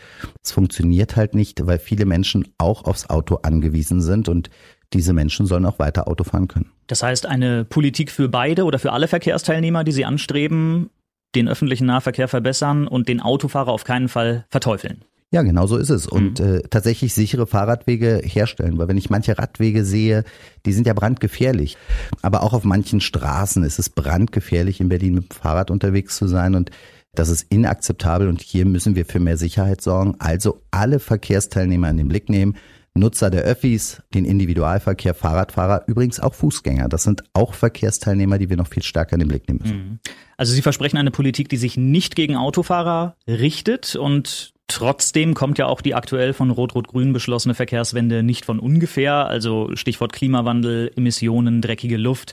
Es 0.42 0.52
funktioniert 0.52 1.14
halt 1.14 1.34
nicht, 1.34 1.66
weil 1.66 1.78
viele 1.78 2.06
Menschen 2.06 2.48
auch 2.56 2.84
aufs 2.84 3.10
Auto 3.10 3.40
angewiesen 3.42 4.00
sind 4.00 4.30
und 4.30 4.48
diese 4.94 5.12
Menschen 5.12 5.44
sollen 5.44 5.66
auch 5.66 5.78
weiter 5.78 6.08
Auto 6.08 6.24
fahren 6.24 6.48
können. 6.48 6.70
Das 6.86 7.02
heißt, 7.02 7.26
eine 7.26 7.66
Politik 7.66 8.10
für 8.10 8.30
beide 8.30 8.64
oder 8.64 8.78
für 8.78 8.92
alle 8.92 9.08
Verkehrsteilnehmer, 9.08 9.84
die 9.84 9.92
Sie 9.92 10.06
anstreben, 10.06 10.88
den 11.34 11.48
öffentlichen 11.48 11.86
Nahverkehr 11.86 12.28
verbessern 12.28 12.86
und 12.86 13.08
den 13.08 13.20
Autofahrer 13.20 13.72
auf 13.72 13.84
keinen 13.84 14.08
Fall 14.08 14.44
verteufeln. 14.50 15.04
Ja, 15.34 15.42
genau 15.42 15.66
so 15.66 15.76
ist 15.76 15.90
es. 15.90 16.06
Und 16.06 16.38
mhm. 16.38 16.46
äh, 16.46 16.62
tatsächlich 16.70 17.12
sichere 17.12 17.48
Fahrradwege 17.48 18.22
herstellen, 18.24 18.78
weil 18.78 18.86
wenn 18.86 18.96
ich 18.96 19.10
manche 19.10 19.36
Radwege 19.36 19.84
sehe, 19.84 20.22
die 20.64 20.72
sind 20.72 20.86
ja 20.86 20.92
brandgefährlich. 20.92 21.76
Aber 22.22 22.44
auch 22.44 22.52
auf 22.52 22.62
manchen 22.62 23.00
Straßen 23.00 23.64
ist 23.64 23.80
es 23.80 23.90
brandgefährlich, 23.90 24.80
in 24.80 24.88
Berlin 24.88 25.14
mit 25.14 25.32
dem 25.32 25.36
Fahrrad 25.36 25.72
unterwegs 25.72 26.16
zu 26.16 26.28
sein. 26.28 26.54
Und 26.54 26.70
das 27.14 27.30
ist 27.30 27.50
inakzeptabel 27.50 28.28
und 28.28 28.42
hier 28.42 28.64
müssen 28.64 28.94
wir 28.94 29.04
für 29.04 29.18
mehr 29.18 29.36
Sicherheit 29.36 29.80
sorgen. 29.80 30.14
Also 30.20 30.60
alle 30.70 31.00
Verkehrsteilnehmer 31.00 31.90
in 31.90 31.96
den 31.96 32.08
Blick 32.08 32.28
nehmen. 32.28 32.56
Nutzer 32.94 33.30
der 33.30 33.42
Öffis, 33.42 34.02
den 34.14 34.24
Individualverkehr, 34.24 35.14
Fahrradfahrer, 35.14 35.84
übrigens 35.88 36.20
auch 36.20 36.34
Fußgänger. 36.34 36.88
Das 36.88 37.02
sind 37.02 37.24
auch 37.32 37.54
Verkehrsteilnehmer, 37.54 38.38
die 38.38 38.50
wir 38.50 38.56
noch 38.56 38.68
viel 38.68 38.82
stärker 38.82 39.14
in 39.14 39.20
den 39.20 39.28
Blick 39.28 39.48
nehmen 39.48 39.60
müssen. 39.62 39.76
Mhm. 39.76 39.98
Also 40.36 40.52
Sie 40.52 40.62
versprechen 40.62 40.96
eine 40.96 41.10
Politik, 41.10 41.48
die 41.48 41.56
sich 41.56 41.76
nicht 41.76 42.16
gegen 42.16 42.36
Autofahrer 42.36 43.16
richtet 43.26 43.96
und 43.96 44.54
Trotzdem 44.66 45.34
kommt 45.34 45.58
ja 45.58 45.66
auch 45.66 45.82
die 45.82 45.94
aktuell 45.94 46.32
von 46.32 46.50
Rot-Rot-Grün 46.50 47.12
beschlossene 47.12 47.54
Verkehrswende 47.54 48.22
nicht 48.22 48.46
von 48.46 48.58
ungefähr. 48.58 49.26
Also 49.26 49.70
Stichwort 49.74 50.14
Klimawandel, 50.14 50.90
Emissionen, 50.96 51.60
dreckige 51.60 51.98
Luft. 51.98 52.32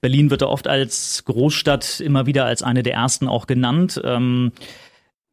Berlin 0.00 0.30
wird 0.30 0.42
da 0.42 0.46
oft 0.46 0.66
als 0.66 1.22
Großstadt 1.24 2.00
immer 2.00 2.26
wieder 2.26 2.46
als 2.46 2.64
eine 2.64 2.82
der 2.82 2.94
ersten 2.94 3.28
auch 3.28 3.46
genannt. 3.46 4.00
Ähm, 4.04 4.50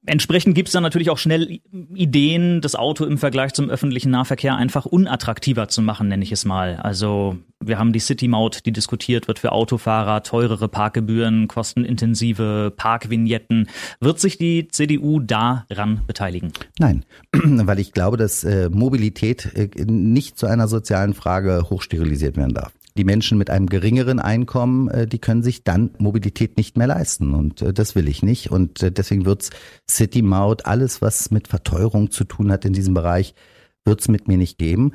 Entsprechend 0.05 0.55
gibt 0.55 0.69
es 0.69 0.73
dann 0.73 0.83
natürlich 0.83 1.09
auch 1.09 1.17
schnell 1.17 1.59
Ideen, 1.93 2.61
das 2.61 2.75
Auto 2.75 3.05
im 3.05 3.17
Vergleich 3.17 3.53
zum 3.53 3.69
öffentlichen 3.69 4.11
Nahverkehr 4.11 4.55
einfach 4.55 4.85
unattraktiver 4.85 5.67
zu 5.67 5.81
machen, 5.81 6.07
nenne 6.07 6.23
ich 6.23 6.31
es 6.31 6.45
mal. 6.45 6.77
Also 6.77 7.37
wir 7.59 7.79
haben 7.79 7.93
die 7.93 7.99
City-Maut, 7.99 8.65
die 8.65 8.71
diskutiert 8.71 9.27
wird 9.27 9.39
für 9.39 9.51
Autofahrer, 9.51 10.23
teurere 10.23 10.67
Parkgebühren, 10.67 11.47
kostenintensive 11.47 12.73
Parkvignetten. 12.75 13.69
Wird 13.99 14.19
sich 14.19 14.37
die 14.37 14.67
CDU 14.67 15.19
daran 15.19 16.01
beteiligen? 16.05 16.53
Nein, 16.79 17.05
weil 17.33 17.79
ich 17.79 17.91
glaube, 17.91 18.17
dass 18.17 18.43
äh, 18.43 18.69
Mobilität 18.69 19.51
äh, 19.55 19.69
nicht 19.85 20.37
zu 20.37 20.45
einer 20.45 20.67
sozialen 20.67 21.13
Frage 21.13 21.67
hochsterilisiert 21.69 22.37
werden 22.37 22.53
darf 22.53 22.71
die 22.97 23.03
Menschen 23.03 23.37
mit 23.37 23.49
einem 23.49 23.67
geringeren 23.67 24.19
Einkommen, 24.19 24.89
äh, 24.89 25.07
die 25.07 25.19
können 25.19 25.43
sich 25.43 25.63
dann 25.63 25.91
Mobilität 25.97 26.57
nicht 26.57 26.77
mehr 26.77 26.87
leisten. 26.87 27.33
Und 27.33 27.61
äh, 27.61 27.73
das 27.73 27.95
will 27.95 28.07
ich 28.07 28.23
nicht. 28.23 28.51
Und 28.51 28.81
äh, 28.81 28.91
deswegen 28.91 29.25
wird's 29.25 29.49
City 29.89 30.21
Maut, 30.21 30.65
alles, 30.65 31.01
was 31.01 31.31
mit 31.31 31.47
Verteuerung 31.47 32.11
zu 32.11 32.23
tun 32.23 32.51
hat 32.51 32.65
in 32.65 32.73
diesem 32.73 32.93
Bereich, 32.93 33.35
wird's 33.83 34.07
mit 34.07 34.27
mir 34.27 34.37
nicht 34.37 34.57
geben. 34.57 34.93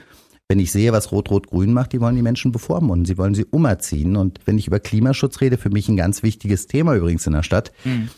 Wenn 0.48 0.58
ich 0.58 0.72
sehe, 0.72 0.92
was 0.92 1.12
Rot-Rot-Grün 1.12 1.72
macht, 1.72 1.92
die 1.92 2.00
wollen 2.00 2.16
die 2.16 2.22
Menschen 2.22 2.50
bevormunden, 2.50 3.04
sie 3.04 3.18
wollen 3.18 3.34
sie 3.34 3.44
umerziehen. 3.44 4.16
Und 4.16 4.40
wenn 4.46 4.58
ich 4.58 4.66
über 4.66 4.80
Klimaschutz 4.80 5.40
rede, 5.40 5.58
für 5.58 5.70
mich 5.70 5.88
ein 5.88 5.96
ganz 5.96 6.24
wichtiges 6.24 6.66
Thema 6.66 6.96
übrigens 6.96 7.26
in 7.26 7.34
der 7.34 7.44
Stadt, 7.44 7.70
mhm. 7.84 8.08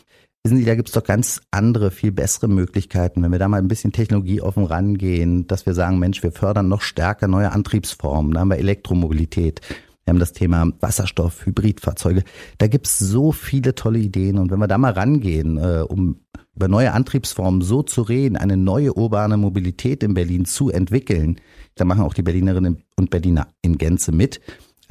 Wissen 0.44 0.56
Sie, 0.56 0.64
da 0.64 0.74
gibt's 0.74 0.90
doch 0.90 1.04
ganz 1.04 1.40
andere, 1.52 1.92
viel 1.92 2.10
bessere 2.10 2.48
Möglichkeiten, 2.48 3.22
wenn 3.22 3.30
wir 3.30 3.38
da 3.38 3.46
mal 3.46 3.58
ein 3.58 3.68
bisschen 3.68 3.92
technologieoffen 3.92 4.64
rangehen, 4.64 5.46
dass 5.46 5.66
wir 5.66 5.74
sagen, 5.74 6.00
Mensch, 6.00 6.20
wir 6.24 6.32
fördern 6.32 6.66
noch 6.66 6.80
stärker 6.80 7.28
neue 7.28 7.52
Antriebsformen. 7.52 8.32
Da 8.34 8.40
haben 8.40 8.50
wir 8.50 8.58
Elektromobilität. 8.58 9.60
Wir 10.04 10.10
haben 10.10 10.18
das 10.18 10.32
Thema 10.32 10.68
Wasserstoff, 10.80 11.46
Hybridfahrzeuge. 11.46 12.24
Da 12.58 12.66
gibt's 12.66 12.98
so 12.98 13.30
viele 13.30 13.76
tolle 13.76 14.00
Ideen. 14.00 14.36
Und 14.36 14.50
wenn 14.50 14.58
wir 14.58 14.66
da 14.66 14.78
mal 14.78 14.90
rangehen, 14.90 15.58
äh, 15.58 15.84
um 15.86 16.16
über 16.56 16.66
neue 16.66 16.92
Antriebsformen 16.92 17.62
so 17.62 17.84
zu 17.84 18.02
reden, 18.02 18.36
eine 18.36 18.56
neue 18.56 18.94
urbane 18.94 19.36
Mobilität 19.36 20.02
in 20.02 20.14
Berlin 20.14 20.44
zu 20.44 20.70
entwickeln, 20.70 21.36
da 21.76 21.84
machen 21.84 22.02
auch 22.02 22.14
die 22.14 22.22
Berlinerinnen 22.22 22.82
und 22.96 23.10
Berliner 23.10 23.46
in 23.62 23.78
Gänze 23.78 24.10
mit 24.10 24.40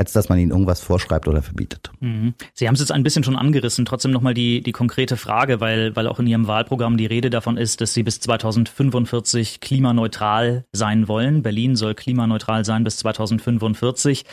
als 0.02 0.14
dass 0.14 0.30
man 0.30 0.40
ihnen 0.40 0.50
irgendwas 0.50 0.82
vorschreibt 0.82 1.28
oder 1.28 1.44
verbietet. 1.44 1.92
Mhm. 2.00 2.34
Sie 2.56 2.68
haben 2.68 2.74
es 2.74 2.80
jetzt 2.80 2.92
ein 2.92 3.04
bisschen 3.04 3.24
schon 3.24 3.36
angerissen, 3.36 3.86
trotzdem 3.86 4.10
nochmal 4.10 4.34
die, 4.34 4.62
die 4.62 4.72
konkrete 4.72 5.16
Frage, 5.16 5.60
weil, 5.62 5.96
weil 5.96 6.08
auch 6.08 6.20
in 6.20 6.26
Ihrem 6.26 6.48
Wahlprogramm 6.48 6.98
die 6.98 7.06
Rede 7.06 7.30
davon 7.30 7.56
ist, 7.56 7.82
dass 7.82 7.94
Sie 7.94 8.02
bis 8.02 8.20
2045 8.20 9.60
klimaneutral 9.60 10.66
sein 10.72 11.08
wollen. 11.08 11.44
Berlin 11.44 11.76
soll 11.76 11.94
klimaneutral 11.94 12.66
sein 12.66 12.84
bis 12.84 12.98
2045. 12.98 14.26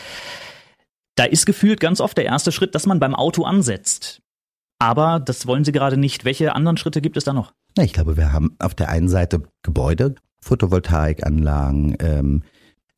Da 1.17 1.25
ist 1.25 1.45
gefühlt 1.45 1.81
ganz 1.81 2.01
oft 2.01 2.17
der 2.17 2.25
erste 2.25 2.51
Schritt, 2.51 2.75
dass 2.75 2.87
man 2.87 2.99
beim 2.99 3.15
Auto 3.15 3.45
ansetzt. 3.45 4.23
Aber 4.79 5.21
das 5.21 5.47
wollen 5.47 5.65
Sie 5.65 5.73
gerade 5.73 5.99
nicht. 5.99 6.25
Welche 6.25 6.55
anderen 6.55 6.79
Schritte 6.79 7.03
gibt 7.03 7.19
es 7.19 7.25
da 7.25 7.35
noch? 7.35 7.53
Na, 7.77 7.85
ich 7.85 7.93
glaube, 7.93 8.17
wir 8.17 8.33
haben 8.33 8.57
auf 8.59 8.75
der 8.75 8.89
einen 8.89 9.11
Seite 9.11 9.43
Gebäude, 9.63 10.15
Photovoltaikanlagen, 10.41 11.97
ähm, 12.01 12.43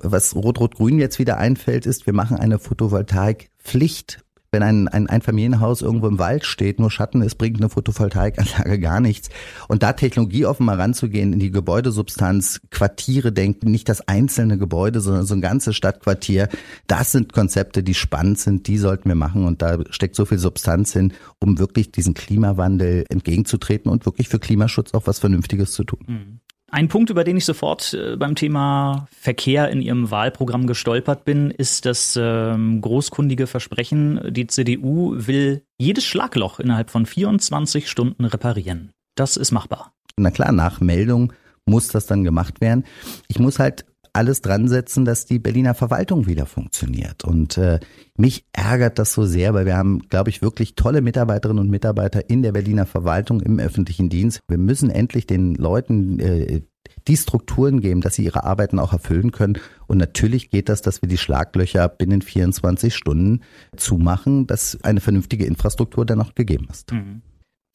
was 0.02 0.35
Rot-Rot-Grün 0.35 0.99
jetzt 0.99 1.19
wieder 1.19 1.38
einfällt, 1.38 1.87
ist, 1.87 2.07
wir 2.07 2.12
machen 2.12 2.37
eine 2.37 2.59
Photovoltaikpflicht. 2.59 4.25
Wenn 4.52 4.64
ein, 4.64 4.88
ein 4.88 5.07
Einfamilienhaus 5.07 5.80
irgendwo 5.80 6.09
im 6.09 6.19
Wald 6.19 6.45
steht, 6.45 6.80
nur 6.80 6.90
Schatten 6.90 7.23
ist, 7.23 7.37
bringt 7.37 7.59
eine 7.59 7.69
Photovoltaikanlage 7.69 8.78
gar 8.80 9.00
nichts. 9.00 9.28
Und 9.69 9.85
da 9.85 9.92
technologieoffen 9.92 10.66
mal 10.66 10.75
ranzugehen, 10.75 11.33
in 11.33 11.38
die 11.38 11.52
Gebäudesubstanz, 11.52 12.61
Quartiere 12.71 13.30
denken, 13.30 13.71
nicht 13.71 13.88
das 13.88 14.09
einzelne 14.09 14.59
Gebäude, 14.59 15.00
sondern 15.00 15.25
so 15.25 15.35
ein 15.35 15.40
ganzes 15.40 15.76
Stadtquartier, 15.76 16.49
das 16.88 17.12
sind 17.12 17.33
Konzepte, 17.33 17.85
die 17.85 17.95
spannend 17.95 18.40
sind, 18.40 18.66
die 18.66 18.78
sollten 18.78 19.09
wir 19.09 19.14
machen. 19.14 19.47
Und 19.47 19.62
da 19.62 19.78
steckt 19.90 20.16
so 20.16 20.25
viel 20.25 20.38
Substanz 20.38 20.92
hin, 20.92 21.12
um 21.38 21.61
wirklich 21.61 21.92
diesen 21.92 22.14
Klimawandel 22.14 23.04
entgegenzutreten 23.09 23.88
und 23.88 24.04
wirklich 24.04 24.28
für 24.28 24.40
Klimaschutz 24.40 24.95
auch 24.95 25.07
was 25.07 25.21
Vernünftiges 25.21 25.71
zu 25.71 25.85
tun. 25.85 26.40
Ein 26.73 26.87
Punkt, 26.87 27.11
über 27.11 27.25
den 27.25 27.37
ich 27.37 27.45
sofort 27.45 27.95
äh, 27.95 28.17
beim 28.17 28.37
Thema 28.37 29.09
Verkehr 29.11 29.71
in 29.71 29.83
Ihrem 29.83 30.11
Wahlprogramm 30.11 30.69
gestolpert 30.69 31.25
bin, 31.25 31.50
ist 31.50 31.85
das 31.85 32.17
ähm, 32.21 32.81
großkundige 32.81 33.49
Versprechen, 33.49 34.21
die 34.31 34.47
CDU 34.47 35.15
will 35.17 35.62
jedes 35.79 36.05
Schlagloch 36.05 36.61
innerhalb 36.61 36.91
von 36.91 37.07
24 37.07 37.91
Stunden 37.91 38.25
reparieren. 38.25 38.93
Das 39.17 39.37
ist 39.37 39.50
machbar. 39.50 39.92
Na 40.16 40.31
klar, 40.31 40.53
nach 40.53 40.81
Meldung 40.81 41.33
muss 41.66 41.88
das 41.88 42.07
dann 42.07 42.23
gemacht 42.23 42.61
werden. 42.61 42.85
Ich 43.27 43.40
muss 43.40 43.59
halt 43.59 43.85
alles 44.12 44.42
dran 44.42 44.68
setzen, 44.68 45.05
dass 45.05 45.25
die 45.25 45.38
Berliner 45.38 45.75
Verwaltung 45.75 46.27
wieder 46.27 46.46
funktioniert. 46.46 47.25
Und 47.25 47.59
äh, 47.59 47.81
mich 48.16 48.44
ärgert 48.53 48.99
das 48.99 49.12
so 49.12 49.25
sehr, 49.25 49.55
weil 49.55 49.66
wir 49.66 49.77
haben, 49.77 50.01
glaube 50.09 50.31
ich, 50.31 50.42
wirklich 50.42 50.75
tolle 50.75 51.01
Mitarbeiterinnen 51.01 51.61
und 51.62 51.70
Mitarbeiter 51.70 52.29
in 52.29 52.42
der 52.42 52.53
Berliner 52.53 52.87
Verwaltung 52.87 53.40
im 53.40 53.59
öffentlichen 53.59 54.09
Dienst. 54.09 54.40
Wir 54.49 54.59
müssen 54.59 54.90
endlich 54.90 55.27
den 55.27 55.55
Leuten 55.55 56.20
äh, 56.20 56.62
die 57.09 57.16
Strukturen 57.16 57.81
geben, 57.81 58.01
dass 58.01 58.14
sie 58.14 58.25
ihre 58.25 58.44
Arbeiten 58.44 58.79
auch 58.79 58.92
erfüllen 58.92 59.33
können. 59.33 59.59
Und 59.87 59.99
natürlich 59.99 60.51
geht 60.51 60.68
das, 60.68 60.83
dass 60.83 61.03
wir 61.03 61.09
die 61.09 61.18
Schlaglöcher 61.18 61.88
binnen 61.88 62.23
24 62.23 62.94
Stunden 62.94 63.40
zumachen, 63.77 64.46
dass 64.46 64.79
eine 64.83 65.01
vernünftige 65.01 65.44
Infrastruktur 65.44 66.05
dann 66.05 66.20
auch 66.20 66.35
gegeben 66.35 66.68
ist. 66.70 66.92
Mhm. 66.92 67.23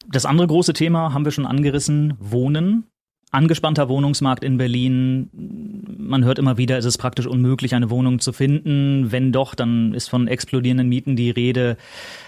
Das 0.08 0.24
andere 0.24 0.46
große 0.46 0.72
Thema 0.72 1.12
haben 1.12 1.24
wir 1.24 1.32
schon 1.32 1.46
angerissen, 1.46 2.14
Wohnen 2.20 2.84
angespannter 3.36 3.88
Wohnungsmarkt 3.88 4.42
in 4.42 4.56
Berlin. 4.56 5.30
Man 5.98 6.24
hört 6.24 6.38
immer 6.38 6.56
wieder, 6.56 6.78
es 6.78 6.86
ist 6.86 6.96
praktisch 6.98 7.26
unmöglich, 7.26 7.74
eine 7.74 7.90
Wohnung 7.90 8.18
zu 8.18 8.32
finden. 8.32 9.12
Wenn 9.12 9.30
doch, 9.30 9.54
dann 9.54 9.92
ist 9.92 10.08
von 10.08 10.26
explodierenden 10.26 10.88
Mieten 10.88 11.16
die 11.16 11.30
Rede. 11.30 11.76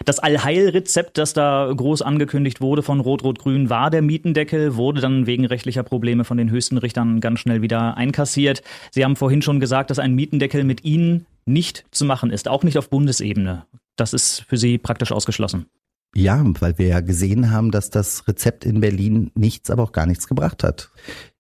Das 0.05 0.19
Allheilrezept, 0.19 1.17
das 1.17 1.33
da 1.33 1.73
groß 1.75 2.03
angekündigt 2.03 2.61
wurde 2.61 2.83
von 2.83 3.01
Rot-Rot-Grün, 3.01 3.71
war 3.71 3.91
der 3.91 4.03
Mietendeckel, 4.03 4.77
wurde 4.77 5.01
dann 5.01 5.27
wegen 5.27 5.47
rechtlicher 5.47 5.83
Probleme 5.83 6.25
von 6.25 6.37
den 6.37 6.51
höchsten 6.51 6.77
Richtern 6.77 7.21
ganz 7.21 7.41
schnell 7.41 7.63
wieder 7.63 7.97
einkassiert. 7.97 8.63
Sie 8.91 9.05
haben 9.05 9.17
vorhin 9.17 9.43
schon 9.43 9.61
gesagt, 9.61 9.91
dass 9.91 9.99
ein 9.99 10.15
Mietendeckel 10.15 10.63
mit 10.63 10.85
Ihnen 10.85 11.27
nicht 11.47 11.87
zu 11.91 12.05
machen 12.05 12.31
ist, 12.31 12.49
auch 12.49 12.63
nicht 12.63 12.77
auf 12.77 12.91
Bundesebene. 12.91 13.65
Das 13.97 14.13
ist 14.13 14.45
für 14.47 14.59
Sie 14.59 14.77
praktisch 14.77 15.11
ausgeschlossen. 15.11 15.67
Ja, 16.15 16.43
weil 16.61 16.79
wir 16.79 16.87
ja 16.89 17.01
gesehen 17.01 17.51
haben, 17.51 17.71
dass 17.71 17.91
das 17.91 18.27
Rezept 18.27 18.65
in 18.65 18.81
Berlin 18.81 19.31
nichts, 19.35 19.71
aber 19.71 19.83
auch 19.83 19.93
gar 19.93 20.07
nichts 20.07 20.27
gebracht 20.27 20.65
hat. 20.65 20.91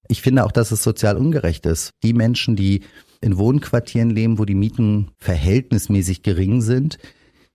Ich 0.08 0.22
finde 0.22 0.44
auch, 0.44 0.52
dass 0.52 0.70
es 0.70 0.82
sozial 0.82 1.16
ungerecht 1.16 1.66
ist. 1.66 1.90
Die 2.02 2.12
Menschen, 2.12 2.56
die 2.56 2.82
in 3.20 3.36
Wohnquartieren 3.36 4.10
leben, 4.10 4.38
wo 4.38 4.44
die 4.44 4.54
Mieten 4.54 5.10
verhältnismäßig 5.18 6.22
gering 6.22 6.60
sind, 6.60 6.98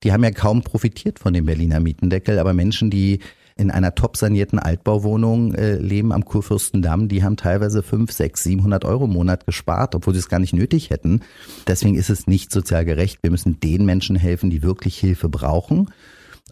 die 0.04 0.12
haben 0.12 0.24
ja 0.24 0.32
kaum 0.32 0.64
profitiert 0.64 1.20
von 1.20 1.34
dem 1.34 1.46
Berliner 1.46 1.80
Mietendeckel, 1.80 2.38
aber 2.40 2.54
Menschen, 2.54 2.90
die 2.90 3.20
in 3.56 3.72
einer 3.72 3.96
top 3.96 4.18
sanierten 4.18 4.60
Altbauwohnung 4.60 5.54
äh, 5.54 5.76
leben 5.76 6.12
am 6.12 6.26
Kurfürstendamm, 6.26 7.08
die 7.08 7.24
haben 7.24 7.38
teilweise 7.38 7.84
5, 7.84 8.12
6, 8.12 8.44
700 8.44 8.84
Euro 8.84 9.06
im 9.06 9.14
Monat 9.14 9.46
gespart, 9.46 9.96
obwohl 9.96 10.14
sie 10.14 10.20
es 10.20 10.30
gar 10.30 10.40
nicht 10.40 10.54
nötig 10.54 10.90
hätten. 10.90 11.22
Deswegen 11.68 11.96
ist 11.96 12.10
es 12.10 12.28
nicht 12.28 12.52
sozial 12.52 12.84
gerecht. 12.84 13.20
Wir 13.22 13.32
müssen 13.32 13.60
den 13.60 13.86
Menschen 13.86 14.16
helfen, 14.16 14.50
die 14.50 14.64
wirklich 14.64 14.98
Hilfe 14.98 15.30
brauchen. 15.30 15.92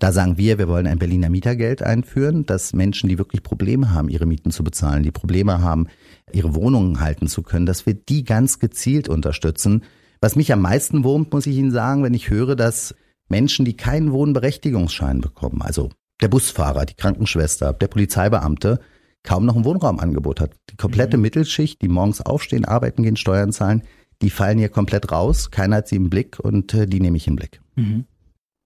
Da 0.02 0.12
sagen 0.12 0.36
wir, 0.40 0.58
wir 0.58 0.68
wollen 0.68 0.88
ein 0.88 0.98
Berliner 0.98 1.30
Mietergeld 1.30 1.84
einführen, 1.84 2.48
dass 2.48 2.74
Menschen, 2.74 3.08
die 3.08 3.20
wirklich 3.20 3.44
Probleme 3.44 3.92
haben, 3.92 4.10
ihre 4.10 4.26
Mieten 4.26 4.50
zu 4.50 4.64
bezahlen, 4.64 5.04
die 5.04 5.12
Probleme 5.12 5.62
haben, 5.62 5.86
ihre 6.34 6.56
Wohnungen 6.56 7.02
halten 7.02 7.28
zu 7.28 7.44
können, 7.44 7.68
dass 7.68 7.86
wir 7.86 7.94
die 7.94 8.24
ganz 8.24 8.58
gezielt 8.58 9.10
unterstützen. 9.10 9.84
Was 10.20 10.36
mich 10.36 10.52
am 10.52 10.60
meisten 10.60 11.04
wurmt, 11.04 11.32
muss 11.32 11.46
ich 11.46 11.56
Ihnen 11.56 11.70
sagen, 11.70 12.02
wenn 12.02 12.16
ich 12.16 12.32
höre, 12.32 12.56
dass 12.56 12.96
Menschen, 13.30 13.64
die 13.64 13.78
keinen 13.78 14.12
Wohnberechtigungsschein 14.12 15.22
bekommen, 15.22 15.62
also 15.62 15.90
der 16.20 16.30
Busfahrer, 16.30 16.88
die 16.88 16.96
Krankenschwester, 16.96 17.72
der 17.72 17.88
Polizeibeamte, 17.88 18.80
kaum 19.22 19.46
noch 19.46 19.56
ein 19.56 19.66
Wohnraumangebot 19.66 20.42
hat. 20.42 20.56
Die 20.72 20.78
komplette 20.78 21.18
mhm. 21.18 21.22
Mittelschicht, 21.22 21.80
die 21.80 21.88
morgens 21.88 22.22
aufstehen, 22.22 22.66
arbeiten 22.66 23.04
gehen, 23.04 23.18
Steuern 23.18 23.52
zahlen, 23.52 23.84
die 24.24 24.32
fallen 24.32 24.58
hier 24.58 24.70
komplett 24.70 25.12
raus. 25.12 25.52
Keiner 25.52 25.76
hat 25.76 25.88
sie 25.88 25.98
im 25.98 26.10
Blick 26.10 26.40
und 26.40 26.74
äh, 26.74 26.88
die 26.88 27.00
nehme 27.00 27.18
ich 27.18 27.28
im 27.28 27.36
Blick. 27.36 27.62
Mhm. 27.76 28.06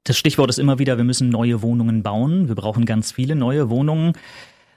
Das 0.06 0.18
Stichwort 0.18 0.52
ist 0.52 0.60
immer 0.60 0.78
wieder, 0.78 0.98
wir 0.98 1.04
müssen 1.04 1.30
neue 1.30 1.64
Wohnungen 1.64 2.04
bauen. 2.04 2.48
Wir 2.48 2.54
brauchen 2.54 2.86
ganz 2.86 3.12
viele 3.12 3.36
neue 3.36 3.70
Wohnungen. 3.72 4.14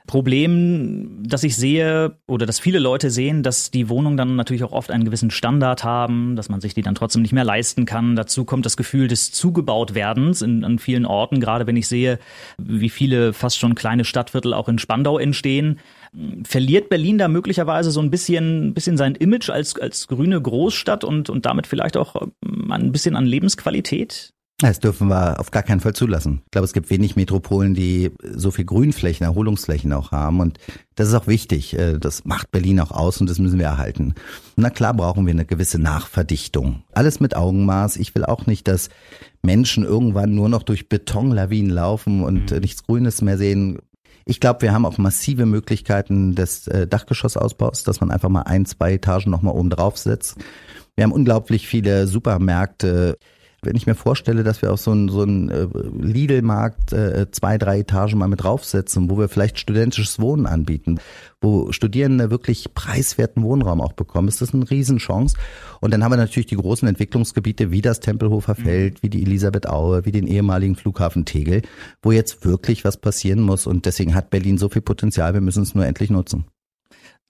Problem, 0.07 1.23
das 1.23 1.45
ich 1.45 1.55
sehe 1.55 2.17
oder 2.27 2.47
dass 2.47 2.59
viele 2.59 2.79
Leute 2.79 3.11
sehen, 3.11 3.43
dass 3.43 3.71
die 3.71 3.91
Wohnungen 3.91 4.17
dann 4.17 4.37
natürlich 4.37 4.65
auch 4.65 4.73
oft 4.73 4.91
einen 4.91 5.05
gewissen 5.05 5.31
Standard 5.31 5.85
haben, 5.85 6.35
dass 6.35 6.49
man 6.49 6.63
sich 6.63 6.73
die 6.73 6.81
dann 6.81 6.95
trotzdem 6.95 7.21
nicht 7.21 7.35
mehr 7.35 7.45
leisten 7.45 7.85
kann. 7.85 8.17
Dazu 8.17 8.47
kommt 8.47 8.65
das 8.65 8.79
Gefühl 8.79 9.07
des 9.07 9.33
Zugebautwerdens 9.33 10.41
in, 10.41 10.65
an 10.65 10.79
vielen 10.79 11.05
Orten, 11.05 11.41
gerade 11.41 11.67
wenn 11.67 11.77
ich 11.77 11.89
sehe, 11.89 12.19
wie 12.57 12.89
viele 12.89 13.35
fast 13.35 13.59
schon 13.59 13.75
kleine 13.75 14.07
Stadtviertel 14.07 14.55
auch 14.55 14.71
in 14.71 14.79
Spandau 14.79 15.19
entstehen. 15.19 15.79
Verliert 16.43 16.89
Berlin 16.89 17.19
da 17.19 17.29
möglicherweise 17.29 17.91
so 17.91 18.01
ein 18.01 18.11
bisschen, 18.11 18.73
bisschen 18.73 18.97
sein 18.97 19.15
Image 19.15 19.51
als, 19.51 19.79
als 19.79 20.09
grüne 20.09 20.41
Großstadt 20.41 21.05
und, 21.05 21.29
und 21.29 21.45
damit 21.45 21.67
vielleicht 21.67 21.99
auch 21.99 22.17
ein 22.71 22.93
bisschen 22.93 23.15
an 23.15 23.27
Lebensqualität? 23.27 24.33
Das 24.61 24.81
dürfen 24.81 25.07
wir 25.07 25.39
auf 25.39 25.53
gar 25.53 25.63
keinen 25.63 25.79
Fall 25.79 25.95
zulassen. 25.95 26.41
Ich 26.47 26.51
glaube, 26.51 26.65
es 26.65 26.73
gibt 26.73 26.91
wenig 26.91 27.15
Metropolen, 27.15 27.75
die 27.75 28.11
so 28.35 28.51
viel 28.51 28.65
Grünflächen, 28.65 29.25
Erholungsflächen 29.25 29.93
auch 29.93 30.11
haben. 30.11 30.41
Und 30.41 30.59
das 30.97 31.07
ist 31.07 31.15
auch 31.15 31.29
wichtig. 31.29 31.79
Äh, 31.79 31.99
das 31.99 32.25
macht 32.25 32.51
Berlin 32.51 32.81
auch 32.81 32.91
aus 32.91 33.21
und 33.21 33.31
das 33.31 33.39
müssen 33.39 33.61
wir 33.61 33.67
erhalten. 33.67 34.15
Na 34.57 34.71
klar 34.71 34.95
brauchen 34.95 35.27
wir 35.27 35.31
eine 35.31 35.45
gewisse 35.45 35.79
Nachverdichtung. 35.79 36.83
Alles 36.93 37.21
mit 37.21 37.37
Augenmaß. 37.37 37.99
Ich 37.99 38.17
will 38.17 38.25
auch 38.25 38.47
nicht, 38.47 38.67
dass 38.67 38.89
Menschen 39.43 39.85
irgendwann 39.85 40.35
nur 40.35 40.49
noch 40.49 40.65
durch 40.65 40.89
Betonlawinen 40.89 41.71
laufen 41.71 42.25
und 42.25 42.51
mhm. 42.51 42.59
nichts 42.59 42.83
Grünes 42.83 43.23
mehr 43.23 43.39
sehen 43.39 43.79
Ich 44.25 44.41
glaube, 44.41 44.63
wir 44.63 44.73
haben 44.73 44.87
auch 44.87 44.99
massive 44.99 45.47
Möglichkeiten 45.47 46.35
des 46.35 46.67
äh, 46.67 46.89
Dachgeschossausbaus, 46.89 47.85
dass 47.85 48.01
man 48.01 48.11
einfach 48.11 48.29
mal 48.29 48.43
ein, 48.43 48.67
zwei 48.67 48.95
Etagen 48.95 49.31
nochmal 49.31 49.55
oben 49.55 49.71
drauf 49.71 49.97
setzt. 49.99 50.37
Wir 50.97 51.05
haben 51.05 51.13
unglaublich 51.13 51.69
viele 51.69 52.09
Supermärkte. 52.09 53.19
Wenn 53.63 53.75
ich 53.75 53.87
mir 53.87 53.97
vorstelle, 53.97 54.45
dass 54.45 54.63
wir 54.63 54.73
auf 54.73 54.81
so 54.81 54.93
einen 54.93 55.09
so 55.09 55.23
einen 55.23 55.51
äh, 55.51 55.67
Lidl-Markt 55.99 56.93
äh, 56.93 57.29
zwei, 57.33 57.59
drei 57.59 57.81
Etagen 57.81 58.19
mal 58.19 58.29
mit 58.29 58.45
draufsetzen, 58.45 59.11
wo 59.11 59.19
wir 59.19 59.29
vielleicht 59.29 59.59
studentisches 59.59 60.21
Wohnen 60.21 60.47
anbieten, 60.47 61.01
wo 61.41 61.73
Studierende 61.73 62.31
wirklich 62.31 62.73
preiswerten 62.75 63.43
Wohnraum 63.43 63.81
auch 63.81 63.95
bekommen, 63.95 64.29
ist 64.29 64.41
das 64.41 64.55
eine 64.55 64.71
Riesenchance. 64.71 65.37
Und 65.81 65.93
dann 65.93 66.05
haben 66.05 66.13
wir 66.13 66.17
natürlich 66.17 66.47
die 66.47 66.57
großen 66.57 66.87
Entwicklungsgebiete 66.87 67.73
wie 67.73 67.83
das 67.83 67.99
Tempelhofer 67.99 68.55
mhm. 68.57 68.63
Feld, 68.63 69.03
wie 69.03 69.11
die 69.11 69.23
Elisabeth 69.23 69.69
Aue, 69.69 70.05
wie 70.05 70.13
den 70.13 70.29
ehemaligen 70.29 70.77
Flughafen 70.77 71.25
Tegel, 71.25 71.63
wo 72.01 72.13
jetzt 72.13 72.45
wirklich 72.45 72.85
was 72.85 72.97
passieren 72.97 73.41
muss. 73.41 73.67
Und 73.67 73.87
deswegen 73.87 74.15
hat 74.15 74.31
Berlin 74.31 74.59
so 74.59 74.69
viel 74.69 74.83
Potenzial, 74.83 75.35
wir 75.35 75.41
müssen 75.41 75.65
es 75.65 75.75
nur 75.75 75.85
endlich 75.85 76.11
nutzen. 76.11 76.45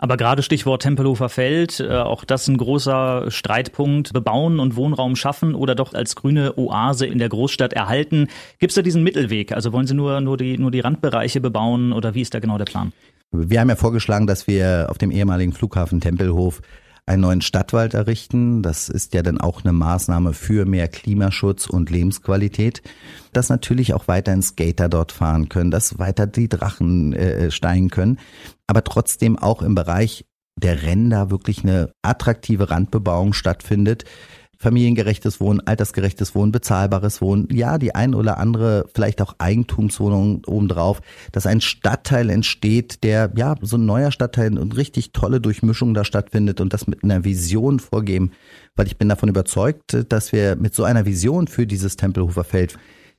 Aber 0.00 0.16
gerade 0.16 0.44
Stichwort 0.44 0.82
Tempelhofer 0.82 1.28
Feld, 1.28 1.80
äh, 1.80 1.88
auch 1.88 2.24
das 2.24 2.46
ein 2.46 2.56
großer 2.56 3.30
Streitpunkt. 3.30 4.12
Bebauen 4.12 4.60
und 4.60 4.76
Wohnraum 4.76 5.16
schaffen 5.16 5.56
oder 5.56 5.74
doch 5.74 5.92
als 5.92 6.14
grüne 6.14 6.56
Oase 6.56 7.06
in 7.06 7.18
der 7.18 7.28
Großstadt 7.28 7.72
erhalten. 7.72 8.28
Gibt 8.60 8.70
es 8.70 8.76
da 8.76 8.82
diesen 8.82 9.02
Mittelweg? 9.02 9.50
Also 9.52 9.72
wollen 9.72 9.88
Sie 9.88 9.94
nur, 9.94 10.20
nur, 10.20 10.36
die, 10.36 10.56
nur 10.56 10.70
die 10.70 10.80
Randbereiche 10.80 11.40
bebauen 11.40 11.92
oder 11.92 12.14
wie 12.14 12.20
ist 12.20 12.32
da 12.32 12.38
genau 12.38 12.58
der 12.58 12.64
Plan? 12.64 12.92
Wir 13.32 13.60
haben 13.60 13.68
ja 13.68 13.76
vorgeschlagen, 13.76 14.26
dass 14.28 14.46
wir 14.46 14.86
auf 14.88 14.98
dem 14.98 15.10
ehemaligen 15.10 15.52
Flughafen 15.52 16.00
Tempelhof 16.00 16.62
einen 17.08 17.22
neuen 17.22 17.40
Stadtwald 17.40 17.94
errichten. 17.94 18.62
Das 18.62 18.88
ist 18.88 19.14
ja 19.14 19.22
dann 19.22 19.38
auch 19.38 19.64
eine 19.64 19.72
Maßnahme 19.72 20.32
für 20.32 20.66
mehr 20.66 20.88
Klimaschutz 20.88 21.66
und 21.66 21.90
Lebensqualität. 21.90 22.82
Dass 23.32 23.48
natürlich 23.48 23.94
auch 23.94 24.08
weiterhin 24.08 24.42
Skater 24.42 24.88
dort 24.88 25.12
fahren 25.12 25.48
können, 25.48 25.70
dass 25.70 25.98
weiter 25.98 26.26
die 26.26 26.48
Drachen 26.48 27.12
äh, 27.12 27.50
steigen 27.50 27.88
können, 27.90 28.18
aber 28.66 28.84
trotzdem 28.84 29.38
auch 29.38 29.62
im 29.62 29.74
Bereich 29.74 30.24
der 30.56 30.82
Ränder 30.82 31.30
wirklich 31.30 31.62
eine 31.62 31.92
attraktive 32.02 32.70
Randbebauung 32.70 33.32
stattfindet, 33.32 34.04
familiengerechtes 34.58 35.40
Wohnen, 35.40 35.60
altersgerechtes 35.64 36.34
Wohnen, 36.34 36.50
bezahlbares 36.50 37.20
Wohnen, 37.20 37.48
ja, 37.52 37.78
die 37.78 37.94
ein 37.94 38.14
oder 38.14 38.38
andere 38.38 38.86
vielleicht 38.92 39.22
auch 39.22 39.36
Eigentumswohnung 39.38 40.42
obendrauf, 40.46 41.00
dass 41.30 41.46
ein 41.46 41.60
Stadtteil 41.60 42.28
entsteht, 42.28 43.04
der, 43.04 43.30
ja, 43.36 43.54
so 43.62 43.76
ein 43.76 43.86
neuer 43.86 44.10
Stadtteil 44.10 44.58
und 44.58 44.76
richtig 44.76 45.12
tolle 45.12 45.40
Durchmischung 45.40 45.94
da 45.94 46.04
stattfindet 46.04 46.60
und 46.60 46.72
das 46.72 46.88
mit 46.88 47.04
einer 47.04 47.24
Vision 47.24 47.78
vorgeben, 47.78 48.32
weil 48.74 48.88
ich 48.88 48.98
bin 48.98 49.08
davon 49.08 49.28
überzeugt, 49.28 49.96
dass 50.08 50.32
wir 50.32 50.56
mit 50.56 50.74
so 50.74 50.82
einer 50.82 51.06
Vision 51.06 51.46
für 51.46 51.66
dieses 51.66 51.96
Tempelhofer 51.96 52.42
Feld 52.42 52.78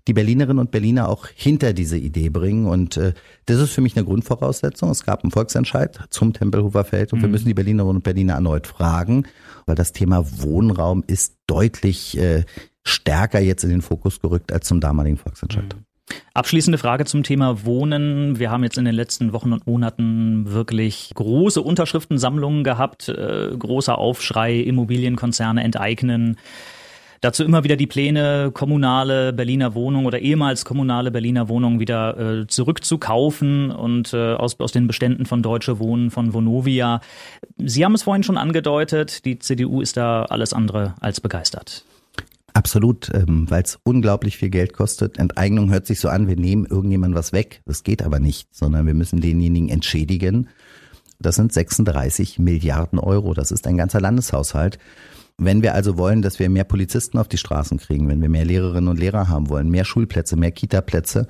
die 0.10 0.14
Berlinerinnen 0.14 0.58
und 0.58 0.72
Berliner 0.72 1.08
auch 1.08 1.28
hinter 1.28 1.72
diese 1.72 1.96
Idee 1.96 2.30
bringen. 2.30 2.66
Und 2.66 2.98
äh, 2.98 3.14
das 3.46 3.60
ist 3.60 3.72
für 3.72 3.82
mich 3.82 3.96
eine 3.96 4.06
Grundvoraussetzung. 4.06 4.90
Es 4.90 5.06
gab 5.06 5.24
einen 5.24 5.30
Volksentscheid 5.30 6.00
zum 6.10 6.34
Tempelhofer 6.34 6.84
Feld 6.84 7.14
und 7.14 7.20
mhm. 7.20 7.24
wir 7.24 7.30
müssen 7.30 7.48
die 7.48 7.54
Berlinerinnen 7.54 7.98
und 7.98 8.04
Berliner 8.04 8.34
erneut 8.34 8.66
fragen, 8.66 9.28
weil 9.68 9.76
das 9.76 9.94
Thema 9.94 10.26
Wohnraum 10.42 11.04
ist 11.06 11.38
deutlich 11.46 12.18
äh, 12.18 12.44
stärker 12.84 13.40
jetzt 13.40 13.64
in 13.64 13.70
den 13.70 13.84
Fokus 13.84 14.20
gerückt 14.20 14.52
als 14.52 14.68
zum 14.68 14.82
damaligen 14.82 15.18
Volksentscheid. 15.18 15.76
Mhm. 15.76 15.86
Abschließende 16.34 16.80
Frage 16.80 17.06
zum 17.06 17.22
Thema 17.22 17.64
Wohnen. 17.66 18.40
Wir 18.40 18.50
haben 18.50 18.64
jetzt 18.64 18.80
in 18.80 18.86
den 18.86 18.96
letzten 18.96 19.32
Wochen 19.32 19.54
und 19.54 19.68
Monaten 19.68 20.52
wirklich 20.52 21.12
große 21.14 21.62
Unterschriftensammlungen 21.62 22.64
gehabt, 22.64 23.10
äh, 23.10 23.50
großer 23.56 23.96
Aufschrei, 23.96 24.56
Immobilienkonzerne 24.56 25.64
enteignen. 25.64 26.38
Dazu 27.22 27.44
immer 27.44 27.66
wieder 27.66 27.76
die 27.76 27.88
Pläne, 27.88 28.52
kommunale 28.54 29.34
Berliner 29.34 29.76
Wohnungen 29.76 30.06
oder 30.06 30.20
ehemals 30.20 30.64
kommunale 30.64 31.12
Berliner 31.12 31.50
Wohnungen 31.50 31.80
wieder 31.80 32.18
äh, 32.18 32.48
zurückzukaufen 32.48 33.72
und 33.72 34.14
äh, 34.14 34.34
aus, 34.36 34.60
aus 34.60 34.72
den 34.72 34.88
Beständen 34.88 35.26
von 35.26 35.44
Deutsche 35.44 35.80
Wohnen, 35.80 36.12
von 36.12 36.34
Vonovia. 36.34 37.02
Sie 37.58 37.84
haben 37.84 37.94
es 37.94 38.04
vorhin 38.04 38.24
schon 38.24 38.38
angedeutet, 38.38 39.26
die 39.26 39.38
CDU 39.38 39.82
ist 39.82 39.98
da 39.98 40.24
alles 40.24 40.54
andere 40.54 40.96
als 41.02 41.20
begeistert. 41.20 41.84
Absolut, 42.54 43.12
ähm, 43.14 43.50
weil 43.50 43.64
es 43.64 43.80
unglaublich 43.84 44.38
viel 44.38 44.50
Geld 44.50 44.74
kostet. 44.74 45.18
Enteignung 45.18 45.72
hört 45.72 45.88
sich 45.88 46.00
so 46.00 46.10
an, 46.10 46.28
wir 46.28 46.36
nehmen 46.36 46.66
irgendjemand 46.66 47.16
was 47.16 47.34
weg. 47.34 47.62
Das 47.66 47.84
geht 47.84 48.02
aber 48.02 48.20
nicht, 48.20 48.48
sondern 48.56 48.88
wir 48.88 48.94
müssen 48.94 49.22
denjenigen 49.22 49.70
entschädigen. 49.70 50.50
Das 51.20 51.36
sind 51.36 51.52
36 51.52 52.40
Milliarden 52.40 52.98
Euro. 52.98 53.34
Das 53.34 53.52
ist 53.52 53.68
ein 53.68 53.78
ganzer 53.78 54.00
Landeshaushalt. 54.00 54.80
Wenn 55.42 55.64
wir 55.64 55.74
also 55.74 55.98
wollen, 55.98 56.22
dass 56.22 56.38
wir 56.38 56.50
mehr 56.50 56.66
Polizisten 56.66 57.18
auf 57.18 57.30
die 57.30 57.38
Straßen 57.38 57.78
kriegen, 57.78 58.10
wenn 58.10 58.22
wir 58.22 58.28
mehr 58.28 58.44
Lehrerinnen 58.44 58.90
und 58.90 59.00
Lehrer 59.00 59.30
haben 59.30 59.50
wollen, 59.50 59.70
mehr 59.70 59.86
Schulplätze, 59.86 60.36
mehr 60.36 60.52
Kitaplätze, 60.52 61.28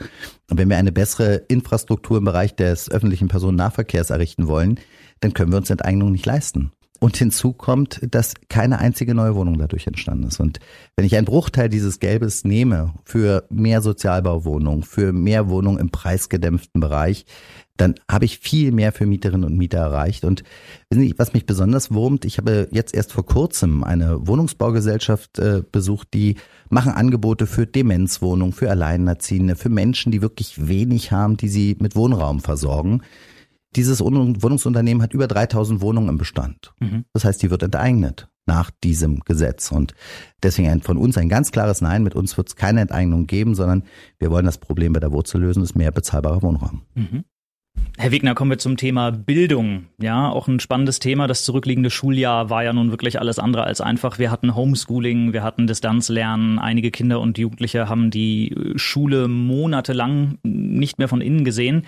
und 0.50 0.58
wenn 0.58 0.68
wir 0.68 0.78
eine 0.78 0.92
bessere 0.92 1.36
Infrastruktur 1.48 2.18
im 2.18 2.26
Bereich 2.26 2.56
des 2.56 2.90
öffentlichen 2.90 3.28
Personennahverkehrs 3.28 4.10
errichten 4.10 4.48
wollen, 4.48 4.80
dann 5.20 5.34
können 5.34 5.52
wir 5.52 5.58
uns 5.58 5.70
Enteignung 5.70 6.12
nicht 6.12 6.26
leisten. 6.26 6.72
Und 7.00 7.16
hinzu 7.16 7.54
kommt, 7.54 8.02
dass 8.12 8.34
keine 8.50 8.80
einzige 8.80 9.16
neue 9.16 9.34
Wohnung 9.36 9.58
dadurch 9.58 9.88
entstanden 9.88 10.28
ist. 10.28 10.40
Und 10.40 10.60
wenn 10.98 11.06
ich 11.06 11.16
einen 11.16 11.26
Bruchteil 11.26 11.70
dieses 11.70 12.00
Gelbes 12.00 12.44
nehme 12.44 12.94
für 13.06 13.46
mehr 13.50 13.82
Sozialbauwohnungen, 13.82 14.84
für 14.84 15.14
mehr 15.14 15.50
Wohnungen 15.50 15.80
im 15.80 15.92
preisgedämpften 15.92 16.82
Bereich, 16.82 17.26
dann 17.80 17.96
habe 18.10 18.26
ich 18.26 18.40
viel 18.40 18.72
mehr 18.72 18.92
für 18.92 19.06
Mieterinnen 19.06 19.46
und 19.46 19.58
Mieter 19.58 19.78
erreicht. 19.78 20.26
Und 20.26 20.44
Sie, 20.90 21.14
was 21.18 21.34
mich 21.34 21.46
besonders 21.46 21.92
wurmt, 21.92 22.26
ich 22.26 22.38
habe 22.38 22.68
jetzt 22.72 22.94
erst 22.94 23.14
vor 23.14 23.26
kurzem 23.26 23.84
eine 23.84 24.28
Wohnungsbaugesellschaft 24.28 25.40
äh, 25.40 25.64
besucht, 25.72 26.10
die 26.14 26.36
machen 26.70 26.92
Angebote 26.92 27.48
für 27.48 27.66
Demenzwohnungen, 27.66 28.54
für 28.54 28.70
Alleinerziehende, 28.70 29.56
für 29.56 29.70
Menschen, 29.70 30.12
die 30.12 30.22
wirklich 30.22 30.68
wenig 30.68 31.12
haben, 31.12 31.38
die 31.38 31.48
sie 31.48 31.78
mit 31.80 31.96
Wohnraum 31.96 32.42
versorgen. 32.42 33.02
Dieses 33.76 34.02
Wohnungsunternehmen 34.02 35.04
hat 35.04 35.14
über 35.14 35.28
3000 35.28 35.82
Wohnungen 35.82 36.10
im 36.10 36.18
Bestand. 36.18 36.74
Mhm. 36.80 37.06
Das 37.14 37.26
heißt, 37.26 37.42
die 37.42 37.52
wird 37.52 37.64
enteignet 37.64 38.28
nach 38.46 38.72
diesem 38.84 39.20
Gesetz. 39.22 39.72
Und 39.72 39.94
deswegen 40.42 40.82
von 40.82 40.98
uns 40.98 41.18
ein 41.18 41.30
ganz 41.30 41.52
klares 41.52 41.82
Nein. 41.82 42.04
Mit 42.04 42.16
uns 42.16 42.36
wird 42.36 42.48
es 42.50 42.56
keine 42.56 42.82
Enteignung 42.82 43.28
geben, 43.28 43.54
sondern 43.54 43.84
wir 44.18 44.32
wollen 44.32 44.46
das 44.46 44.58
Problem 44.58 44.94
bei 44.94 45.00
der 45.00 45.12
Wurzel 45.12 45.42
lösen, 45.42 45.62
ist 45.62 45.76
mehr 45.76 45.92
bezahlbarer 45.92 46.42
Wohnraum. 46.42 46.82
Mhm. 46.96 47.26
Herr 47.98 48.12
Wegner, 48.12 48.34
kommen 48.34 48.52
wir 48.52 48.58
zum 48.58 48.78
Thema 48.78 49.12
Bildung. 49.12 49.86
Ja, 50.02 50.30
auch 50.30 50.48
ein 50.48 50.60
spannendes 50.60 51.00
Thema. 51.00 51.28
Das 51.28 51.44
zurückliegende 51.44 51.90
Schuljahr 51.90 52.50
war 52.50 52.64
ja 52.64 52.74
nun 52.74 52.92
wirklich 52.92 53.20
alles 53.20 53.40
andere 53.40 53.64
als 53.64 53.82
einfach. 53.82 54.20
Wir 54.20 54.32
hatten 54.32 54.56
Homeschooling, 54.56 55.34
wir 55.34 55.44
hatten 55.44 55.68
Distanzlernen. 55.68 56.60
Einige 56.60 56.92
Kinder 56.92 57.20
und 57.20 57.38
Jugendliche 57.38 57.88
haben 57.88 58.10
die 58.10 58.56
Schule 58.76 59.28
monatelang 59.28 60.40
nicht 60.44 60.98
mehr 60.98 61.08
von 61.08 61.22
innen 61.22 61.46
gesehen. 61.46 61.84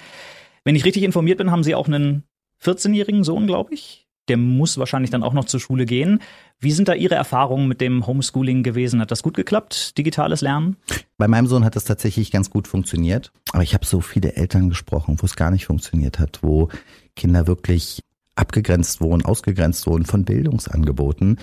Wenn 0.63 0.75
ich 0.75 0.85
richtig 0.85 1.03
informiert 1.03 1.37
bin, 1.37 1.51
haben 1.51 1.63
Sie 1.63 1.75
auch 1.75 1.87
einen 1.87 2.23
14-jährigen 2.63 3.23
Sohn, 3.23 3.47
glaube 3.47 3.73
ich 3.73 4.07
der 4.27 4.37
muss 4.37 4.77
wahrscheinlich 4.77 5.11
dann 5.11 5.23
auch 5.23 5.33
noch 5.33 5.43
zur 5.43 5.59
Schule 5.59 5.85
gehen. 5.85 6.19
Wie 6.57 6.71
sind 6.71 6.87
da 6.87 6.93
Ihre 6.93 7.15
Erfahrungen 7.15 7.67
mit 7.67 7.81
dem 7.81 8.07
Homeschooling 8.07 8.63
gewesen? 8.63 9.01
Hat 9.01 9.11
das 9.11 9.23
gut 9.23 9.35
geklappt, 9.35 9.97
digitales 9.97 10.39
Lernen? 10.39 10.77
Bei 11.17 11.27
meinem 11.27 11.47
Sohn 11.47 11.65
hat 11.65 11.75
das 11.75 11.83
tatsächlich 11.83 12.31
ganz 12.31 12.49
gut 12.49 12.67
funktioniert. 12.67 13.33
Aber 13.51 13.63
ich 13.63 13.73
habe 13.73 13.85
so 13.85 13.99
viele 13.99 14.37
Eltern 14.37 14.69
gesprochen, 14.69 15.17
wo 15.19 15.25
es 15.25 15.35
gar 15.35 15.51
nicht 15.51 15.65
funktioniert 15.65 16.17
hat, 16.17 16.39
wo 16.43 16.69
Kinder 17.15 17.47
wirklich 17.47 18.03
abgegrenzt 18.35 19.01
wurden, 19.01 19.25
ausgegrenzt 19.25 19.85
wurden 19.87 20.05
von 20.05 20.23
Bildungsangeboten. 20.23 21.37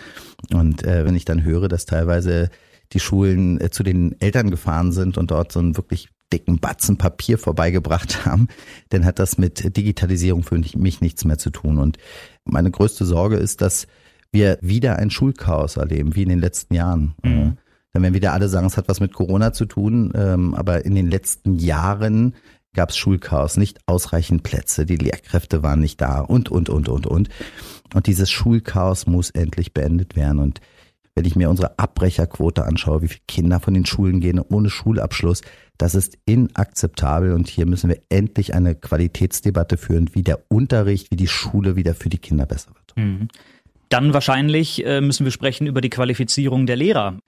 Und 0.52 0.84
äh, 0.84 1.04
wenn 1.04 1.14
ich 1.14 1.24
dann 1.24 1.42
höre, 1.42 1.68
dass 1.68 1.84
teilweise 1.84 2.48
die 2.92 3.00
Schulen 3.00 3.60
äh, 3.60 3.70
zu 3.70 3.82
den 3.82 4.18
Eltern 4.20 4.50
gefahren 4.50 4.92
sind 4.92 5.18
und 5.18 5.30
dort 5.30 5.52
so 5.52 5.60
ein 5.60 5.76
wirklich 5.76 6.08
dicken 6.32 6.58
Batzen 6.58 6.98
Papier 6.98 7.38
vorbeigebracht 7.38 8.24
haben, 8.26 8.48
dann 8.90 9.04
hat 9.04 9.18
das 9.18 9.38
mit 9.38 9.76
Digitalisierung 9.76 10.42
für 10.42 10.58
mich 10.58 11.00
nichts 11.00 11.24
mehr 11.24 11.38
zu 11.38 11.50
tun. 11.50 11.78
Und 11.78 11.98
meine 12.44 12.70
größte 12.70 13.04
Sorge 13.04 13.36
ist, 13.36 13.60
dass 13.60 13.86
wir 14.30 14.58
wieder 14.60 14.96
ein 14.96 15.10
Schulchaos 15.10 15.76
erleben, 15.76 16.14
wie 16.14 16.22
in 16.22 16.28
den 16.28 16.40
letzten 16.40 16.74
Jahren. 16.74 17.14
Mhm. 17.22 17.56
Dann 17.92 18.02
werden 18.02 18.14
wieder 18.14 18.32
alle 18.34 18.48
sagen, 18.48 18.66
es 18.66 18.76
hat 18.76 18.88
was 18.88 19.00
mit 19.00 19.14
Corona 19.14 19.52
zu 19.52 19.64
tun, 19.64 20.12
ähm, 20.14 20.54
aber 20.54 20.84
in 20.84 20.94
den 20.94 21.10
letzten 21.10 21.54
Jahren 21.54 22.34
gab 22.74 22.90
es 22.90 22.96
Schulchaos, 22.96 23.56
nicht 23.56 23.80
ausreichend 23.86 24.42
Plätze, 24.42 24.84
die 24.84 24.96
Lehrkräfte 24.96 25.62
waren 25.62 25.80
nicht 25.80 26.00
da 26.00 26.20
und, 26.20 26.50
und, 26.50 26.68
und, 26.68 26.88
und, 26.88 27.06
und. 27.06 27.28
Und 27.94 28.06
dieses 28.06 28.30
Schulchaos 28.30 29.06
muss 29.06 29.30
endlich 29.30 29.72
beendet 29.72 30.16
werden. 30.16 30.38
Und 30.38 30.60
wenn 31.18 31.24
ich 31.24 31.34
mir 31.34 31.50
unsere 31.50 31.76
Abbrecherquote 31.80 32.64
anschaue, 32.64 33.02
wie 33.02 33.08
viele 33.08 33.24
Kinder 33.26 33.58
von 33.58 33.74
den 33.74 33.84
Schulen 33.84 34.20
gehen 34.20 34.38
ohne 34.38 34.70
Schulabschluss, 34.70 35.42
das 35.76 35.96
ist 35.96 36.16
inakzeptabel 36.26 37.32
und 37.32 37.48
hier 37.48 37.66
müssen 37.66 37.90
wir 37.90 38.00
endlich 38.08 38.54
eine 38.54 38.76
Qualitätsdebatte 38.76 39.78
führen, 39.78 40.10
wie 40.12 40.22
der 40.22 40.44
Unterricht, 40.48 41.10
wie 41.10 41.16
die 41.16 41.26
Schule 41.26 41.74
wieder 41.74 41.94
für 41.94 42.08
die 42.08 42.18
Kinder 42.18 42.46
besser 42.46 42.70
wird. 42.70 42.96
Mhm. 42.96 43.26
Dann 43.88 44.14
wahrscheinlich 44.14 44.86
äh, 44.86 45.00
müssen 45.00 45.24
wir 45.24 45.32
sprechen 45.32 45.66
über 45.66 45.80
die 45.80 45.90
Qualifizierung 45.90 46.66
der 46.66 46.76
Lehrer. 46.76 47.18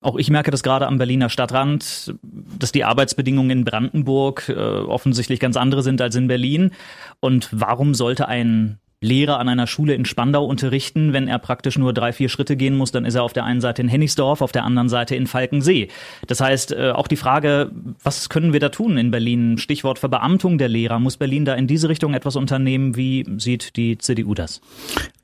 Auch 0.00 0.16
ich 0.16 0.30
merke 0.30 0.52
das 0.52 0.62
gerade 0.62 0.86
am 0.86 0.98
Berliner 0.98 1.28
Stadtrand, 1.28 2.14
dass 2.22 2.70
die 2.70 2.84
Arbeitsbedingungen 2.84 3.50
in 3.50 3.64
Brandenburg 3.64 4.48
äh, 4.48 4.54
offensichtlich 4.54 5.40
ganz 5.40 5.56
andere 5.56 5.82
sind 5.82 6.00
als 6.00 6.14
in 6.14 6.28
Berlin. 6.28 6.70
Und 7.18 7.48
warum 7.50 7.94
sollte 7.94 8.28
ein 8.28 8.78
Lehrer 9.02 9.38
an 9.38 9.48
einer 9.48 9.66
Schule 9.66 9.94
in 9.94 10.04
Spandau 10.04 10.44
unterrichten, 10.44 11.14
wenn 11.14 11.26
er 11.26 11.38
praktisch 11.38 11.78
nur 11.78 11.94
drei, 11.94 12.12
vier 12.12 12.28
Schritte 12.28 12.54
gehen 12.56 12.76
muss, 12.76 12.92
dann 12.92 13.06
ist 13.06 13.14
er 13.14 13.22
auf 13.22 13.32
der 13.32 13.44
einen 13.44 13.62
Seite 13.62 13.80
in 13.80 13.88
Hennigsdorf, 13.88 14.42
auf 14.42 14.52
der 14.52 14.64
anderen 14.64 14.90
Seite 14.90 15.16
in 15.16 15.26
Falkensee. 15.26 15.88
Das 16.26 16.40
heißt, 16.42 16.72
äh, 16.72 16.90
auch 16.90 17.08
die 17.08 17.16
Frage, 17.16 17.70
was 18.02 18.28
können 18.28 18.52
wir 18.52 18.60
da 18.60 18.68
tun 18.68 18.98
in 18.98 19.10
Berlin? 19.10 19.56
Stichwort 19.56 19.98
Verbeamtung 19.98 20.58
der 20.58 20.68
Lehrer. 20.68 20.98
Muss 20.98 21.16
Berlin 21.16 21.46
da 21.46 21.54
in 21.54 21.66
diese 21.66 21.88
Richtung 21.88 22.12
etwas 22.12 22.36
unternehmen? 22.36 22.94
Wie 22.94 23.24
sieht 23.38 23.76
die 23.76 23.96
CDU 23.96 24.34
das? 24.34 24.60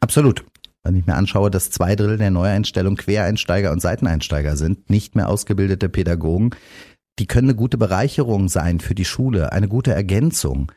Absolut. 0.00 0.42
Wenn 0.82 0.96
ich 0.96 1.04
mir 1.04 1.16
anschaue, 1.16 1.50
dass 1.50 1.70
zwei 1.70 1.96
Drittel 1.96 2.16
der 2.16 2.30
Neueinstellung 2.30 2.96
Quereinsteiger 2.96 3.72
und 3.72 3.80
Seiteneinsteiger 3.82 4.56
sind, 4.56 4.88
nicht 4.88 5.16
mehr 5.16 5.28
ausgebildete 5.28 5.90
Pädagogen, 5.90 6.50
die 7.18 7.26
können 7.26 7.48
eine 7.48 7.56
gute 7.56 7.76
Bereicherung 7.76 8.48
sein 8.48 8.80
für 8.80 8.94
die 8.94 9.04
Schule, 9.04 9.52
eine 9.52 9.68
gute 9.68 9.92
Ergänzung. 9.92 10.72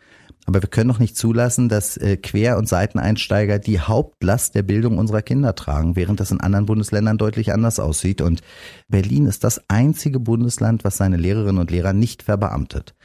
Aber 0.49 0.63
wir 0.63 0.69
können 0.69 0.89
doch 0.89 0.97
nicht 0.97 1.15
zulassen, 1.15 1.69
dass 1.69 1.95
äh, 1.95 2.17
Quer- 2.17 2.57
und 2.57 2.67
Seiteneinsteiger 2.67 3.59
die 3.59 3.81
Hauptlast 3.81 4.55
der 4.55 4.63
Bildung 4.63 4.97
unserer 4.97 5.21
Kinder 5.21 5.53
tragen, 5.53 5.95
während 5.95 6.19
das 6.19 6.31
in 6.31 6.41
anderen 6.41 6.65
Bundesländern 6.65 7.19
deutlich 7.19 7.53
anders 7.53 7.79
aussieht. 7.79 8.19
Und 8.19 8.41
Berlin 8.87 9.27
ist 9.27 9.43
das 9.43 9.61
einzige 9.67 10.19
Bundesland, 10.19 10.83
was 10.83 10.97
seine 10.97 11.17
Lehrerinnen 11.17 11.59
und 11.59 11.69
Lehrer 11.69 11.93
nicht 11.93 12.23
verbeamtet. 12.23 12.95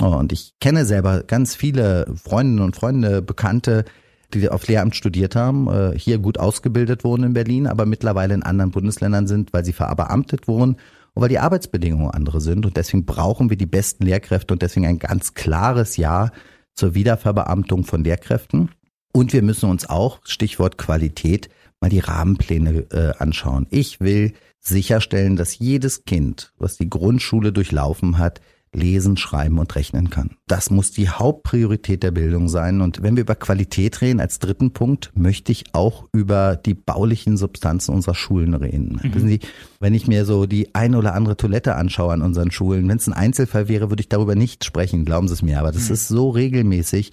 Oh, 0.00 0.14
und 0.14 0.32
ich 0.32 0.54
kenne 0.60 0.84
selber 0.84 1.24
ganz 1.24 1.56
viele 1.56 2.06
Freundinnen 2.14 2.64
und 2.64 2.76
Freunde, 2.76 3.20
Bekannte, 3.20 3.84
die 4.32 4.48
auf 4.48 4.68
Lehramt 4.68 4.94
studiert 4.94 5.34
haben, 5.34 5.66
äh, 5.66 5.98
hier 5.98 6.18
gut 6.18 6.38
ausgebildet 6.38 7.02
wurden 7.02 7.24
in 7.24 7.32
Berlin, 7.32 7.66
aber 7.66 7.84
mittlerweile 7.84 8.34
in 8.34 8.44
anderen 8.44 8.70
Bundesländern 8.70 9.26
sind, 9.26 9.52
weil 9.52 9.64
sie 9.64 9.72
verbeamtet 9.72 10.46
wurden 10.46 10.76
und 11.14 11.22
weil 11.22 11.28
die 11.28 11.40
Arbeitsbedingungen 11.40 12.12
andere 12.12 12.40
sind. 12.40 12.64
Und 12.64 12.76
deswegen 12.76 13.04
brauchen 13.06 13.50
wir 13.50 13.56
die 13.56 13.66
besten 13.66 14.04
Lehrkräfte 14.04 14.54
und 14.54 14.62
deswegen 14.62 14.86
ein 14.86 15.00
ganz 15.00 15.34
klares 15.34 15.96
Ja 15.96 16.30
zur 16.74 16.94
Wiederverbeamtung 16.94 17.84
von 17.84 18.04
Lehrkräften. 18.04 18.70
Und 19.12 19.32
wir 19.32 19.42
müssen 19.42 19.68
uns 19.68 19.88
auch, 19.88 20.20
Stichwort 20.24 20.78
Qualität, 20.78 21.48
mal 21.80 21.90
die 21.90 21.98
Rahmenpläne 21.98 22.86
äh, 22.90 23.12
anschauen. 23.18 23.66
Ich 23.70 24.00
will 24.00 24.32
sicherstellen, 24.58 25.36
dass 25.36 25.58
jedes 25.58 26.04
Kind, 26.04 26.52
was 26.56 26.76
die 26.76 26.88
Grundschule 26.88 27.52
durchlaufen 27.52 28.18
hat, 28.18 28.40
lesen, 28.74 29.16
schreiben 29.16 29.58
und 29.58 29.74
rechnen 29.74 30.08
kann. 30.08 30.36
Das 30.46 30.70
muss 30.70 30.92
die 30.92 31.08
Hauptpriorität 31.08 32.02
der 32.02 32.10
Bildung 32.10 32.48
sein. 32.48 32.80
Und 32.80 33.02
wenn 33.02 33.16
wir 33.16 33.22
über 33.22 33.34
Qualität 33.34 34.00
reden, 34.00 34.20
als 34.20 34.38
dritten 34.38 34.72
Punkt, 34.72 35.10
möchte 35.14 35.52
ich 35.52 35.64
auch 35.74 36.06
über 36.12 36.56
die 36.56 36.74
baulichen 36.74 37.36
Substanzen 37.36 37.94
unserer 37.94 38.14
Schulen 38.14 38.54
reden. 38.54 38.98
Mhm. 39.02 39.14
Wissen 39.14 39.28
Sie, 39.28 39.40
wenn 39.80 39.94
ich 39.94 40.06
mir 40.06 40.24
so 40.24 40.46
die 40.46 40.74
ein 40.74 40.94
oder 40.94 41.14
andere 41.14 41.36
Toilette 41.36 41.76
anschaue 41.76 42.14
an 42.14 42.22
unseren 42.22 42.50
Schulen, 42.50 42.88
wenn 42.88 42.96
es 42.96 43.06
ein 43.06 43.12
Einzelfall 43.12 43.68
wäre, 43.68 43.90
würde 43.90 44.00
ich 44.00 44.08
darüber 44.08 44.34
nicht 44.34 44.64
sprechen, 44.64 45.04
glauben 45.04 45.28
Sie 45.28 45.34
es 45.34 45.42
mir. 45.42 45.58
Aber 45.58 45.72
das 45.72 45.88
mhm. 45.88 45.94
ist 45.94 46.08
so 46.08 46.30
regelmäßig, 46.30 47.12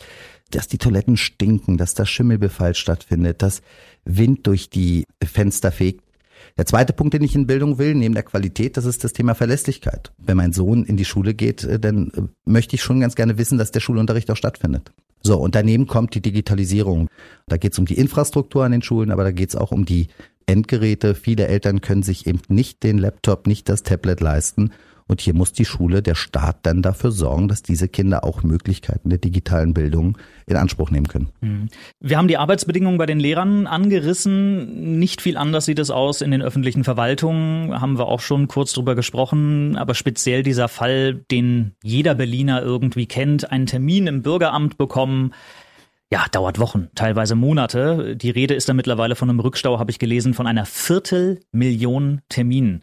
dass 0.51 0.67
die 0.67 0.77
Toiletten 0.77 1.17
stinken, 1.17 1.77
dass 1.77 1.93
da 1.93 2.05
Schimmelbefall 2.05 2.73
stattfindet, 2.73 3.41
dass 3.41 3.61
Wind 4.05 4.47
durch 4.47 4.69
die 4.69 5.03
Fenster 5.23 5.71
fegt. 5.71 6.03
Der 6.57 6.65
zweite 6.65 6.93
Punkt, 6.93 7.13
den 7.13 7.23
ich 7.23 7.35
in 7.35 7.47
Bildung 7.47 7.77
will, 7.77 7.95
neben 7.95 8.13
der 8.13 8.23
Qualität, 8.23 8.77
das 8.77 8.85
ist 8.85 9.03
das 9.03 9.13
Thema 9.13 9.35
Verlässlichkeit. 9.35 10.11
Wenn 10.17 10.37
mein 10.37 10.53
Sohn 10.53 10.83
in 10.83 10.97
die 10.97 11.05
Schule 11.05 11.33
geht, 11.33 11.63
äh, 11.63 11.79
dann 11.79 12.11
äh, 12.15 12.21
möchte 12.45 12.75
ich 12.75 12.83
schon 12.83 12.99
ganz 12.99 13.15
gerne 13.15 13.37
wissen, 13.37 13.57
dass 13.57 13.71
der 13.71 13.79
Schulunterricht 13.79 14.29
auch 14.31 14.37
stattfindet. 14.37 14.91
So, 15.21 15.37
und 15.37 15.55
daneben 15.55 15.87
kommt 15.87 16.15
die 16.15 16.21
Digitalisierung. 16.21 17.09
Da 17.47 17.57
geht 17.57 17.73
es 17.73 17.79
um 17.79 17.85
die 17.85 17.97
Infrastruktur 17.97 18.63
an 18.63 18.71
den 18.71 18.81
Schulen, 18.81 19.11
aber 19.11 19.23
da 19.23 19.31
geht 19.31 19.49
es 19.49 19.55
auch 19.55 19.71
um 19.71 19.85
die 19.85 20.07
Endgeräte. 20.45 21.13
Viele 21.13 21.47
Eltern 21.47 21.81
können 21.81 22.03
sich 22.03 22.25
eben 22.25 22.41
nicht 22.47 22.83
den 22.83 22.97
Laptop, 22.97 23.45
nicht 23.45 23.69
das 23.69 23.83
Tablet 23.83 24.21
leisten. 24.21 24.71
Und 25.09 25.21
hier 25.21 25.33
muss 25.33 25.53
die 25.53 25.65
Schule, 25.65 26.03
der 26.03 26.13
Staat 26.13 26.57
dann 26.67 26.83
dafür 26.83 27.11
sorgen, 27.11 27.47
dass 27.47 27.63
diese 27.63 27.87
Kinder 27.87 28.23
auch 28.23 28.43
Möglichkeiten 28.43 29.09
der 29.09 29.17
digitalen 29.17 29.73
Bildung 29.73 30.19
in 30.45 30.55
Anspruch 30.55 30.91
nehmen 30.91 31.07
können. 31.07 31.29
Mhm. 31.41 31.69
Wir 31.99 32.17
haben 32.17 32.27
die 32.27 32.37
Arbeitsbedingungen 32.37 32.99
bei 32.99 33.07
den 33.07 33.19
Lehrern 33.19 33.65
angerissen. 33.65 34.99
Nicht 34.99 35.23
viel 35.23 35.35
anders 35.35 35.65
sieht 35.65 35.79
es 35.79 35.89
aus 35.89 36.21
in 36.21 36.29
den 36.29 36.43
öffentlichen 36.43 36.83
Verwaltungen. 36.83 37.81
Haben 37.81 37.97
wir 37.97 38.05
auch 38.05 38.19
schon 38.19 38.47
kurz 38.47 38.71
drüber 38.71 38.93
gesprochen. 38.93 39.77
Aber 39.77 39.95
speziell 39.95 40.43
dieser 40.43 40.67
Fall, 40.67 41.15
den 41.15 41.71
jeder 41.83 42.13
Berliner 42.13 42.61
irgendwie 42.61 43.07
kennt, 43.07 43.51
einen 43.51 43.65
Termin 43.65 44.05
im 44.05 44.21
Bürgeramt 44.21 44.77
bekommen, 44.77 45.33
ja, 46.11 46.25
dauert 46.31 46.59
Wochen, 46.59 46.89
teilweise 46.93 47.33
Monate. 47.33 48.15
Die 48.15 48.29
Rede 48.29 48.53
ist 48.53 48.69
da 48.69 48.73
mittlerweile 48.73 49.15
von 49.15 49.29
einem 49.29 49.39
Rückstau, 49.39 49.79
habe 49.79 49.89
ich 49.89 49.97
gelesen, 49.97 50.35
von 50.35 50.45
einer 50.45 50.65
Viertelmillion 50.65 52.21
Terminen. 52.29 52.81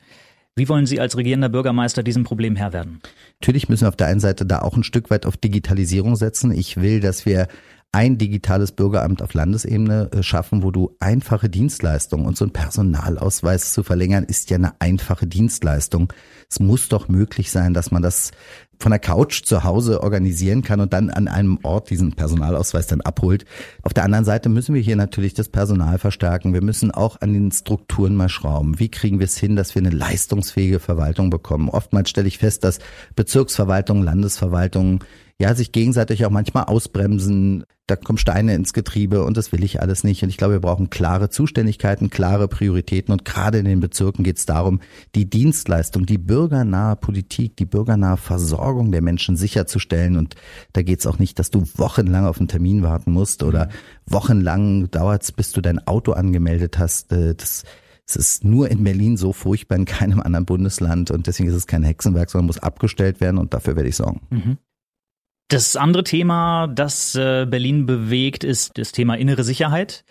Wie 0.59 0.71
wollen 0.71 0.87
Sie 0.87 1.01
als 1.01 1.19
regierender 1.19 1.51
Bürgermeister 1.51 2.03
diesem 2.03 2.25
Problem 2.25 2.57
Herr 2.57 2.73
werden? 2.73 3.01
Natürlich 3.43 3.69
müssen 3.69 3.83
wir 3.83 3.89
auf 3.89 3.97
der 3.97 4.07
einen 4.07 4.21
Seite 4.21 4.47
da 4.47 4.61
auch 4.61 4.75
ein 4.75 4.85
Stück 4.85 5.11
weit 5.11 5.27
auf 5.27 5.37
Digitalisierung 5.37 6.17
setzen. 6.17 6.51
Ich 6.51 6.79
will, 6.81 7.01
dass 7.01 7.27
wir 7.27 7.49
ein 7.97 8.19
digitales 8.19 8.73
Bürgeramt 8.73 9.23
auf 9.23 9.33
Landesebene 9.33 10.11
äh, 10.13 10.23
schaffen, 10.23 10.63
wo 10.63 10.71
du 10.71 10.95
einfache 11.01 11.49
Dienstleistungen 11.49 12.27
und 12.27 12.37
so 12.37 12.45
ein 12.45 12.53
Personalausweis 12.53 13.73
zu 13.73 13.83
verlängern, 13.83 14.25
ist 14.25 14.51
ja 14.51 14.59
eine 14.59 14.79
einfache 14.83 15.27
Dienstleistung. 15.27 16.13
Es 16.51 16.61
muss 16.61 16.91
doch 16.91 17.09
möglich 17.09 17.51
sein, 17.51 17.73
dass 17.73 17.91
man 17.91 18.03
das 18.03 18.33
von 18.79 18.91
der 18.91 18.99
Couch 18.99 19.45
zu 19.45 19.65
Hause 19.65 20.03
organisieren 20.03 20.61
kann 20.61 20.81
und 20.81 20.93
dann 20.93 21.09
an 21.09 21.27
einem 21.27 21.59
Ort 21.63 21.89
diesen 21.89 22.13
Personalausweis 22.13 22.87
dann 22.87 23.01
abholt. 23.01 23.47
Auf 23.83 23.95
der 23.95 24.05
anderen 24.05 24.27
Seite 24.27 24.51
müssen 24.51 24.75
wir 24.75 24.83
hier 24.83 24.97
natürlich 24.97 25.33
das 25.33 25.49
Personal 25.49 25.99
verstärken. 25.99 26.53
Wir 26.53 26.63
müssen 26.63 26.91
auch 26.91 27.23
an 27.23 27.33
den 27.33 27.51
Strukturen 27.51 28.15
mal 28.15 28.29
schrauben. 28.29 28.79
Wie 28.79 28.91
kriegen 28.91 29.21
wir 29.21 29.25
es 29.25 29.39
hin, 29.39 29.57
dass 29.57 29.75
wir 29.75 29.81
eine 29.81 29.89
leistungsfähige 29.89 30.81
Verwaltung 30.81 31.31
bekommen? 31.31 31.71
Oftmals 31.71 32.11
stelle 32.11 32.29
ich 32.29 32.37
fest, 32.37 32.63
dass 32.63 32.79
Bezirksverwaltungen, 33.15 34.05
Landesverwaltungen 34.05 35.01
ja, 35.39 35.55
sich 35.55 35.73
gegenseitig 35.73 36.25
auch 36.25 36.31
manchmal 36.31 36.65
ausbremsen. 36.65 37.65
Da 37.87 37.95
kommen 37.95 38.19
Steine 38.19 38.55
ins 38.55 38.73
Getriebe 38.73 39.23
und 39.23 39.37
das 39.37 39.53
will 39.53 39.63
ich 39.63 39.81
alles 39.81 40.03
nicht. 40.03 40.23
Und 40.23 40.31
ich 40.31 40.39
glaube, 40.39 40.55
wir 40.55 40.61
brauchen 40.61 40.89
klare 40.89 41.29
Zuständigkeiten, 41.29 42.09
klare 42.09 42.49
Prioritäten. 42.49 43.13
Und 43.13 43.25
gerade 43.25 43.59
in 43.59 43.67
den 43.67 43.81
Bezirken 43.81 44.25
geht 44.25 44.39
es 44.39 44.47
darum, 44.47 44.81
die 45.15 45.29
Dienstleistung, 45.29 46.07
die 46.07 46.19
bürgernahe 46.19 46.97
Politik, 46.97 47.57
die 47.57 47.67
bürgernahe 47.67 48.17
Versorgung 48.17 48.93
der 48.93 49.03
Menschen 49.03 49.37
sicherzustellen. 49.37 50.17
Und 50.17 50.37
da 50.73 50.83
geht 50.83 51.01
es 51.01 51.07
auch 51.07 51.19
nicht, 51.19 51.39
dass 51.39 51.51
du 51.51 51.65
wochenlang 51.77 52.25
auf 52.25 52.39
einen 52.39 52.49
Termin 52.49 52.83
warten 52.83 53.13
musst 53.13 53.43
oder 53.43 53.69
wochenlang 54.07 54.91
dauert 54.91 55.23
es, 55.23 55.33
bis 55.33 55.53
du 55.53 55.61
dein 55.61 55.87
Auto 55.87 56.13
angemeldet 56.13 56.79
hast. 56.79 57.13
Äh, 57.13 57.35
das 57.35 57.65
es 58.09 58.15
ist 58.15 58.45
nur 58.45 58.71
in 58.71 58.85
Berlin 58.85 59.17
so 59.17 59.33
furchtbar, 59.33 59.75
in 59.75 59.85
keinem 59.85 60.21
anderen 60.21 60.47
Bundesland 60.47 61.11
und 61.11 61.27
deswegen 61.27 61.49
ist 61.49 61.57
es 61.57 61.67
kein 61.67 61.83
Hexenwerk, 61.83 62.31
sondern 62.31 62.47
muss 62.47 62.59
abgestellt 62.59 63.21
werden 63.21 63.37
und 63.37 63.53
dafür 63.53 63.75
werde 63.75 63.89
ich 63.89 63.97
sorgen. 63.97 64.21
Mhm. 64.31 64.59
Das 65.49 65.77
andere 65.77 66.03
Thema, 66.03 66.67
das 66.67 67.15
äh, 67.15 67.47
Berlin 67.49 67.87
bewegt, 67.87 68.43
ist 68.43 68.77
das 68.79 68.91
Thema 68.91 69.15
innere 69.15 69.45
Sicherheit. 69.45 70.05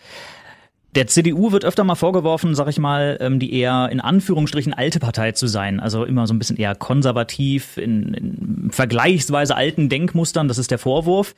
Der 0.95 1.08
CDU 1.08 1.51
wird 1.51 1.65
öfter 1.65 1.84
mal 1.84 1.95
vorgeworfen, 1.95 2.55
sag 2.55 2.69
ich 2.69 2.79
mal, 2.79 3.17
ähm, 3.19 3.38
die 3.38 3.53
eher 3.53 3.89
in 3.91 3.99
Anführungsstrichen 3.99 4.73
alte 4.73 5.01
Partei 5.01 5.34
zu 5.34 5.45
sein. 5.45 5.81
Also 5.81 6.05
immer 6.05 6.25
so 6.25 6.34
ein 6.34 6.39
bisschen 6.39 6.55
eher 6.55 6.73
konservativ, 6.73 7.75
in, 7.75 8.13
in 8.13 8.71
vergleichsweise 8.71 9.58
alten 9.58 9.89
Denkmustern. 9.89 10.47
Das 10.47 10.58
ist 10.58 10.71
der 10.71 10.77
Vorwurf. 10.77 11.36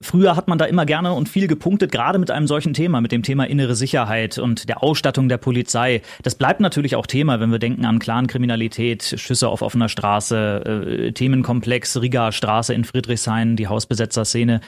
Früher 0.00 0.36
hat 0.36 0.46
man 0.46 0.58
da 0.58 0.64
immer 0.64 0.86
gerne 0.86 1.12
und 1.12 1.28
viel 1.28 1.48
gepunktet, 1.48 1.90
gerade 1.90 2.20
mit 2.20 2.30
einem 2.30 2.46
solchen 2.46 2.72
Thema, 2.72 3.00
mit 3.00 3.10
dem 3.10 3.24
Thema 3.24 3.48
innere 3.48 3.74
Sicherheit 3.74 4.38
und 4.38 4.68
der 4.68 4.80
Ausstattung 4.80 5.28
der 5.28 5.38
Polizei. 5.38 6.02
Das 6.22 6.36
bleibt 6.36 6.60
natürlich 6.60 6.94
auch 6.94 7.06
Thema, 7.08 7.40
wenn 7.40 7.50
wir 7.50 7.58
denken 7.58 7.86
an 7.86 7.98
Clankriminalität, 7.98 9.16
Schüsse 9.16 9.48
auf 9.48 9.62
offener 9.62 9.88
Straße, 9.88 11.08
äh, 11.08 11.12
Themenkomplex 11.12 12.00
Riga 12.00 12.30
Straße 12.30 12.72
in 12.74 12.84
Friedrichshain, 12.84 13.56
die 13.56 13.66
Hausbesetzerszene. 13.66 14.60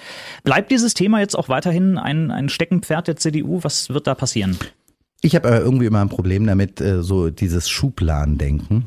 Bleibt 0.43 0.73
dieses 0.73 0.95
Thema 0.95 1.21
jetzt 1.21 1.39
auch 1.39 1.49
weiterhin 1.49 1.97
ein, 1.97 2.33
ein 2.33 2.49
Steckenpferd 2.49 3.07
der 3.07 3.15
CDU? 3.15 3.61
Was 3.63 3.91
wird 3.91 4.09
da 4.09 4.17
passieren? 4.17 4.32
Passieren? 4.33 4.57
Ich 5.21 5.37
habe 5.37 5.51
äh, 5.51 5.59
irgendwie 5.59 5.87
immer 5.87 6.01
ein 6.01 6.09
Problem 6.09 6.47
damit, 6.47 6.81
äh, 6.81 7.03
so 7.03 7.31
dieses 7.31 7.69
Schubladendenken. 7.69 8.87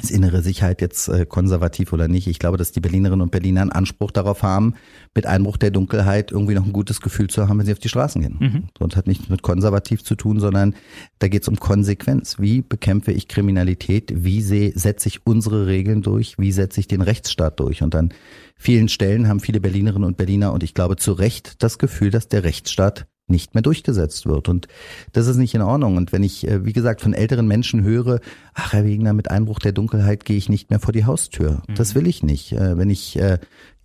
Ist 0.00 0.12
innere 0.12 0.42
Sicherheit 0.42 0.80
jetzt 0.80 1.08
äh, 1.08 1.26
konservativ 1.26 1.92
oder 1.92 2.06
nicht? 2.06 2.28
Ich 2.28 2.38
glaube, 2.38 2.56
dass 2.56 2.70
die 2.70 2.78
Berlinerinnen 2.78 3.22
und 3.22 3.32
Berliner 3.32 3.62
einen 3.62 3.72
Anspruch 3.72 4.12
darauf 4.12 4.44
haben, 4.44 4.74
mit 5.12 5.26
Einbruch 5.26 5.56
der 5.56 5.72
Dunkelheit 5.72 6.30
irgendwie 6.30 6.54
noch 6.54 6.64
ein 6.64 6.72
gutes 6.72 7.00
Gefühl 7.00 7.28
zu 7.28 7.48
haben, 7.48 7.58
wenn 7.58 7.66
sie 7.66 7.72
auf 7.72 7.80
die 7.80 7.88
Straßen 7.88 8.22
gehen. 8.22 8.36
Mhm. 8.38 8.64
Und 8.78 8.94
hat 8.94 9.08
nichts 9.08 9.28
mit 9.28 9.42
konservativ 9.42 10.04
zu 10.04 10.14
tun, 10.14 10.38
sondern 10.38 10.76
da 11.18 11.26
geht 11.26 11.42
es 11.42 11.48
um 11.48 11.58
Konsequenz. 11.58 12.38
Wie 12.38 12.62
bekämpfe 12.62 13.10
ich 13.10 13.26
Kriminalität? 13.26 14.12
Wie 14.14 14.40
setze 14.40 15.08
ich 15.08 15.26
unsere 15.26 15.66
Regeln 15.66 16.02
durch? 16.02 16.38
Wie 16.38 16.52
setze 16.52 16.78
ich 16.78 16.86
den 16.86 17.00
Rechtsstaat 17.00 17.58
durch? 17.58 17.82
Und 17.82 17.96
an 17.96 18.14
vielen 18.54 18.88
Stellen 18.88 19.26
haben 19.26 19.40
viele 19.40 19.58
Berlinerinnen 19.58 20.06
und 20.06 20.16
Berliner 20.16 20.52
und 20.52 20.62
ich 20.62 20.74
glaube 20.74 20.94
zu 20.94 21.12
Recht 21.14 21.64
das 21.64 21.78
Gefühl, 21.78 22.10
dass 22.10 22.28
der 22.28 22.44
Rechtsstaat 22.44 23.08
nicht 23.30 23.54
mehr 23.54 23.62
durchgesetzt 23.62 24.26
wird. 24.26 24.48
Und 24.48 24.68
das 25.12 25.26
ist 25.26 25.36
nicht 25.36 25.54
in 25.54 25.62
Ordnung. 25.62 25.96
Und 25.96 26.12
wenn 26.12 26.22
ich, 26.22 26.46
äh, 26.46 26.64
wie 26.64 26.72
gesagt, 26.72 27.00
von 27.00 27.14
älteren 27.14 27.46
Menschen 27.46 27.82
höre, 27.82 28.20
ach, 28.54 28.72
Herr 28.72 28.84
Wegner, 28.84 29.12
mit 29.12 29.30
Einbruch 29.30 29.58
der 29.58 29.72
Dunkelheit 29.72 30.24
gehe 30.24 30.36
ich 30.36 30.48
nicht 30.48 30.70
mehr 30.70 30.80
vor 30.80 30.92
die 30.92 31.04
Haustür. 31.04 31.62
Mhm. 31.68 31.74
Das 31.74 31.94
will 31.94 32.06
ich 32.06 32.22
nicht. 32.22 32.52
Äh, 32.52 32.76
wenn 32.78 32.90
ich 32.90 33.18
äh, 33.18 33.38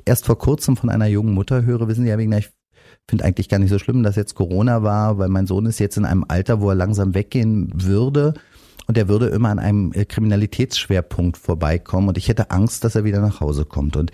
erst 0.05 0.25
vor 0.25 0.37
kurzem 0.37 0.77
von 0.77 0.89
einer 0.89 1.07
jungen 1.07 1.33
Mutter 1.33 1.63
höre, 1.63 1.87
wissen 1.87 2.03
Sie, 2.03 2.09
Herr 2.09 2.17
Wegner, 2.17 2.39
ich 2.39 2.49
finde 3.07 3.25
eigentlich 3.25 3.49
gar 3.49 3.59
nicht 3.59 3.69
so 3.69 3.79
schlimm, 3.79 4.03
dass 4.03 4.15
jetzt 4.15 4.35
Corona 4.35 4.83
war, 4.83 5.17
weil 5.17 5.29
mein 5.29 5.47
Sohn 5.47 5.65
ist 5.65 5.79
jetzt 5.79 5.97
in 5.97 6.05
einem 6.05 6.25
Alter, 6.27 6.61
wo 6.61 6.69
er 6.69 6.75
langsam 6.75 7.13
weggehen 7.13 7.69
würde. 7.73 8.33
Und 8.85 8.97
er 8.97 9.07
würde 9.07 9.27
immer 9.27 9.49
an 9.49 9.59
einem 9.59 9.91
Kriminalitätsschwerpunkt 9.91 11.37
vorbeikommen 11.37 12.09
und 12.09 12.17
ich 12.17 12.27
hätte 12.27 12.51
Angst, 12.51 12.83
dass 12.83 12.95
er 12.95 13.05
wieder 13.05 13.21
nach 13.21 13.39
Hause 13.39 13.63
kommt. 13.63 13.95
Und 13.95 14.11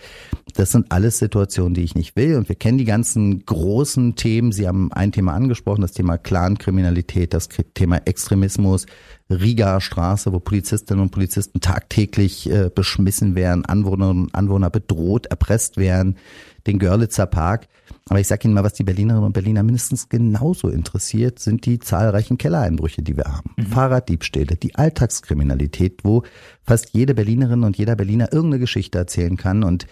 Das 0.55 0.71
sind 0.71 0.91
alles 0.91 1.17
Situationen, 1.19 1.73
die 1.73 1.83
ich 1.83 1.95
nicht 1.95 2.15
will. 2.15 2.35
Und 2.35 2.49
wir 2.49 2.55
kennen 2.55 2.77
die 2.77 2.85
ganzen 2.85 3.45
großen 3.45 4.15
Themen. 4.15 4.51
Sie 4.51 4.67
haben 4.67 4.91
ein 4.91 5.11
Thema 5.11 5.33
angesprochen, 5.33 5.81
das 5.81 5.91
Thema 5.91 6.17
Clankriminalität, 6.17 7.33
das 7.33 7.49
Thema 7.73 8.01
Extremismus, 8.05 8.85
Riga 9.29 9.79
Straße, 9.79 10.33
wo 10.33 10.39
Polizistinnen 10.39 11.01
und 11.01 11.11
Polizisten 11.11 11.61
tagtäglich 11.61 12.49
äh, 12.49 12.69
beschmissen 12.73 13.35
werden, 13.35 13.65
Anwohnerinnen 13.65 14.23
und 14.23 14.35
Anwohner 14.35 14.69
bedroht, 14.69 15.27
erpresst 15.27 15.77
werden, 15.77 16.17
den 16.65 16.79
Görlitzer 16.79 17.27
Park. 17.27 17.67
Aber 18.09 18.19
ich 18.19 18.27
sage 18.27 18.47
Ihnen 18.47 18.55
mal, 18.55 18.63
was 18.63 18.73
die 18.73 18.83
Berlinerinnen 18.83 19.25
und 19.25 19.33
Berliner 19.33 19.61
mindestens 19.61 20.09
genauso 20.09 20.69
interessiert, 20.69 21.39
sind 21.39 21.65
die 21.65 21.79
zahlreichen 21.79 22.37
Kellereinbrüche, 22.39 23.03
die 23.03 23.17
wir 23.17 23.25
haben. 23.25 23.51
Mhm. 23.55 23.65
Fahrraddiebstähle, 23.67 24.55
die 24.55 24.75
Alltagskriminalität, 24.75 26.03
wo 26.03 26.23
fast 26.63 26.89
jede 26.93 27.13
Berlinerin 27.13 27.63
und 27.63 27.77
jeder 27.77 27.95
Berliner 27.95 28.33
irgendeine 28.33 28.59
Geschichte 28.59 28.97
erzählen 28.97 29.37
kann. 29.37 29.63
Und 29.63 29.85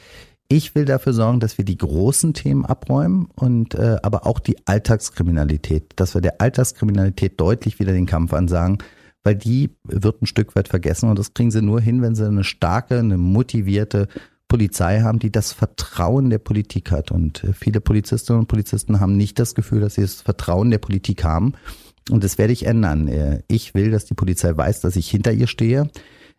ich 0.50 0.76
will 0.76 0.86
dafür 0.86 1.14
sorgen, 1.14 1.40
dass 1.40 1.58
wir 1.58 1.66
die 1.66 1.78
großen 1.78 2.34
Themen 2.34 2.66
abräumen 2.66 3.28
und 3.36 3.76
äh, 3.76 3.98
aber 4.02 4.26
auch 4.26 4.40
die 4.40 4.56
Alltagskriminalität, 4.66 5.94
dass 5.96 6.14
wir 6.14 6.22
der 6.22 6.42
Alltagskriminalität 6.42 7.40
deutlich 7.40 7.80
wieder 7.80 7.92
den 7.92 8.06
Kampf 8.06 8.34
ansagen, 8.34 8.78
weil 9.24 9.36
die 9.36 9.72
wird 9.84 10.22
ein 10.22 10.26
Stück 10.26 10.56
weit 10.56 10.70
vergessen 10.70 11.10
und 11.10 11.20
das 11.20 11.34
kriegen 11.34 11.52
sie 11.52 11.62
nur 11.62 11.82
hin, 11.82 12.02
wenn 12.02 12.16
sie 12.16 12.26
eine 12.26 12.46
starke, 12.46 13.00
eine 13.00 13.18
motivierte 13.18 14.08
Polizei 14.48 15.02
haben, 15.02 15.20
die 15.20 15.32
das 15.32 15.52
Vertrauen 15.52 16.30
der 16.30 16.40
Politik 16.40 16.92
hat. 16.92 17.12
Und 17.12 17.44
äh, 17.44 17.54
viele 17.54 17.82
Polizistinnen 17.82 18.42
und 18.42 18.48
Polizisten 18.48 19.00
haben 19.00 19.18
nicht 19.18 19.40
das 19.40 19.56
Gefühl, 19.56 19.82
dass 19.82 19.96
sie 19.96 20.02
das 20.02 20.22
Vertrauen 20.22 20.72
der 20.72 20.78
Politik 20.78 21.24
haben. 21.24 21.54
Und 22.10 22.24
das 22.24 22.38
werde 22.38 22.54
ich 22.54 22.66
ändern. 22.66 23.08
Äh, 23.08 23.44
ich 23.48 23.74
will, 23.74 23.92
dass 23.92 24.06
die 24.06 24.14
Polizei 24.14 24.56
weiß, 24.56 24.80
dass 24.82 24.96
ich 24.96 25.10
hinter 25.10 25.34
ihr 25.34 25.48
stehe. 25.48 25.90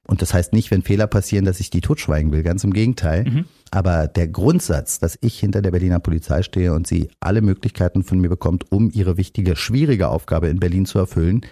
Und 0.09 0.23
das 0.23 0.33
heißt 0.33 0.55
nicht, 0.55 0.71
wenn 0.71 0.83
Fehler 0.83 1.07
passieren, 1.07 1.44
dass 1.44 1.61
ich 1.61 1.68
die 1.68 1.83
totschweigen 1.83 2.33
will. 2.33 2.42
Ganz 2.42 2.64
im 2.64 2.73
Gegenteil. 2.73 3.25
Mhm. 3.25 3.44
Aber 3.71 4.09
der 4.09 4.27
Grundsatz, 4.27 4.99
dass 4.99 5.18
ich 5.21 5.38
hinter 5.38 5.61
der 5.61 5.71
Berliner 5.71 6.01
Polizei 6.01 6.42
stehe 6.42 6.73
und 6.73 6.87
sie 6.87 7.11
alle 7.21 7.42
Möglichkeiten 7.42 8.03
von 8.03 8.18
mir 8.18 8.31
bekommt, 8.31 8.73
um 8.73 8.90
ihre 8.90 9.18
wichtige, 9.18 9.55
schwierige 9.55 10.09
Aufgabe 10.09 10.49
in 10.49 10.61
Berlin 10.61 10.87
zu 10.87 10.99
erfüllen, 10.99 11.42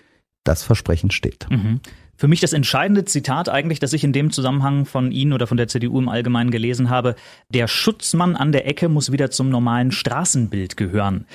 das 0.43 0.63
Versprechen 0.63 1.11
steht. 1.11 1.47
Mhm. 1.51 1.81
Für 2.17 2.29
mich 2.29 2.41
das 2.41 2.55
entscheidende 2.55 3.05
Zitat 3.05 3.51
eigentlich, 3.51 3.79
das 3.79 3.93
ich 3.93 4.03
in 4.03 4.15
dem 4.15 4.31
Zusammenhang 4.31 4.87
von 4.87 5.13
Ihnen 5.13 5.35
oder 5.35 5.47
von 5.47 5.59
der 5.59 5.69
CDU 5.69 5.99
im 5.99 6.09
Allgemeinen 6.09 6.51
gelesen 6.51 6.89
habe, 6.89 7.15
der 7.51 7.69
Schutzmann 7.69 8.37
an 8.37 8.53
der 8.53 8.67
Ecke 8.67 8.89
muss 8.89 9.13
wieder 9.13 9.31
zum 9.31 9.51
normalen 9.51 9.93
Straßenbild 9.93 10.79
gehören. 10.79 11.27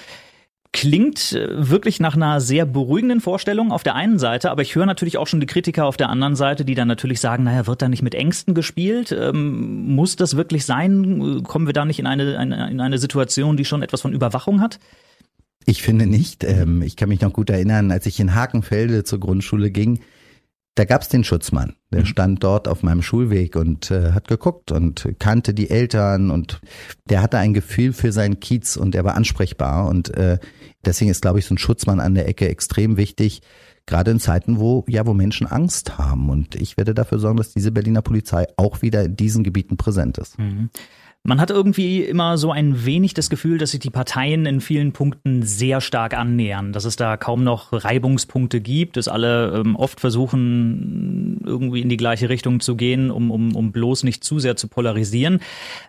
Klingt 0.73 1.33
äh, 1.33 1.69
wirklich 1.69 1.99
nach 1.99 2.15
einer 2.15 2.39
sehr 2.39 2.65
beruhigenden 2.65 3.19
Vorstellung 3.19 3.71
auf 3.71 3.83
der 3.83 3.95
einen 3.95 4.19
Seite, 4.19 4.51
aber 4.51 4.61
ich 4.61 4.75
höre 4.75 4.85
natürlich 4.85 5.17
auch 5.17 5.27
schon 5.27 5.41
die 5.41 5.45
Kritiker 5.45 5.85
auf 5.85 5.97
der 5.97 6.09
anderen 6.09 6.35
Seite, 6.35 6.63
die 6.63 6.75
dann 6.75 6.87
natürlich 6.87 7.19
sagen, 7.19 7.43
naja, 7.43 7.67
wird 7.67 7.81
da 7.81 7.89
nicht 7.89 8.03
mit 8.03 8.15
Ängsten 8.15 8.53
gespielt? 8.53 9.11
Ähm, 9.11 9.93
muss 9.93 10.15
das 10.15 10.37
wirklich 10.37 10.65
sein? 10.65 11.43
Kommen 11.43 11.67
wir 11.67 11.73
da 11.73 11.83
nicht 11.83 11.99
in 11.99 12.07
eine, 12.07 12.41
in 12.41 12.79
eine 12.79 12.97
Situation, 12.99 13.57
die 13.57 13.65
schon 13.65 13.83
etwas 13.83 14.01
von 14.01 14.13
Überwachung 14.13 14.61
hat? 14.61 14.79
Ich 15.65 15.83
finde 15.83 16.07
nicht. 16.07 16.43
Ähm, 16.43 16.81
ich 16.81 16.95
kann 16.95 17.09
mich 17.09 17.21
noch 17.21 17.33
gut 17.33 17.49
erinnern, 17.49 17.91
als 17.91 18.05
ich 18.05 18.19
in 18.19 18.33
Hakenfelde 18.33 19.03
zur 19.03 19.19
Grundschule 19.19 19.71
ging, 19.71 19.99
da 20.75 20.85
gab's 20.85 21.09
den 21.09 21.23
Schutzmann. 21.23 21.75
Der 21.91 22.01
mhm. 22.01 22.05
stand 22.05 22.43
dort 22.43 22.67
auf 22.67 22.83
meinem 22.83 23.01
Schulweg 23.01 23.55
und 23.55 23.91
äh, 23.91 24.13
hat 24.13 24.27
geguckt 24.27 24.71
und 24.71 25.07
kannte 25.19 25.53
die 25.53 25.69
Eltern 25.69 26.31
und 26.31 26.61
der 27.09 27.21
hatte 27.21 27.37
ein 27.37 27.53
Gefühl 27.53 27.93
für 27.93 28.11
seinen 28.11 28.39
Kiez 28.39 28.77
und 28.77 28.95
er 28.95 29.03
war 29.03 29.15
ansprechbar 29.15 29.87
und 29.87 30.15
äh, 30.15 30.39
deswegen 30.85 31.11
ist, 31.11 31.21
glaube 31.21 31.39
ich, 31.39 31.45
so 31.45 31.53
ein 31.53 31.57
Schutzmann 31.57 31.99
an 31.99 32.15
der 32.15 32.27
Ecke 32.27 32.47
extrem 32.47 32.95
wichtig, 32.95 33.41
gerade 33.85 34.11
in 34.11 34.19
Zeiten, 34.19 34.59
wo 34.59 34.85
ja, 34.87 35.05
wo 35.05 35.13
Menschen 35.13 35.47
Angst 35.47 35.97
haben. 35.97 36.29
Und 36.29 36.55
ich 36.55 36.77
werde 36.77 36.93
dafür 36.93 37.19
sorgen, 37.19 37.37
dass 37.37 37.53
diese 37.53 37.71
Berliner 37.71 38.01
Polizei 38.01 38.47
auch 38.55 38.81
wieder 38.81 39.03
in 39.03 39.17
diesen 39.17 39.43
Gebieten 39.43 39.75
präsent 39.75 40.17
ist. 40.17 40.39
Mhm. 40.39 40.69
Man 41.23 41.39
hat 41.39 41.51
irgendwie 41.51 42.01
immer 42.01 42.35
so 42.39 42.51
ein 42.51 42.83
wenig 42.83 43.13
das 43.13 43.29
Gefühl, 43.29 43.59
dass 43.59 43.71
sich 43.71 43.79
die 43.79 43.91
Parteien 43.91 44.47
in 44.47 44.59
vielen 44.59 44.91
Punkten 44.91 45.43
sehr 45.43 45.79
stark 45.79 46.15
annähern, 46.17 46.73
dass 46.73 46.83
es 46.83 46.95
da 46.95 47.15
kaum 47.15 47.43
noch 47.43 47.67
Reibungspunkte 47.71 48.59
gibt, 48.59 48.97
dass 48.97 49.07
alle 49.07 49.53
ähm, 49.59 49.75
oft 49.75 49.99
versuchen, 49.99 51.39
irgendwie 51.45 51.81
in 51.81 51.89
die 51.89 51.97
gleiche 51.97 52.29
Richtung 52.29 52.59
zu 52.59 52.75
gehen, 52.75 53.11
um, 53.11 53.29
um, 53.29 53.55
um 53.55 53.71
bloß 53.71 54.03
nicht 54.03 54.23
zu 54.23 54.39
sehr 54.39 54.55
zu 54.55 54.67
polarisieren. 54.67 55.41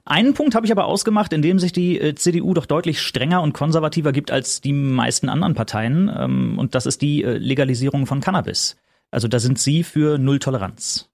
Einen 0.05 0.35
Punkt 0.35 0.55
habe 0.55 0.67
ich 0.67 0.73
aber 0.73 0.85
ausgemacht, 0.85 1.33
in 1.33 1.41
dem 1.41 1.59
sich 1.59 1.73
die 1.73 1.99
äh, 1.99 2.15
CDU 2.15 2.53
doch 2.53 2.67
deutlich 2.67 3.01
strenger 3.01 3.41
und 3.41 3.55
konservativer 3.55 4.13
gibt 4.13 4.31
als 4.31 4.61
die 4.61 4.75
meisten 4.75 5.31
anderen 5.31 5.55
Parteien, 5.55 6.11
ähm, 6.15 6.59
und 6.59 6.75
das 6.75 6.85
ist 6.85 7.01
die 7.01 7.25
äh, 7.25 7.39
Legalisierung 7.39 8.05
von 8.05 8.21
Cannabis. 8.21 8.77
Also 9.11 9.29
da 9.29 9.41
sind 9.41 9.59
Sie 9.59 9.83
für 9.83 10.19
Null 10.19 10.41
Toleranz. 10.41 11.09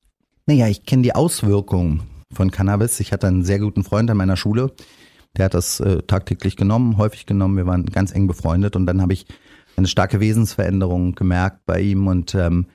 Naja, 0.46 0.66
ich 0.66 0.84
kenne 0.84 1.02
die 1.02 1.14
Auswirkungen 1.14 2.17
von 2.32 2.50
Cannabis. 2.50 3.00
Ich 3.00 3.12
hatte 3.12 3.26
einen 3.26 3.44
sehr 3.44 3.58
guten 3.58 3.84
Freund 3.84 4.10
an 4.10 4.16
meiner 4.16 4.36
Schule, 4.36 4.72
der 5.36 5.46
hat 5.46 5.54
das 5.54 5.80
äh, 5.80 6.02
tagtäglich 6.02 6.56
genommen, 6.56 6.96
häufig 6.96 7.26
genommen. 7.26 7.56
Wir 7.56 7.66
waren 7.66 7.86
ganz 7.86 8.12
eng 8.12 8.26
befreundet 8.26 8.76
und 8.76 8.86
dann 8.86 9.00
habe 9.02 9.12
ich 9.12 9.26
eine 9.76 9.86
starke 9.86 10.20
Wesensveränderung 10.20 11.14
gemerkt 11.14 11.64
bei 11.66 11.80
ihm 11.80 12.06
und 12.06 12.34
ähm, 12.34 12.66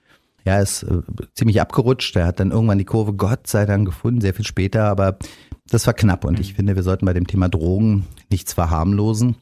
ja, 0.45 0.55
er 0.55 0.61
ist 0.61 0.83
äh, 0.83 1.01
ziemlich 1.35 1.61
abgerutscht. 1.61 2.15
Er 2.15 2.27
hat 2.27 2.39
dann 2.39 2.51
irgendwann 2.51 2.77
die 2.77 2.85
Kurve 2.85 3.13
Gott 3.13 3.47
sei 3.47 3.65
Dank 3.65 3.85
gefunden, 3.85 4.21
sehr 4.21 4.33
viel 4.33 4.45
später, 4.45 4.85
aber 4.85 5.17
das 5.67 5.85
war 5.87 5.93
knapp 5.93 6.25
und 6.25 6.39
ich 6.39 6.53
finde, 6.53 6.75
wir 6.75 6.83
sollten 6.83 7.05
bei 7.05 7.13
dem 7.13 7.27
Thema 7.27 7.49
Drogen 7.49 8.05
nichts 8.29 8.53
verharmlosen. 8.53 9.35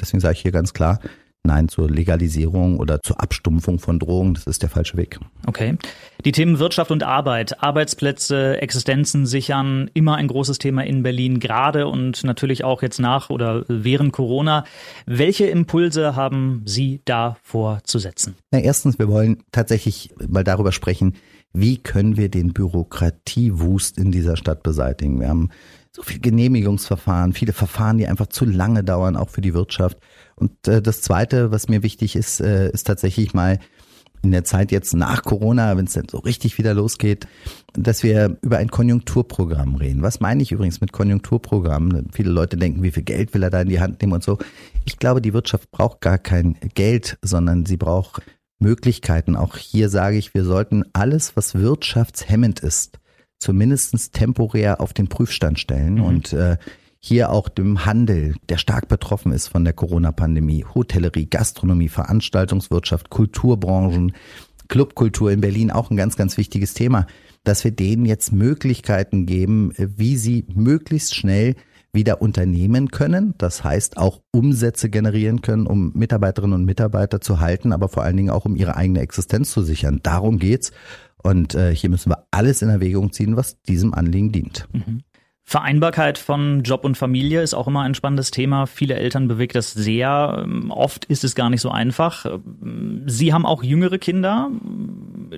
Deswegen 0.00 0.20
sage 0.20 0.34
ich 0.34 0.42
hier 0.42 0.52
ganz 0.52 0.72
klar, 0.72 1.00
Nein 1.44 1.68
zur 1.68 1.88
Legalisierung 1.88 2.78
oder 2.78 3.00
zur 3.00 3.20
Abstumpfung 3.20 3.78
von 3.78 3.98
Drogen, 3.98 4.34
das 4.34 4.44
ist 4.44 4.62
der 4.62 4.68
falsche 4.68 4.96
Weg. 4.96 5.18
Okay. 5.46 5.76
Die 6.24 6.32
Themen 6.32 6.58
Wirtschaft 6.58 6.90
und 6.90 7.02
Arbeit, 7.02 7.62
Arbeitsplätze, 7.62 8.60
Existenzen 8.60 9.24
sichern, 9.24 9.90
immer 9.94 10.16
ein 10.16 10.28
großes 10.28 10.58
Thema 10.58 10.84
in 10.84 11.02
Berlin, 11.02 11.40
gerade 11.40 11.86
und 11.86 12.24
natürlich 12.24 12.64
auch 12.64 12.82
jetzt 12.82 12.98
nach 12.98 13.30
oder 13.30 13.64
während 13.68 14.12
Corona. 14.12 14.64
Welche 15.06 15.46
Impulse 15.46 16.16
haben 16.16 16.62
Sie 16.66 17.00
da 17.04 17.36
vorzusetzen? 17.42 18.34
Na, 18.50 18.58
erstens, 18.58 18.98
wir 18.98 19.08
wollen 19.08 19.42
tatsächlich 19.52 20.10
mal 20.28 20.44
darüber 20.44 20.72
sprechen, 20.72 21.14
wie 21.52 21.78
können 21.78 22.16
wir 22.16 22.28
den 22.28 22.52
Bürokratiewust 22.52 23.96
in 23.96 24.12
dieser 24.12 24.36
Stadt 24.36 24.62
beseitigen. 24.62 25.20
Wir 25.20 25.28
haben 25.28 25.48
so 25.92 26.02
viel 26.02 26.20
Genehmigungsverfahren, 26.20 27.32
viele 27.32 27.52
Verfahren, 27.52 27.98
die 27.98 28.06
einfach 28.06 28.26
zu 28.26 28.44
lange 28.44 28.84
dauern, 28.84 29.16
auch 29.16 29.30
für 29.30 29.40
die 29.40 29.54
Wirtschaft. 29.54 29.98
Und 30.38 30.68
äh, 30.68 30.80
das 30.80 31.02
Zweite, 31.02 31.50
was 31.50 31.68
mir 31.68 31.82
wichtig 31.82 32.16
ist, 32.16 32.40
äh, 32.40 32.70
ist 32.70 32.86
tatsächlich 32.86 33.34
mal 33.34 33.58
in 34.22 34.32
der 34.32 34.44
Zeit 34.44 34.72
jetzt 34.72 34.94
nach 34.94 35.22
Corona, 35.22 35.76
wenn 35.76 35.86
es 35.86 35.92
dann 35.92 36.08
so 36.08 36.18
richtig 36.18 36.58
wieder 36.58 36.74
losgeht, 36.74 37.26
dass 37.74 38.02
wir 38.02 38.36
über 38.42 38.58
ein 38.58 38.70
Konjunkturprogramm 38.70 39.76
reden. 39.76 40.02
Was 40.02 40.20
meine 40.20 40.42
ich 40.42 40.52
übrigens 40.52 40.80
mit 40.80 40.92
Konjunkturprogramm? 40.92 42.06
Viele 42.12 42.30
Leute 42.30 42.56
denken, 42.56 42.82
wie 42.82 42.90
viel 42.90 43.04
Geld 43.04 43.32
will 43.34 43.42
er 43.42 43.50
da 43.50 43.60
in 43.60 43.68
die 43.68 43.80
Hand 43.80 44.00
nehmen 44.00 44.14
und 44.14 44.24
so. 44.24 44.38
Ich 44.84 44.98
glaube, 44.98 45.22
die 45.22 45.34
Wirtschaft 45.34 45.70
braucht 45.70 46.00
gar 46.00 46.18
kein 46.18 46.56
Geld, 46.74 47.18
sondern 47.22 47.64
sie 47.64 47.76
braucht 47.76 48.22
Möglichkeiten. 48.58 49.36
Auch 49.36 49.56
hier 49.56 49.88
sage 49.88 50.16
ich, 50.16 50.34
wir 50.34 50.44
sollten 50.44 50.84
alles, 50.92 51.36
was 51.36 51.54
wirtschaftshemmend 51.54 52.60
ist, 52.60 52.98
zumindest 53.38 54.12
temporär 54.14 54.80
auf 54.80 54.92
den 54.92 55.08
Prüfstand 55.08 55.60
stellen 55.60 55.94
mhm. 55.94 56.02
und 56.02 56.32
äh, 56.32 56.56
hier 57.08 57.30
auch 57.30 57.48
dem 57.48 57.86
Handel, 57.86 58.34
der 58.50 58.58
stark 58.58 58.86
betroffen 58.88 59.32
ist 59.32 59.48
von 59.48 59.64
der 59.64 59.72
Corona-Pandemie, 59.72 60.64
Hotellerie, 60.74 61.26
Gastronomie, 61.26 61.88
Veranstaltungswirtschaft, 61.88 63.08
Kulturbranchen, 63.08 64.12
Clubkultur 64.68 65.32
in 65.32 65.40
Berlin 65.40 65.70
auch 65.70 65.90
ein 65.90 65.96
ganz, 65.96 66.16
ganz 66.16 66.36
wichtiges 66.36 66.74
Thema, 66.74 67.06
dass 67.44 67.64
wir 67.64 67.70
denen 67.70 68.04
jetzt 68.04 68.32
Möglichkeiten 68.32 69.24
geben, 69.24 69.72
wie 69.76 70.18
sie 70.18 70.44
möglichst 70.54 71.14
schnell 71.14 71.56
wieder 71.94 72.20
unternehmen 72.20 72.90
können. 72.90 73.34
Das 73.38 73.64
heißt 73.64 73.96
auch 73.96 74.20
Umsätze 74.30 74.90
generieren 74.90 75.40
können, 75.40 75.66
um 75.66 75.92
Mitarbeiterinnen 75.94 76.60
und 76.60 76.66
Mitarbeiter 76.66 77.22
zu 77.22 77.40
halten, 77.40 77.72
aber 77.72 77.88
vor 77.88 78.02
allen 78.02 78.18
Dingen 78.18 78.30
auch 78.30 78.44
um 78.44 78.54
ihre 78.54 78.76
eigene 78.76 79.00
Existenz 79.00 79.50
zu 79.50 79.62
sichern. 79.62 80.00
Darum 80.02 80.38
geht's. 80.38 80.72
Und 81.22 81.54
äh, 81.54 81.74
hier 81.74 81.90
müssen 81.90 82.10
wir 82.10 82.26
alles 82.30 82.60
in 82.62 82.68
Erwägung 82.68 83.12
ziehen, 83.12 83.36
was 83.36 83.60
diesem 83.62 83.94
Anliegen 83.94 84.30
dient. 84.30 84.68
Mhm. 84.72 85.00
Vereinbarkeit 85.48 86.18
von 86.18 86.62
Job 86.62 86.84
und 86.84 86.98
Familie 86.98 87.40
ist 87.40 87.54
auch 87.54 87.66
immer 87.66 87.80
ein 87.80 87.94
spannendes 87.94 88.30
Thema. 88.30 88.66
Viele 88.66 88.96
Eltern 88.96 89.28
bewegt 89.28 89.54
das 89.54 89.72
sehr. 89.72 90.46
Oft 90.68 91.06
ist 91.06 91.24
es 91.24 91.34
gar 91.34 91.48
nicht 91.48 91.62
so 91.62 91.70
einfach. 91.70 92.26
Sie 93.06 93.32
haben 93.32 93.46
auch 93.46 93.62
jüngere 93.62 93.96
Kinder, 93.96 94.50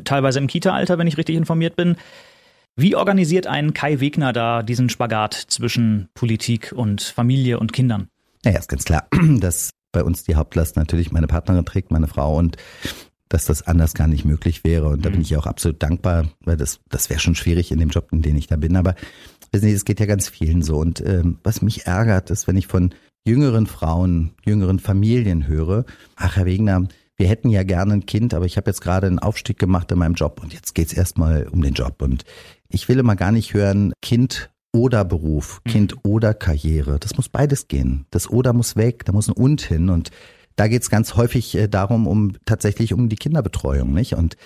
teilweise 0.03 0.41
im 0.41 0.49
Kita-Alter, 0.49 0.99
wenn 0.99 1.07
ich 1.07 1.17
richtig 1.17 1.37
informiert 1.37 1.77
bin. 1.77 1.95
Wie 2.75 2.97
organisiert 2.97 3.47
ein 3.47 3.73
Kai 3.73 4.01
Wegner 4.01 4.33
da 4.33 4.65
diesen 4.65 4.89
Spagat 4.89 5.35
zwischen 5.35 6.09
Politik 6.15 6.73
und 6.75 7.03
Familie 7.03 7.61
und 7.61 7.73
Kindern? 7.73 8.09
Naja, 8.45 8.59
ist 8.59 8.69
ganz 8.69 8.83
klar, 8.83 9.07
dass 9.39 9.71
bei 9.93 10.03
uns 10.03 10.25
die 10.25 10.35
Hauptlast 10.35 10.75
natürlich 10.75 11.13
meine 11.13 11.29
Partnerin 11.29 11.65
trägt, 11.65 11.93
meine 11.93 12.09
Frau 12.09 12.37
und 12.37 12.57
dass 13.29 13.45
das 13.45 13.63
anders 13.63 13.95
gar 13.95 14.09
nicht 14.09 14.25
möglich 14.25 14.65
wäre. 14.65 14.89
Und 14.89 15.05
da 15.05 15.09
bin 15.09 15.21
mhm. 15.21 15.25
ich 15.25 15.37
auch 15.37 15.47
absolut 15.47 15.81
dankbar, 15.81 16.27
weil 16.41 16.57
das, 16.57 16.81
das 16.89 17.11
wäre 17.11 17.21
schon 17.21 17.37
schwierig 17.37 17.71
in 17.71 17.79
dem 17.79 17.91
Job, 17.91 18.09
in 18.11 18.23
dem 18.23 18.35
ich 18.35 18.49
da 18.49 18.57
bin. 18.57 18.77
Aber 18.77 18.97
wissen 19.53 19.67
Sie, 19.67 19.73
es 19.75 19.85
geht 19.85 20.01
ja 20.01 20.07
ganz 20.07 20.29
vielen 20.29 20.63
so. 20.63 20.79
Und 20.79 21.01
ähm, 21.05 21.39
was 21.43 21.63
mich 21.63 21.87
ärgert, 21.87 22.31
ist, 22.31 22.47
wenn 22.47 22.57
ich 22.57 22.67
von 22.67 22.95
jüngeren 23.25 23.67
Frauen, 23.67 24.33
jüngeren 24.45 24.79
Familien 24.79 25.47
höre, 25.47 25.85
ach 26.17 26.37
Herr 26.37 26.47
Wegner, 26.47 26.87
wir 27.17 27.29
hätten 27.29 27.51
ja 27.51 27.65
gerne 27.65 27.95
ein 27.95 28.07
Kind, 28.07 28.33
aber 28.33 28.47
ich 28.47 28.57
habe 28.57 28.71
jetzt 28.71 28.81
gerade 28.81 29.07
einen 29.07 29.19
Aufstieg 29.19 29.59
gemacht 29.59 29.93
in 29.93 29.99
meinem 29.99 30.15
Job 30.15 30.41
und 30.43 30.55
jetzt 30.55 30.75
geht's 30.75 30.95
erstmal 30.95 31.47
um 31.49 31.61
den 31.61 31.75
Job. 31.75 32.01
Und 32.01 32.25
ich 32.71 32.89
will 32.89 32.99
immer 32.99 33.15
gar 33.15 33.31
nicht 33.31 33.53
hören, 33.53 33.93
Kind 34.01 34.51
oder 34.73 35.05
Beruf, 35.05 35.61
mhm. 35.65 35.71
Kind 35.71 35.97
oder 36.03 36.33
Karriere. 36.33 36.99
Das 36.99 37.17
muss 37.17 37.29
beides 37.29 37.69
gehen. 37.69 38.07
Das 38.11 38.31
oder 38.31 38.53
muss 38.53 38.77
weg, 38.77 39.05
da 39.05 39.13
muss 39.13 39.29
ein 39.29 39.35
und 39.35 39.61
hin. 39.61 39.91
Und 39.91 40.11
da 40.57 40.69
geht 40.69 40.83
es 40.83 40.91
ganz 40.91 41.15
häufig 41.17 41.55
äh, 41.57 41.69
darum, 41.69 42.07
um 42.07 42.33
tatsächlich 42.47 42.95
um 42.95 43.09
die 43.09 43.17
Kinderbetreuung, 43.17 43.93
nicht? 43.93 44.15
Und 44.15 44.37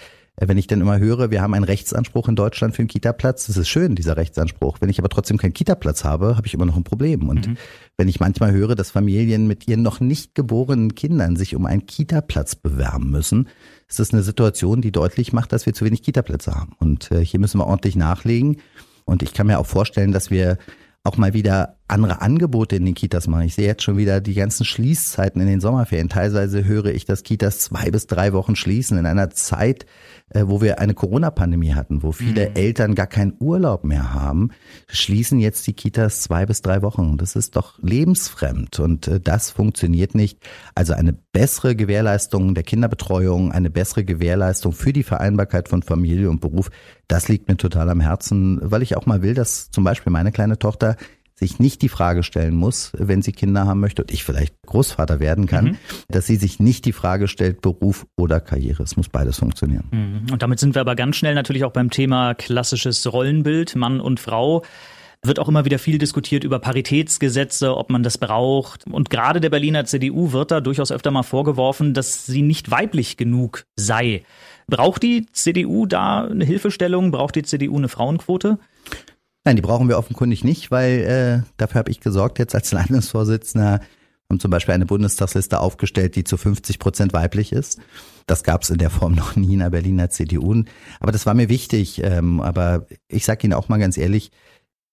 wenn 0.41 0.59
ich 0.59 0.66
dann 0.66 0.80
immer 0.80 0.99
höre, 0.99 1.30
wir 1.30 1.43
haben 1.43 1.55
einen 1.55 1.64
Rechtsanspruch 1.64 2.28
in 2.28 2.35
Deutschland 2.35 2.74
für 2.74 2.80
einen 2.80 2.89
Kita-Platz, 2.89 3.47
das 3.47 3.57
ist 3.57 3.68
schön, 3.68 3.95
dieser 3.95 4.16
Rechtsanspruch. 4.16 4.78
Wenn 4.80 4.89
ich 4.89 4.99
aber 4.99 5.09
trotzdem 5.09 5.37
keinen 5.37 5.53
Kita-Platz 5.53 6.03
habe, 6.03 6.37
habe 6.37 6.47
ich 6.47 6.55
immer 6.55 6.66
noch 6.66 6.76
ein 6.76 6.82
Problem. 6.82 7.28
Und 7.28 7.47
mhm. 7.47 7.57
wenn 7.97 8.09
ich 8.09 8.18
manchmal 8.18 8.53
höre, 8.53 8.74
dass 8.74 8.91
Familien 8.91 9.47
mit 9.47 9.68
ihren 9.68 9.82
noch 9.82 10.01
nicht 10.01 10.35
geborenen 10.35 10.97
Kindern 10.97 11.37
sich 11.37 11.55
um 11.55 11.66
einen 11.66 11.87
Kita-Platz 11.87 12.57
bewerben 12.57 13.11
müssen, 13.11 13.49
ist 13.89 14.01
das 14.01 14.12
eine 14.12 14.22
Situation, 14.22 14.80
die 14.80 14.91
deutlich 14.91 15.32
macht, 15.32 15.53
dass 15.53 15.66
wir 15.66 15.74
zu 15.74 15.85
wenig 15.85 16.03
Kita-Plätze 16.03 16.53
haben. 16.53 16.72
Und 16.80 17.12
äh, 17.12 17.24
hier 17.24 17.39
müssen 17.39 17.59
wir 17.59 17.66
ordentlich 17.66 17.95
nachlegen. 17.95 18.57
Und 19.05 19.22
ich 19.22 19.35
kann 19.35 19.47
mir 19.47 19.61
auch 19.61 19.66
vorstellen, 19.66 20.11
dass 20.11 20.30
wir 20.30 20.59
auch 21.05 21.16
mal 21.16 21.35
wieder 21.35 21.76
andere 21.95 22.20
Angebote 22.20 22.76
in 22.76 22.84
den 22.84 22.95
Kitas 22.95 23.26
machen. 23.26 23.45
Ich 23.45 23.55
sehe 23.55 23.66
jetzt 23.66 23.82
schon 23.82 23.97
wieder 23.97 24.20
die 24.20 24.34
ganzen 24.34 24.64
Schließzeiten 24.64 25.40
in 25.40 25.47
den 25.47 25.61
Sommerferien. 25.61 26.09
Teilweise 26.09 26.64
höre 26.64 26.86
ich, 26.86 27.05
dass 27.05 27.22
Kitas 27.22 27.61
zwei 27.61 27.90
bis 27.90 28.07
drei 28.07 28.32
Wochen 28.32 28.57
schließen 28.57 28.99
in 28.99 29.07
einer 29.07 29.30
Zeit, 29.30 29.86
äh, 30.30 30.42
wo 30.47 30.61
wir 30.61 30.80
eine 30.80 30.95
Corona-Pandemie 30.95 31.74
hatten, 31.74 32.03
wo 32.03 32.12
viele 32.12 32.51
mhm. 32.51 32.57
Eltern 32.57 32.95
gar 32.95 33.07
keinen 33.07 33.34
Urlaub 33.38 33.84
mehr 33.84 34.12
haben, 34.12 34.51
schließen 34.88 35.38
jetzt 35.38 35.66
die 35.66 35.72
Kitas 35.72 36.20
zwei 36.22 36.45
bis 36.45 36.61
drei 36.61 36.82
Wochen. 36.82 37.16
Das 37.16 37.36
ist 37.36 37.57
doch 37.57 37.78
lebensfremd 37.80 38.80
und 38.80 39.09
äh, 39.09 39.20
das 39.20 39.51
funktioniert 39.51 40.14
nicht. 40.14 40.40
Also 40.74 40.92
eine 40.92 41.12
bessere 41.12 41.76
Gewährleistung 41.76 42.55
der 42.55 42.64
Kinderbetreuung, 42.64 43.53
eine 43.53 43.70
bessere 43.70 44.05
Gewährleistung 44.05 44.72
für 44.72 44.92
die 44.92 45.05
Vereinbarkeit 45.05 45.68
von 45.68 45.82
Familie 45.82 46.28
und 46.28 46.40
Beruf, 46.40 46.70
das 47.07 47.28
liegt 47.28 47.49
mir 47.49 47.57
total 47.57 47.88
am 47.90 48.01
Herzen, 48.01 48.59
weil 48.62 48.82
ich 48.82 48.97
auch 48.97 49.07
mal 49.07 49.22
will, 49.22 49.34
dass 49.34 49.70
zum 49.70 49.84
Beispiel 49.84 50.12
meine 50.12 50.32
kleine 50.32 50.59
Tochter 50.59 50.97
sich 51.37 51.59
nicht 51.59 51.82
die 51.82 51.89
Frage 51.89 52.22
stellen 52.22 52.55
muss, 52.55 52.93
wenn 52.97 53.22
sie 53.22 53.32
Kinder 53.32 53.66
haben 53.66 53.80
möchte 53.80 54.03
und 54.03 54.12
ich 54.12 54.24
vielleicht 54.24 54.55
Großvater 54.66 55.18
werden 55.18 55.47
kann, 55.47 55.64
mhm. 55.64 55.78
dass 56.09 56.26
sie 56.26 56.37
sich 56.37 56.61
nicht 56.61 56.85
die 56.85 56.93
Frage 56.93 57.26
stellt, 57.26 57.61
Beruf 57.61 58.07
oder 58.16 58.41
Karriere. 58.41 58.85
Es 58.85 58.97
muss 58.97 59.09
beides 59.09 59.39
funktionieren. 59.39 59.89
Mhm. 59.91 60.32
Und 60.32 60.43
damit 60.43 60.61
sind 60.61 60.74
wir 60.74 60.80
aber 60.80 60.95
ganz 60.95 61.16
schnell 61.16 61.35
natürlich 61.35 61.64
auch 61.64 61.72
beim 61.72 61.91
Thema 61.91 62.35
klassisches 62.35 63.12
Rollenbild, 63.12 63.74
Mann 63.74 64.01
und 64.01 64.20
Frau 64.20 64.62
wird 65.26 65.39
auch 65.39 65.49
immer 65.49 65.64
wieder 65.64 65.78
viel 65.78 65.99
diskutiert 65.99 66.45
über 66.45 66.59
Paritätsgesetze, 66.59 67.76
ob 67.76 67.91
man 67.91 68.03
das 68.03 68.18
braucht. 68.18 68.87
Und 68.87 69.11
gerade 69.11 69.41
der 69.41 69.51
Berliner 69.51 69.85
CDU 69.85 70.32
wird 70.32 70.51
da 70.51 70.61
durchaus 70.61 70.93
öfter 70.93 71.11
mal 71.11 71.22
vorgeworfen, 71.22 71.95
dass 71.95 72.26
sie 72.26 72.43
nicht 72.43 72.70
weiblich 72.70 73.16
genug 73.16 73.64
sei. 73.76 74.22
Braucht 74.66 75.03
die 75.03 75.26
CDU 75.32 75.87
da 75.87 76.24
eine 76.24 76.45
Hilfestellung? 76.45 77.11
Braucht 77.11 77.37
die 77.37 77.43
CDU 77.43 77.76
eine 77.76 77.89
Frauenquote? 77.89 78.59
Nein, 79.45 79.57
die 79.57 79.62
brauchen 79.62 79.88
wir 79.88 79.99
offenkundig 79.99 80.42
nicht, 80.42 80.70
weil 80.70 81.45
äh, 81.45 81.51
dafür 81.59 81.80
habe 81.80 81.90
ich 81.90 82.01
gesorgt 82.01 82.38
jetzt 82.38 82.55
als 82.55 82.72
Landesvorsitzender. 82.72 83.80
Haben 84.30 84.40
zum 84.40 84.51
Beispiel 84.51 84.74
eine 84.74 84.86
Bundestagsliste 84.86 85.61
aufgestellt, 85.61 86.16
die 86.16 86.24
zu 86.24 86.38
50 86.38 86.78
Prozent 86.78 87.12
weiblich 87.12 87.53
ist. 87.53 87.78
Das 88.26 88.42
gab 88.42 88.62
es 88.62 88.70
in 88.70 88.78
der 88.78 88.88
Form 88.88 89.12
noch 89.16 89.36
nie 89.36 89.53
in 89.53 89.59
der 89.59 89.70
Berliner 89.70 90.09
CDU. 90.09 90.64
Aber 90.99 91.12
das 91.12 91.26
war 91.26 91.34
mir 91.34 91.51
wichtig. 91.51 92.03
Ähm, 92.03 92.40
aber 92.40 92.86
ich 93.09 93.26
sage 93.26 93.45
Ihnen 93.45 93.53
auch 93.53 93.68
mal 93.68 93.78
ganz 93.78 93.99
ehrlich, 93.99 94.30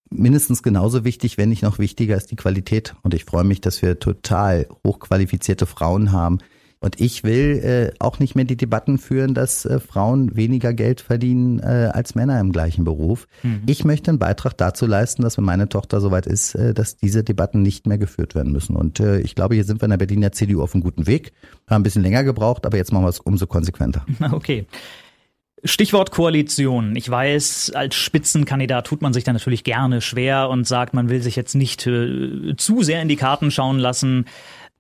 mindestens 0.10 0.64
genauso 0.64 1.06
wichtig, 1.06 1.38
wenn 1.38 1.50
nicht 1.50 1.64
noch 1.64 1.80
wichtiger, 1.80 2.18
ist 2.18 2.32
die 2.32 2.36
Qualität. 2.36 2.96
Und 3.04 3.14
ich 3.14 3.24
freue 3.24 3.46
mich, 3.46 3.62
dass 3.62 3.82
wir 3.82 4.00
total 4.00 4.68
hochqualifizierte 4.86 5.66
Frauen 5.66 6.12
haben, 6.12 6.40
und 6.82 7.00
ich 7.00 7.24
will 7.24 7.62
äh, 7.64 7.94
auch 8.00 8.18
nicht 8.18 8.36
mehr 8.36 8.44
die 8.44 8.58
Debatten 8.58 8.98
führen, 8.98 9.36
dass 9.36 9.66
äh, 9.66 9.80
Frauen 9.80 10.36
weniger 10.36 10.74
Geld 10.74 11.00
verdienen 11.00 11.60
äh, 11.60 11.92
als 11.94 12.16
Männer 12.16 12.40
im 12.40 12.52
gleichen 12.52 12.84
Beruf. 12.84 13.28
Mhm. 13.44 13.62
Ich 13.68 13.86
möchte 13.86 14.10
einen 14.10 14.18
Beitrag 14.18 14.58
dazu 14.58 14.88
leisten, 14.88 15.22
dass 15.22 15.38
wenn 15.38 15.46
meine 15.46 15.70
Tochter 15.70 16.02
soweit 16.02 16.26
ist, 16.26 16.56
äh, 16.56 16.74
dass 16.74 16.98
diese 16.98 17.24
Debatten 17.24 17.62
nicht 17.62 17.86
mehr 17.86 18.00
geführt 18.00 18.34
werden 18.34 18.52
müssen. 18.52 18.76
Und 18.76 19.00
äh, 19.00 19.20
ich 19.20 19.36
glaube, 19.36 19.54
hier 19.54 19.64
sind 19.64 19.80
wir 19.80 19.86
in 19.86 19.92
der 19.92 19.98
Berliner 19.98 20.32
CDU 20.32 20.64
auf 20.64 20.74
einem 20.74 20.84
guten 20.84 21.06
Weg. 21.06 21.34
Haben 21.68 21.82
ein 21.82 21.84
bisschen 21.84 22.02
länger 22.02 22.24
gebraucht, 22.24 22.66
aber 22.66 22.78
jetzt 22.78 22.92
machen 22.92 23.06
wir 23.06 23.10
es 23.10 23.20
umso 23.20 23.46
konsequenter. 23.46 24.06
Okay. 24.32 24.66
Stichwort 25.64 26.10
Koalition. 26.10 26.96
Ich 26.96 27.08
weiß, 27.08 27.74
als 27.76 27.94
Spitzenkandidat 27.96 28.88
tut 28.88 29.02
man 29.04 29.14
sich 29.14 29.24
da 29.24 29.34
natürlich 29.34 29.64
gerne 29.64 30.02
schwer 30.02 30.50
und 30.50 30.66
sagt, 30.66 30.96
man 30.96 31.10
will 31.10 31.22
sich 31.22 31.36
jetzt 31.36 31.54
nicht 31.54 31.86
äh, 31.86 32.56
zu 32.58 32.82
sehr 32.82 33.02
in 33.02 33.08
die 33.08 33.16
Karten 33.16 33.52
schauen 33.52 33.78
lassen. 33.78 34.26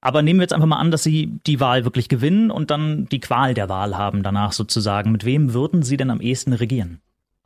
Aber 0.02 0.24
nehmen 0.24 0.40
wir 0.40 0.44
jetzt 0.44 0.54
einfach 0.54 0.68
mal 0.68 0.80
an, 0.80 0.92
dass 0.92 1.04
Sie 1.04 1.40
die 1.46 1.60
Wahl 1.60 1.86
wirklich 1.86 2.10
gewinnen 2.10 2.50
und 2.50 2.72
dann 2.72 3.06
die 3.06 3.20
Qual 3.20 3.54
der 3.54 3.70
Wahl 3.70 3.98
haben 3.98 4.24
danach 4.24 4.52
sozusagen. 4.52 5.12
Mit 5.12 5.26
wem 5.26 5.54
würden 5.54 5.84
Sie 5.84 5.96
denn 5.96 6.10
am 6.10 6.22
ehesten 6.22 6.54
regieren? 6.54 7.00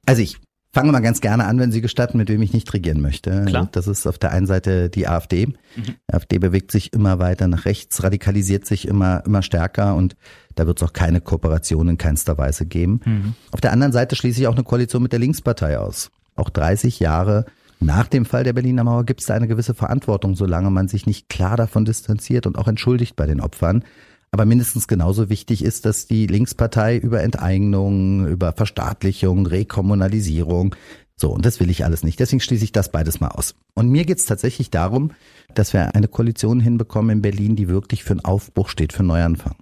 Also 0.05 0.21
ich 0.21 0.37
fange 0.75 0.91
mal 0.91 1.01
ganz 1.01 1.21
gerne 1.21 1.45
an, 1.45 1.59
wenn 1.59 1.71
Sie 1.71 1.81
gestatten, 1.81 2.17
mit 2.17 2.29
wem 2.29 2.41
ich 2.41 2.53
nicht 2.53 2.73
regieren 2.73 3.01
möchte. 3.01 3.45
Klar. 3.45 3.67
Das 3.71 3.87
ist 3.87 4.07
auf 4.07 4.17
der 4.17 4.31
einen 4.31 4.45
Seite 4.45 4.89
die 4.89 5.07
AfD. 5.07 5.47
Mhm. 5.47 5.55
Die 5.83 6.13
AfD 6.13 6.37
bewegt 6.37 6.71
sich 6.71 6.93
immer 6.93 7.19
weiter 7.19 7.47
nach 7.47 7.65
rechts, 7.65 8.03
radikalisiert 8.03 8.65
sich 8.65 8.87
immer, 8.87 9.23
immer 9.25 9.41
stärker 9.41 9.95
und 9.95 10.15
da 10.55 10.67
wird 10.67 10.81
es 10.81 10.87
auch 10.87 10.93
keine 10.93 11.21
Kooperation 11.21 11.89
in 11.89 11.97
keinster 11.97 12.37
Weise 12.37 12.65
geben. 12.65 13.01
Mhm. 13.05 13.33
Auf 13.51 13.61
der 13.61 13.71
anderen 13.71 13.93
Seite 13.93 14.15
schließe 14.15 14.41
ich 14.41 14.47
auch 14.47 14.55
eine 14.55 14.63
Koalition 14.63 15.01
mit 15.03 15.11
der 15.13 15.19
Linkspartei 15.19 15.77
aus. 15.77 16.11
Auch 16.35 16.49
30 16.49 16.99
Jahre 16.99 17.45
nach 17.79 18.07
dem 18.07 18.25
Fall 18.25 18.43
der 18.43 18.53
Berliner 18.53 18.83
Mauer 18.83 19.05
gibt 19.05 19.21
es 19.21 19.27
da 19.27 19.33
eine 19.33 19.47
gewisse 19.47 19.73
Verantwortung, 19.73 20.35
solange 20.35 20.71
man 20.71 20.87
sich 20.87 21.05
nicht 21.05 21.29
klar 21.29 21.57
davon 21.57 21.85
distanziert 21.85 22.47
und 22.47 22.57
auch 22.57 22.67
entschuldigt 22.67 23.15
bei 23.15 23.25
den 23.25 23.41
Opfern. 23.41 23.83
Aber 24.31 24.45
mindestens 24.45 24.87
genauso 24.87 25.29
wichtig 25.29 25.63
ist, 25.63 25.85
dass 25.85 26.07
die 26.07 26.27
Linkspartei 26.27 26.97
über 26.97 27.21
Enteignung, 27.21 28.27
über 28.27 28.53
Verstaatlichung, 28.53 29.45
Rekommunalisierung, 29.45 30.75
so, 31.17 31.31
und 31.31 31.45
das 31.45 31.61
will 31.61 31.69
ich 31.69 31.85
alles 31.85 32.03
nicht. 32.03 32.19
Deswegen 32.19 32.41
schließe 32.41 32.65
ich 32.65 32.73
das 32.73 32.91
beides 32.91 33.21
mal 33.21 33.29
aus. 33.29 33.55
Und 33.73 33.89
mir 33.89 34.03
geht 34.03 34.17
es 34.17 34.25
tatsächlich 34.25 34.69
darum, 34.69 35.11
dass 35.53 35.71
wir 35.71 35.95
eine 35.95 36.09
Koalition 36.09 36.59
hinbekommen 36.59 37.17
in 37.17 37.21
Berlin, 37.21 37.55
die 37.55 37.69
wirklich 37.69 38.03
für 38.03 38.11
einen 38.11 38.25
Aufbruch 38.25 38.67
steht, 38.67 38.91
für 38.91 38.99
einen 38.99 39.07
Neuanfang. 39.07 39.55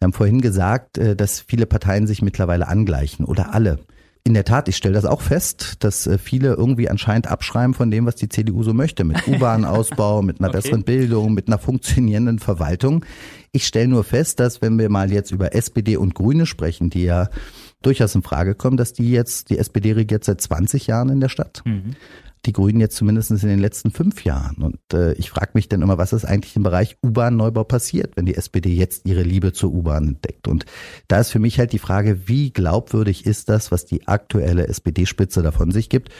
Wir 0.00 0.06
haben 0.06 0.12
vorhin 0.12 0.40
gesagt, 0.40 0.98
äh, 0.98 1.14
dass 1.14 1.40
viele 1.40 1.66
Parteien 1.66 2.06
sich 2.06 2.22
mittlerweile 2.22 2.66
angleichen 2.66 3.24
oder 3.24 3.54
alle. 3.54 3.78
In 4.22 4.34
der 4.34 4.44
Tat, 4.44 4.68
ich 4.68 4.76
stelle 4.76 4.94
das 4.94 5.06
auch 5.06 5.22
fest, 5.22 5.82
dass 5.82 6.06
äh, 6.06 6.18
viele 6.18 6.54
irgendwie 6.54 6.90
anscheinend 6.90 7.28
abschreiben 7.28 7.72
von 7.72 7.90
dem, 7.90 8.04
was 8.06 8.16
die 8.16 8.28
CDU 8.28 8.62
so 8.62 8.74
möchte, 8.74 9.04
mit 9.04 9.26
U-Bahn-Ausbau, 9.26 10.22
mit 10.22 10.40
einer 10.40 10.48
okay. 10.48 10.58
besseren 10.58 10.84
Bildung, 10.84 11.32
mit 11.32 11.48
einer 11.48 11.58
funktionierenden 11.58 12.38
Verwaltung. 12.38 13.04
Ich 13.52 13.66
stelle 13.66 13.88
nur 13.88 14.04
fest, 14.04 14.38
dass 14.38 14.60
wenn 14.60 14.78
wir 14.78 14.90
mal 14.90 15.10
jetzt 15.10 15.30
über 15.30 15.54
SPD 15.54 15.96
und 15.96 16.14
Grüne 16.14 16.46
sprechen, 16.46 16.90
die 16.90 17.04
ja 17.04 17.28
durchaus 17.82 18.14
in 18.14 18.22
Frage 18.22 18.54
kommen, 18.54 18.76
dass 18.76 18.92
die 18.92 19.10
jetzt, 19.10 19.48
die 19.48 19.58
SPD 19.58 19.92
regiert 19.92 20.24
seit 20.24 20.40
20 20.40 20.86
Jahren 20.86 21.08
in 21.08 21.20
der 21.20 21.30
Stadt. 21.30 21.62
Mhm 21.64 21.94
die 22.46 22.52
Grünen 22.52 22.80
jetzt 22.80 22.96
zumindest 22.96 23.30
in 23.30 23.48
den 23.48 23.58
letzten 23.58 23.90
fünf 23.90 24.24
Jahren. 24.24 24.56
Und 24.56 24.78
äh, 24.92 25.12
ich 25.14 25.30
frage 25.30 25.50
mich 25.54 25.68
dann 25.68 25.82
immer, 25.82 25.98
was 25.98 26.12
ist 26.12 26.24
eigentlich 26.24 26.56
im 26.56 26.62
Bereich 26.62 26.96
U-Bahn-Neubau 27.04 27.64
passiert, 27.64 28.16
wenn 28.16 28.26
die 28.26 28.34
SPD 28.34 28.70
jetzt 28.70 29.06
ihre 29.06 29.22
Liebe 29.22 29.52
zur 29.52 29.72
U-Bahn 29.72 30.08
entdeckt. 30.08 30.48
Und 30.48 30.64
da 31.08 31.20
ist 31.20 31.30
für 31.30 31.38
mich 31.38 31.58
halt 31.58 31.72
die 31.72 31.78
Frage, 31.78 32.28
wie 32.28 32.50
glaubwürdig 32.50 33.26
ist 33.26 33.48
das, 33.48 33.70
was 33.70 33.84
die 33.84 34.08
aktuelle 34.08 34.68
SPD-Spitze 34.68 35.42
davon 35.42 35.70
sich 35.70 35.88
gibt. 35.88 36.10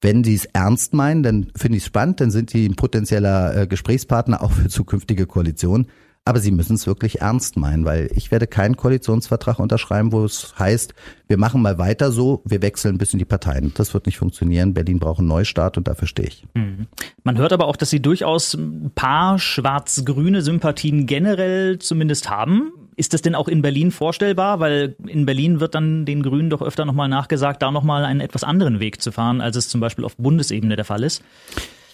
Wenn 0.00 0.22
sie 0.22 0.34
es 0.34 0.44
ernst 0.46 0.94
meinen, 0.94 1.22
dann 1.22 1.50
finde 1.56 1.78
ich 1.78 1.82
es 1.82 1.86
spannend, 1.88 2.20
dann 2.20 2.30
sind 2.30 2.50
sie 2.50 2.66
ein 2.66 2.76
potenzieller 2.76 3.62
äh, 3.62 3.66
Gesprächspartner 3.66 4.42
auch 4.42 4.52
für 4.52 4.68
zukünftige 4.68 5.26
Koalitionen. 5.26 5.88
Aber 6.26 6.40
Sie 6.40 6.50
müssen 6.50 6.74
es 6.74 6.88
wirklich 6.88 7.20
ernst 7.20 7.56
meinen, 7.56 7.84
weil 7.84 8.10
ich 8.12 8.32
werde 8.32 8.48
keinen 8.48 8.76
Koalitionsvertrag 8.76 9.60
unterschreiben, 9.60 10.10
wo 10.10 10.24
es 10.24 10.54
heißt, 10.58 10.92
wir 11.28 11.38
machen 11.38 11.62
mal 11.62 11.78
weiter 11.78 12.10
so, 12.10 12.42
wir 12.44 12.62
wechseln 12.62 12.96
ein 12.96 12.98
bisschen 12.98 13.20
die 13.20 13.24
Parteien. 13.24 13.72
Das 13.76 13.94
wird 13.94 14.06
nicht 14.06 14.18
funktionieren. 14.18 14.74
Berlin 14.74 14.98
braucht 14.98 15.20
einen 15.20 15.28
Neustart 15.28 15.76
und 15.78 15.86
dafür 15.86 16.08
stehe 16.08 16.26
ich. 16.26 16.44
Mhm. 16.54 16.88
Man 17.22 17.38
hört 17.38 17.52
aber 17.52 17.68
auch, 17.68 17.76
dass 17.76 17.90
Sie 17.90 18.02
durchaus 18.02 18.54
ein 18.54 18.90
paar 18.92 19.38
schwarz-grüne 19.38 20.42
Sympathien 20.42 21.06
generell 21.06 21.78
zumindest 21.78 22.28
haben. 22.28 22.72
Ist 22.96 23.14
das 23.14 23.22
denn 23.22 23.36
auch 23.36 23.46
in 23.46 23.62
Berlin 23.62 23.92
vorstellbar? 23.92 24.58
Weil 24.58 24.96
in 25.06 25.26
Berlin 25.26 25.60
wird 25.60 25.76
dann 25.76 26.06
den 26.06 26.24
Grünen 26.24 26.50
doch 26.50 26.60
öfter 26.60 26.84
nochmal 26.86 27.08
nachgesagt, 27.08 27.62
da 27.62 27.70
nochmal 27.70 28.04
einen 28.04 28.20
etwas 28.20 28.42
anderen 28.42 28.80
Weg 28.80 29.00
zu 29.00 29.12
fahren, 29.12 29.40
als 29.40 29.54
es 29.54 29.68
zum 29.68 29.80
Beispiel 29.80 30.04
auf 30.04 30.16
Bundesebene 30.16 30.74
der 30.74 30.84
Fall 30.84 31.04
ist. 31.04 31.22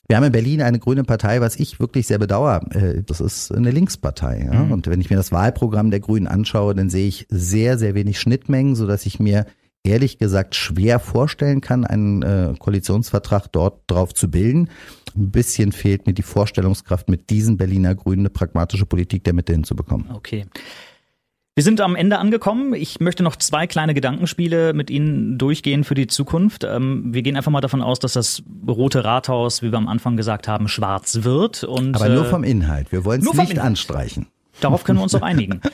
Wir 0.08 0.16
haben 0.16 0.24
in 0.24 0.32
Berlin 0.32 0.62
eine 0.62 0.78
grüne 0.78 1.04
Partei, 1.04 1.40
was 1.40 1.56
ich 1.56 1.80
wirklich 1.80 2.06
sehr 2.06 2.18
bedauere. 2.18 2.60
Äh, 2.74 3.02
das 3.02 3.20
ist 3.20 3.52
eine 3.52 3.70
Linkspartei. 3.70 4.48
Ja? 4.52 4.64
Mhm. 4.64 4.72
Und 4.72 4.86
wenn 4.88 5.00
ich 5.00 5.10
mir 5.10 5.16
das 5.16 5.32
Wahlprogramm 5.32 5.90
der 5.90 6.00
Grünen 6.00 6.26
anschaue, 6.26 6.74
dann 6.74 6.90
sehe 6.90 7.08
ich 7.08 7.26
sehr, 7.30 7.78
sehr 7.78 7.94
wenig 7.94 8.20
Schnittmengen, 8.20 8.74
so 8.74 8.86
dass 8.86 9.06
ich 9.06 9.20
mir 9.20 9.46
ehrlich 9.84 10.18
gesagt 10.18 10.54
schwer 10.54 10.98
vorstellen 10.98 11.60
kann, 11.60 11.84
einen 11.84 12.22
äh, 12.22 12.54
Koalitionsvertrag 12.58 13.50
dort 13.52 13.82
drauf 13.88 14.14
zu 14.14 14.30
bilden. 14.30 14.68
Ein 15.16 15.30
bisschen 15.30 15.72
fehlt 15.72 16.06
mir 16.06 16.14
die 16.14 16.22
Vorstellungskraft, 16.22 17.08
mit 17.08 17.30
diesen 17.30 17.56
Berliner 17.56 17.94
Grünen 17.94 18.20
eine 18.20 18.30
pragmatische 18.30 18.86
Politik 18.86 19.24
der 19.24 19.34
Mitte 19.34 19.52
hinzubekommen. 19.52 20.10
Okay. 20.12 20.46
Wir 21.54 21.62
sind 21.62 21.82
am 21.82 21.96
Ende 21.96 22.18
angekommen. 22.18 22.72
Ich 22.72 22.98
möchte 23.00 23.22
noch 23.22 23.36
zwei 23.36 23.66
kleine 23.66 23.92
Gedankenspiele 23.92 24.72
mit 24.72 24.88
Ihnen 24.88 25.36
durchgehen 25.36 25.84
für 25.84 25.94
die 25.94 26.06
Zukunft. 26.06 26.64
Ähm, 26.64 27.12
wir 27.12 27.20
gehen 27.20 27.36
einfach 27.36 27.50
mal 27.50 27.60
davon 27.60 27.82
aus, 27.82 27.98
dass 27.98 28.14
das 28.14 28.42
Rote 28.66 29.04
Rathaus, 29.04 29.62
wie 29.62 29.70
wir 29.70 29.76
am 29.76 29.88
Anfang 29.88 30.16
gesagt 30.16 30.48
haben, 30.48 30.66
schwarz 30.66 31.24
wird. 31.24 31.62
Und, 31.64 31.94
Aber 31.94 32.08
nur 32.08 32.24
äh, 32.24 32.28
vom 32.30 32.42
Inhalt. 32.42 32.90
Wir 32.90 33.04
wollen 33.04 33.20
es 33.20 33.34
nicht 33.34 33.58
anstreichen. 33.58 34.28
Darauf 34.60 34.84
können 34.84 34.98
wir 34.98 35.02
uns 35.02 35.12
doch 35.12 35.22
einigen. 35.22 35.60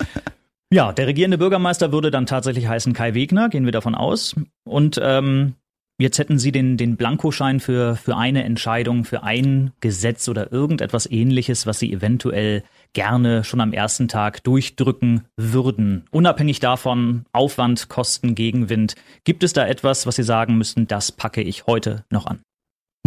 Ja, 0.70 0.92
der 0.92 1.06
regierende 1.06 1.38
Bürgermeister 1.38 1.92
würde 1.92 2.10
dann 2.10 2.26
tatsächlich 2.26 2.68
heißen 2.68 2.92
Kai 2.92 3.14
Wegner, 3.14 3.48
gehen 3.48 3.64
wir 3.64 3.72
davon 3.72 3.94
aus. 3.94 4.36
Und 4.64 5.00
ähm, 5.02 5.54
Jetzt 6.00 6.20
hätten 6.20 6.38
Sie 6.38 6.52
den, 6.52 6.76
den 6.76 6.96
Blankoschein 6.96 7.58
für, 7.58 7.96
für 7.96 8.16
eine 8.16 8.44
Entscheidung, 8.44 9.04
für 9.04 9.24
ein 9.24 9.72
Gesetz 9.80 10.28
oder 10.28 10.52
irgendetwas 10.52 11.10
ähnliches, 11.10 11.66
was 11.66 11.80
Sie 11.80 11.92
eventuell 11.92 12.62
gerne 12.92 13.44
schon 13.44 13.60
am 13.60 13.72
ersten 13.72 14.08
Tag 14.08 14.42
durchdrücken 14.44 15.24
würden. 15.36 16.04
Unabhängig 16.10 16.60
davon, 16.60 17.24
Aufwand, 17.32 17.88
Kosten, 17.88 18.34
Gegenwind. 18.34 18.94
Gibt 19.24 19.42
es 19.42 19.52
da 19.52 19.66
etwas, 19.66 20.06
was 20.06 20.16
Sie 20.16 20.22
sagen 20.22 20.58
müssten, 20.58 20.86
das 20.86 21.12
packe 21.12 21.42
ich 21.42 21.66
heute 21.66 22.04
noch 22.10 22.26
an? 22.26 22.40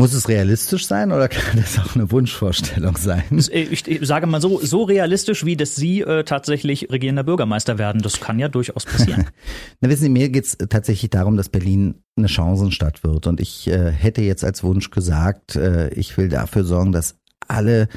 Muss 0.01 0.13
es 0.13 0.29
realistisch 0.29 0.87
sein 0.87 1.11
oder 1.11 1.27
kann 1.29 1.59
das 1.59 1.77
auch 1.77 1.95
eine 1.95 2.11
Wunschvorstellung 2.11 2.97
sein? 2.97 3.23
Äh, 3.51 3.61
ich, 3.61 3.87
ich 3.87 4.07
sage 4.07 4.25
mal 4.25 4.41
so, 4.41 4.59
so 4.59 4.83
realistisch, 4.83 5.45
wie 5.45 5.55
dass 5.55 5.75
Sie 5.75 6.01
äh, 6.01 6.23
tatsächlich 6.23 6.89
regierender 6.89 7.23
Bürgermeister 7.23 7.77
werden. 7.77 8.01
Das 8.01 8.19
kann 8.19 8.39
ja 8.39 8.47
durchaus 8.47 8.85
passieren. 8.85 9.27
Na, 9.81 9.89
wissen 9.89 10.03
Sie, 10.03 10.09
mir 10.09 10.29
geht 10.29 10.45
es 10.45 10.57
tatsächlich 10.57 11.11
darum, 11.11 11.37
dass 11.37 11.49
Berlin 11.49 11.95
eine 12.17 12.29
Chancenstadt 12.29 13.03
wird. 13.03 13.27
Und 13.27 13.39
ich 13.39 13.67
äh, 13.67 13.91
hätte 13.91 14.21
jetzt 14.21 14.43
als 14.43 14.63
Wunsch 14.63 14.89
gesagt, 14.89 15.55
äh, 15.55 15.89
ich 15.89 16.17
will 16.17 16.29
dafür 16.29 16.63
sorgen, 16.63 16.91
dass 16.91 17.17
alle 17.47 17.87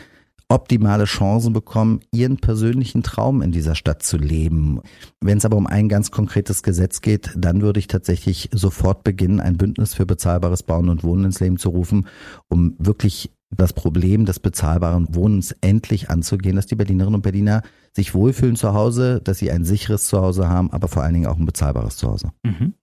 optimale 0.55 1.05
Chancen 1.05 1.53
bekommen, 1.53 2.01
ihren 2.13 2.37
persönlichen 2.37 3.03
Traum 3.03 3.43
in 3.43 3.51
dieser 3.51 3.75
Stadt 3.75 4.05
zu 4.05 4.17
leben. 4.17 4.81
Wenn 5.21 5.39
es 5.39 5.45
aber 5.45 5.57
um 5.57 5.67
ein 5.67 5.89
ganz 5.89 6.13
konkretes 6.13 6.63
Gesetz 6.63 7.01
geht, 7.01 7.33
dann 7.37 7.61
würde 7.61 7.81
ich 7.81 7.89
tatsächlich 7.89 8.51
sofort 8.53 9.03
beginnen, 9.03 9.41
ein 9.41 9.57
Bündnis 9.57 9.95
für 9.95 10.07
bezahlbares 10.07 10.63
Bauen 10.63 10.89
und 10.89 11.03
Wohnen 11.03 11.25
ins 11.25 11.41
Leben 11.41 11.59
zu 11.59 11.71
rufen, 11.71 12.07
um 12.49 12.77
wirklich 12.79 13.33
das 13.51 13.73
Problem 13.73 14.27
des 14.27 14.39
bezahlbaren 14.39 15.13
Wohnens 15.15 15.57
endlich 15.61 16.09
anzugehen, 16.09 16.57
dass 16.57 16.67
die 16.67 16.77
Berlinerinnen 16.77 17.17
und 17.17 17.23
Berliner 17.23 17.63
sich 17.93 18.15
wohlfühlen 18.15 18.57
zu 18.57 18.75
Hause, 18.75 19.21
dass 19.23 19.39
sie 19.39 19.51
ein 19.51 19.65
sicheres 19.65 20.07
Zuhause 20.07 20.49
haben, 20.49 20.73
aber 20.73 20.87
vor 20.89 21.03
allen 21.03 21.15
Dingen 21.15 21.27
auch 21.27 21.37
ein 21.37 21.47
bezahlbares 21.47 21.97
Zuhause. 21.97 22.33
Mhm. 22.45 22.75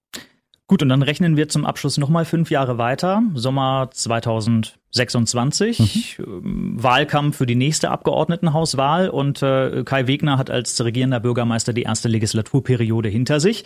Gut, 0.72 0.82
und 0.82 0.88
dann 0.88 1.04
rechnen 1.04 1.36
wir 1.36 1.50
zum 1.50 1.66
Abschluss 1.66 1.98
nochmal 1.98 2.24
fünf 2.24 2.50
Jahre 2.50 2.78
weiter, 2.78 3.22
Sommer 3.34 3.90
2026, 3.92 6.18
mhm. 6.18 6.26
Ähm, 6.26 6.82
Wahlkampf 6.82 7.36
für 7.36 7.46
die 7.46 7.56
nächste 7.56 7.92
Abgeordnetenhauswahl 7.92 9.10
und 9.10 9.44
äh, 9.44 9.84
Kai 9.84 10.08
Wegner 10.08 10.38
hat 10.38 10.50
als 10.50 10.82
regierender 10.82 11.20
Bürgermeister 11.20 11.74
die 11.74 11.82
erste 11.82 12.08
Legislaturperiode 12.08 13.10
hinter 13.10 13.42
sich. 13.42 13.66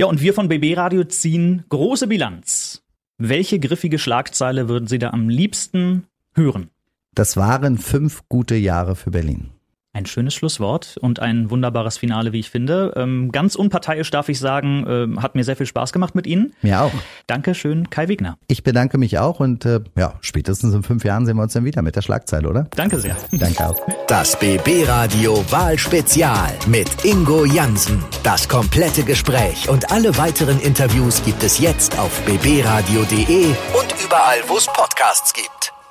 Ja, 0.00 0.06
und 0.06 0.22
wir 0.22 0.32
von 0.32 0.48
BB 0.48 0.74
Radio 0.74 1.04
ziehen 1.04 1.64
große 1.68 2.06
Bilanz. 2.06 2.82
Welche 3.18 3.58
griffige 3.58 3.98
Schlagzeile 3.98 4.70
würden 4.70 4.86
Sie 4.86 4.98
da 4.98 5.10
am 5.10 5.28
liebsten 5.28 6.06
hören? 6.34 6.70
Das 7.14 7.36
waren 7.36 7.76
fünf 7.76 8.22
gute 8.30 8.54
Jahre 8.54 8.96
für 8.96 9.10
Berlin. 9.10 9.50
Ein 9.94 10.06
schönes 10.06 10.32
Schlusswort 10.32 10.96
und 11.02 11.20
ein 11.20 11.50
wunderbares 11.50 11.98
Finale, 11.98 12.32
wie 12.32 12.40
ich 12.40 12.48
finde. 12.48 12.94
Ähm, 12.96 13.30
ganz 13.30 13.54
unparteiisch 13.56 14.10
darf 14.10 14.30
ich 14.30 14.38
sagen, 14.38 14.86
äh, 14.86 15.20
hat 15.20 15.34
mir 15.34 15.44
sehr 15.44 15.54
viel 15.54 15.66
Spaß 15.66 15.92
gemacht 15.92 16.14
mit 16.14 16.26
Ihnen. 16.26 16.54
Mir 16.62 16.80
auch. 16.80 16.92
Dankeschön, 17.26 17.90
Kai 17.90 18.08
Wegner. 18.08 18.38
Ich 18.48 18.62
bedanke 18.62 18.96
mich 18.96 19.18
auch 19.18 19.38
und 19.38 19.66
äh, 19.66 19.80
ja, 19.94 20.14
spätestens 20.22 20.72
in 20.72 20.82
fünf 20.82 21.04
Jahren 21.04 21.26
sehen 21.26 21.36
wir 21.36 21.42
uns 21.42 21.52
dann 21.52 21.66
wieder 21.66 21.82
mit 21.82 21.94
der 21.94 22.00
Schlagzeile, 22.00 22.48
oder? 22.48 22.68
Danke 22.74 23.00
sehr. 23.00 23.18
Danke 23.32 23.68
auch. 23.68 23.76
Das 24.08 24.38
BB 24.38 24.88
Radio 24.88 25.44
Wahlspezial 25.50 26.54
mit 26.66 27.04
Ingo 27.04 27.44
Jansen. 27.44 28.02
Das 28.22 28.48
komplette 28.48 29.02
Gespräch 29.02 29.68
und 29.68 29.92
alle 29.92 30.16
weiteren 30.16 30.58
Interviews 30.58 31.22
gibt 31.22 31.42
es 31.42 31.58
jetzt 31.58 31.98
auf 31.98 32.18
bbradio.de 32.24 33.44
und 33.46 33.94
überall, 34.02 34.38
wo 34.48 34.56
es 34.56 34.66
Podcasts 34.68 35.34
gibt. 35.34 35.81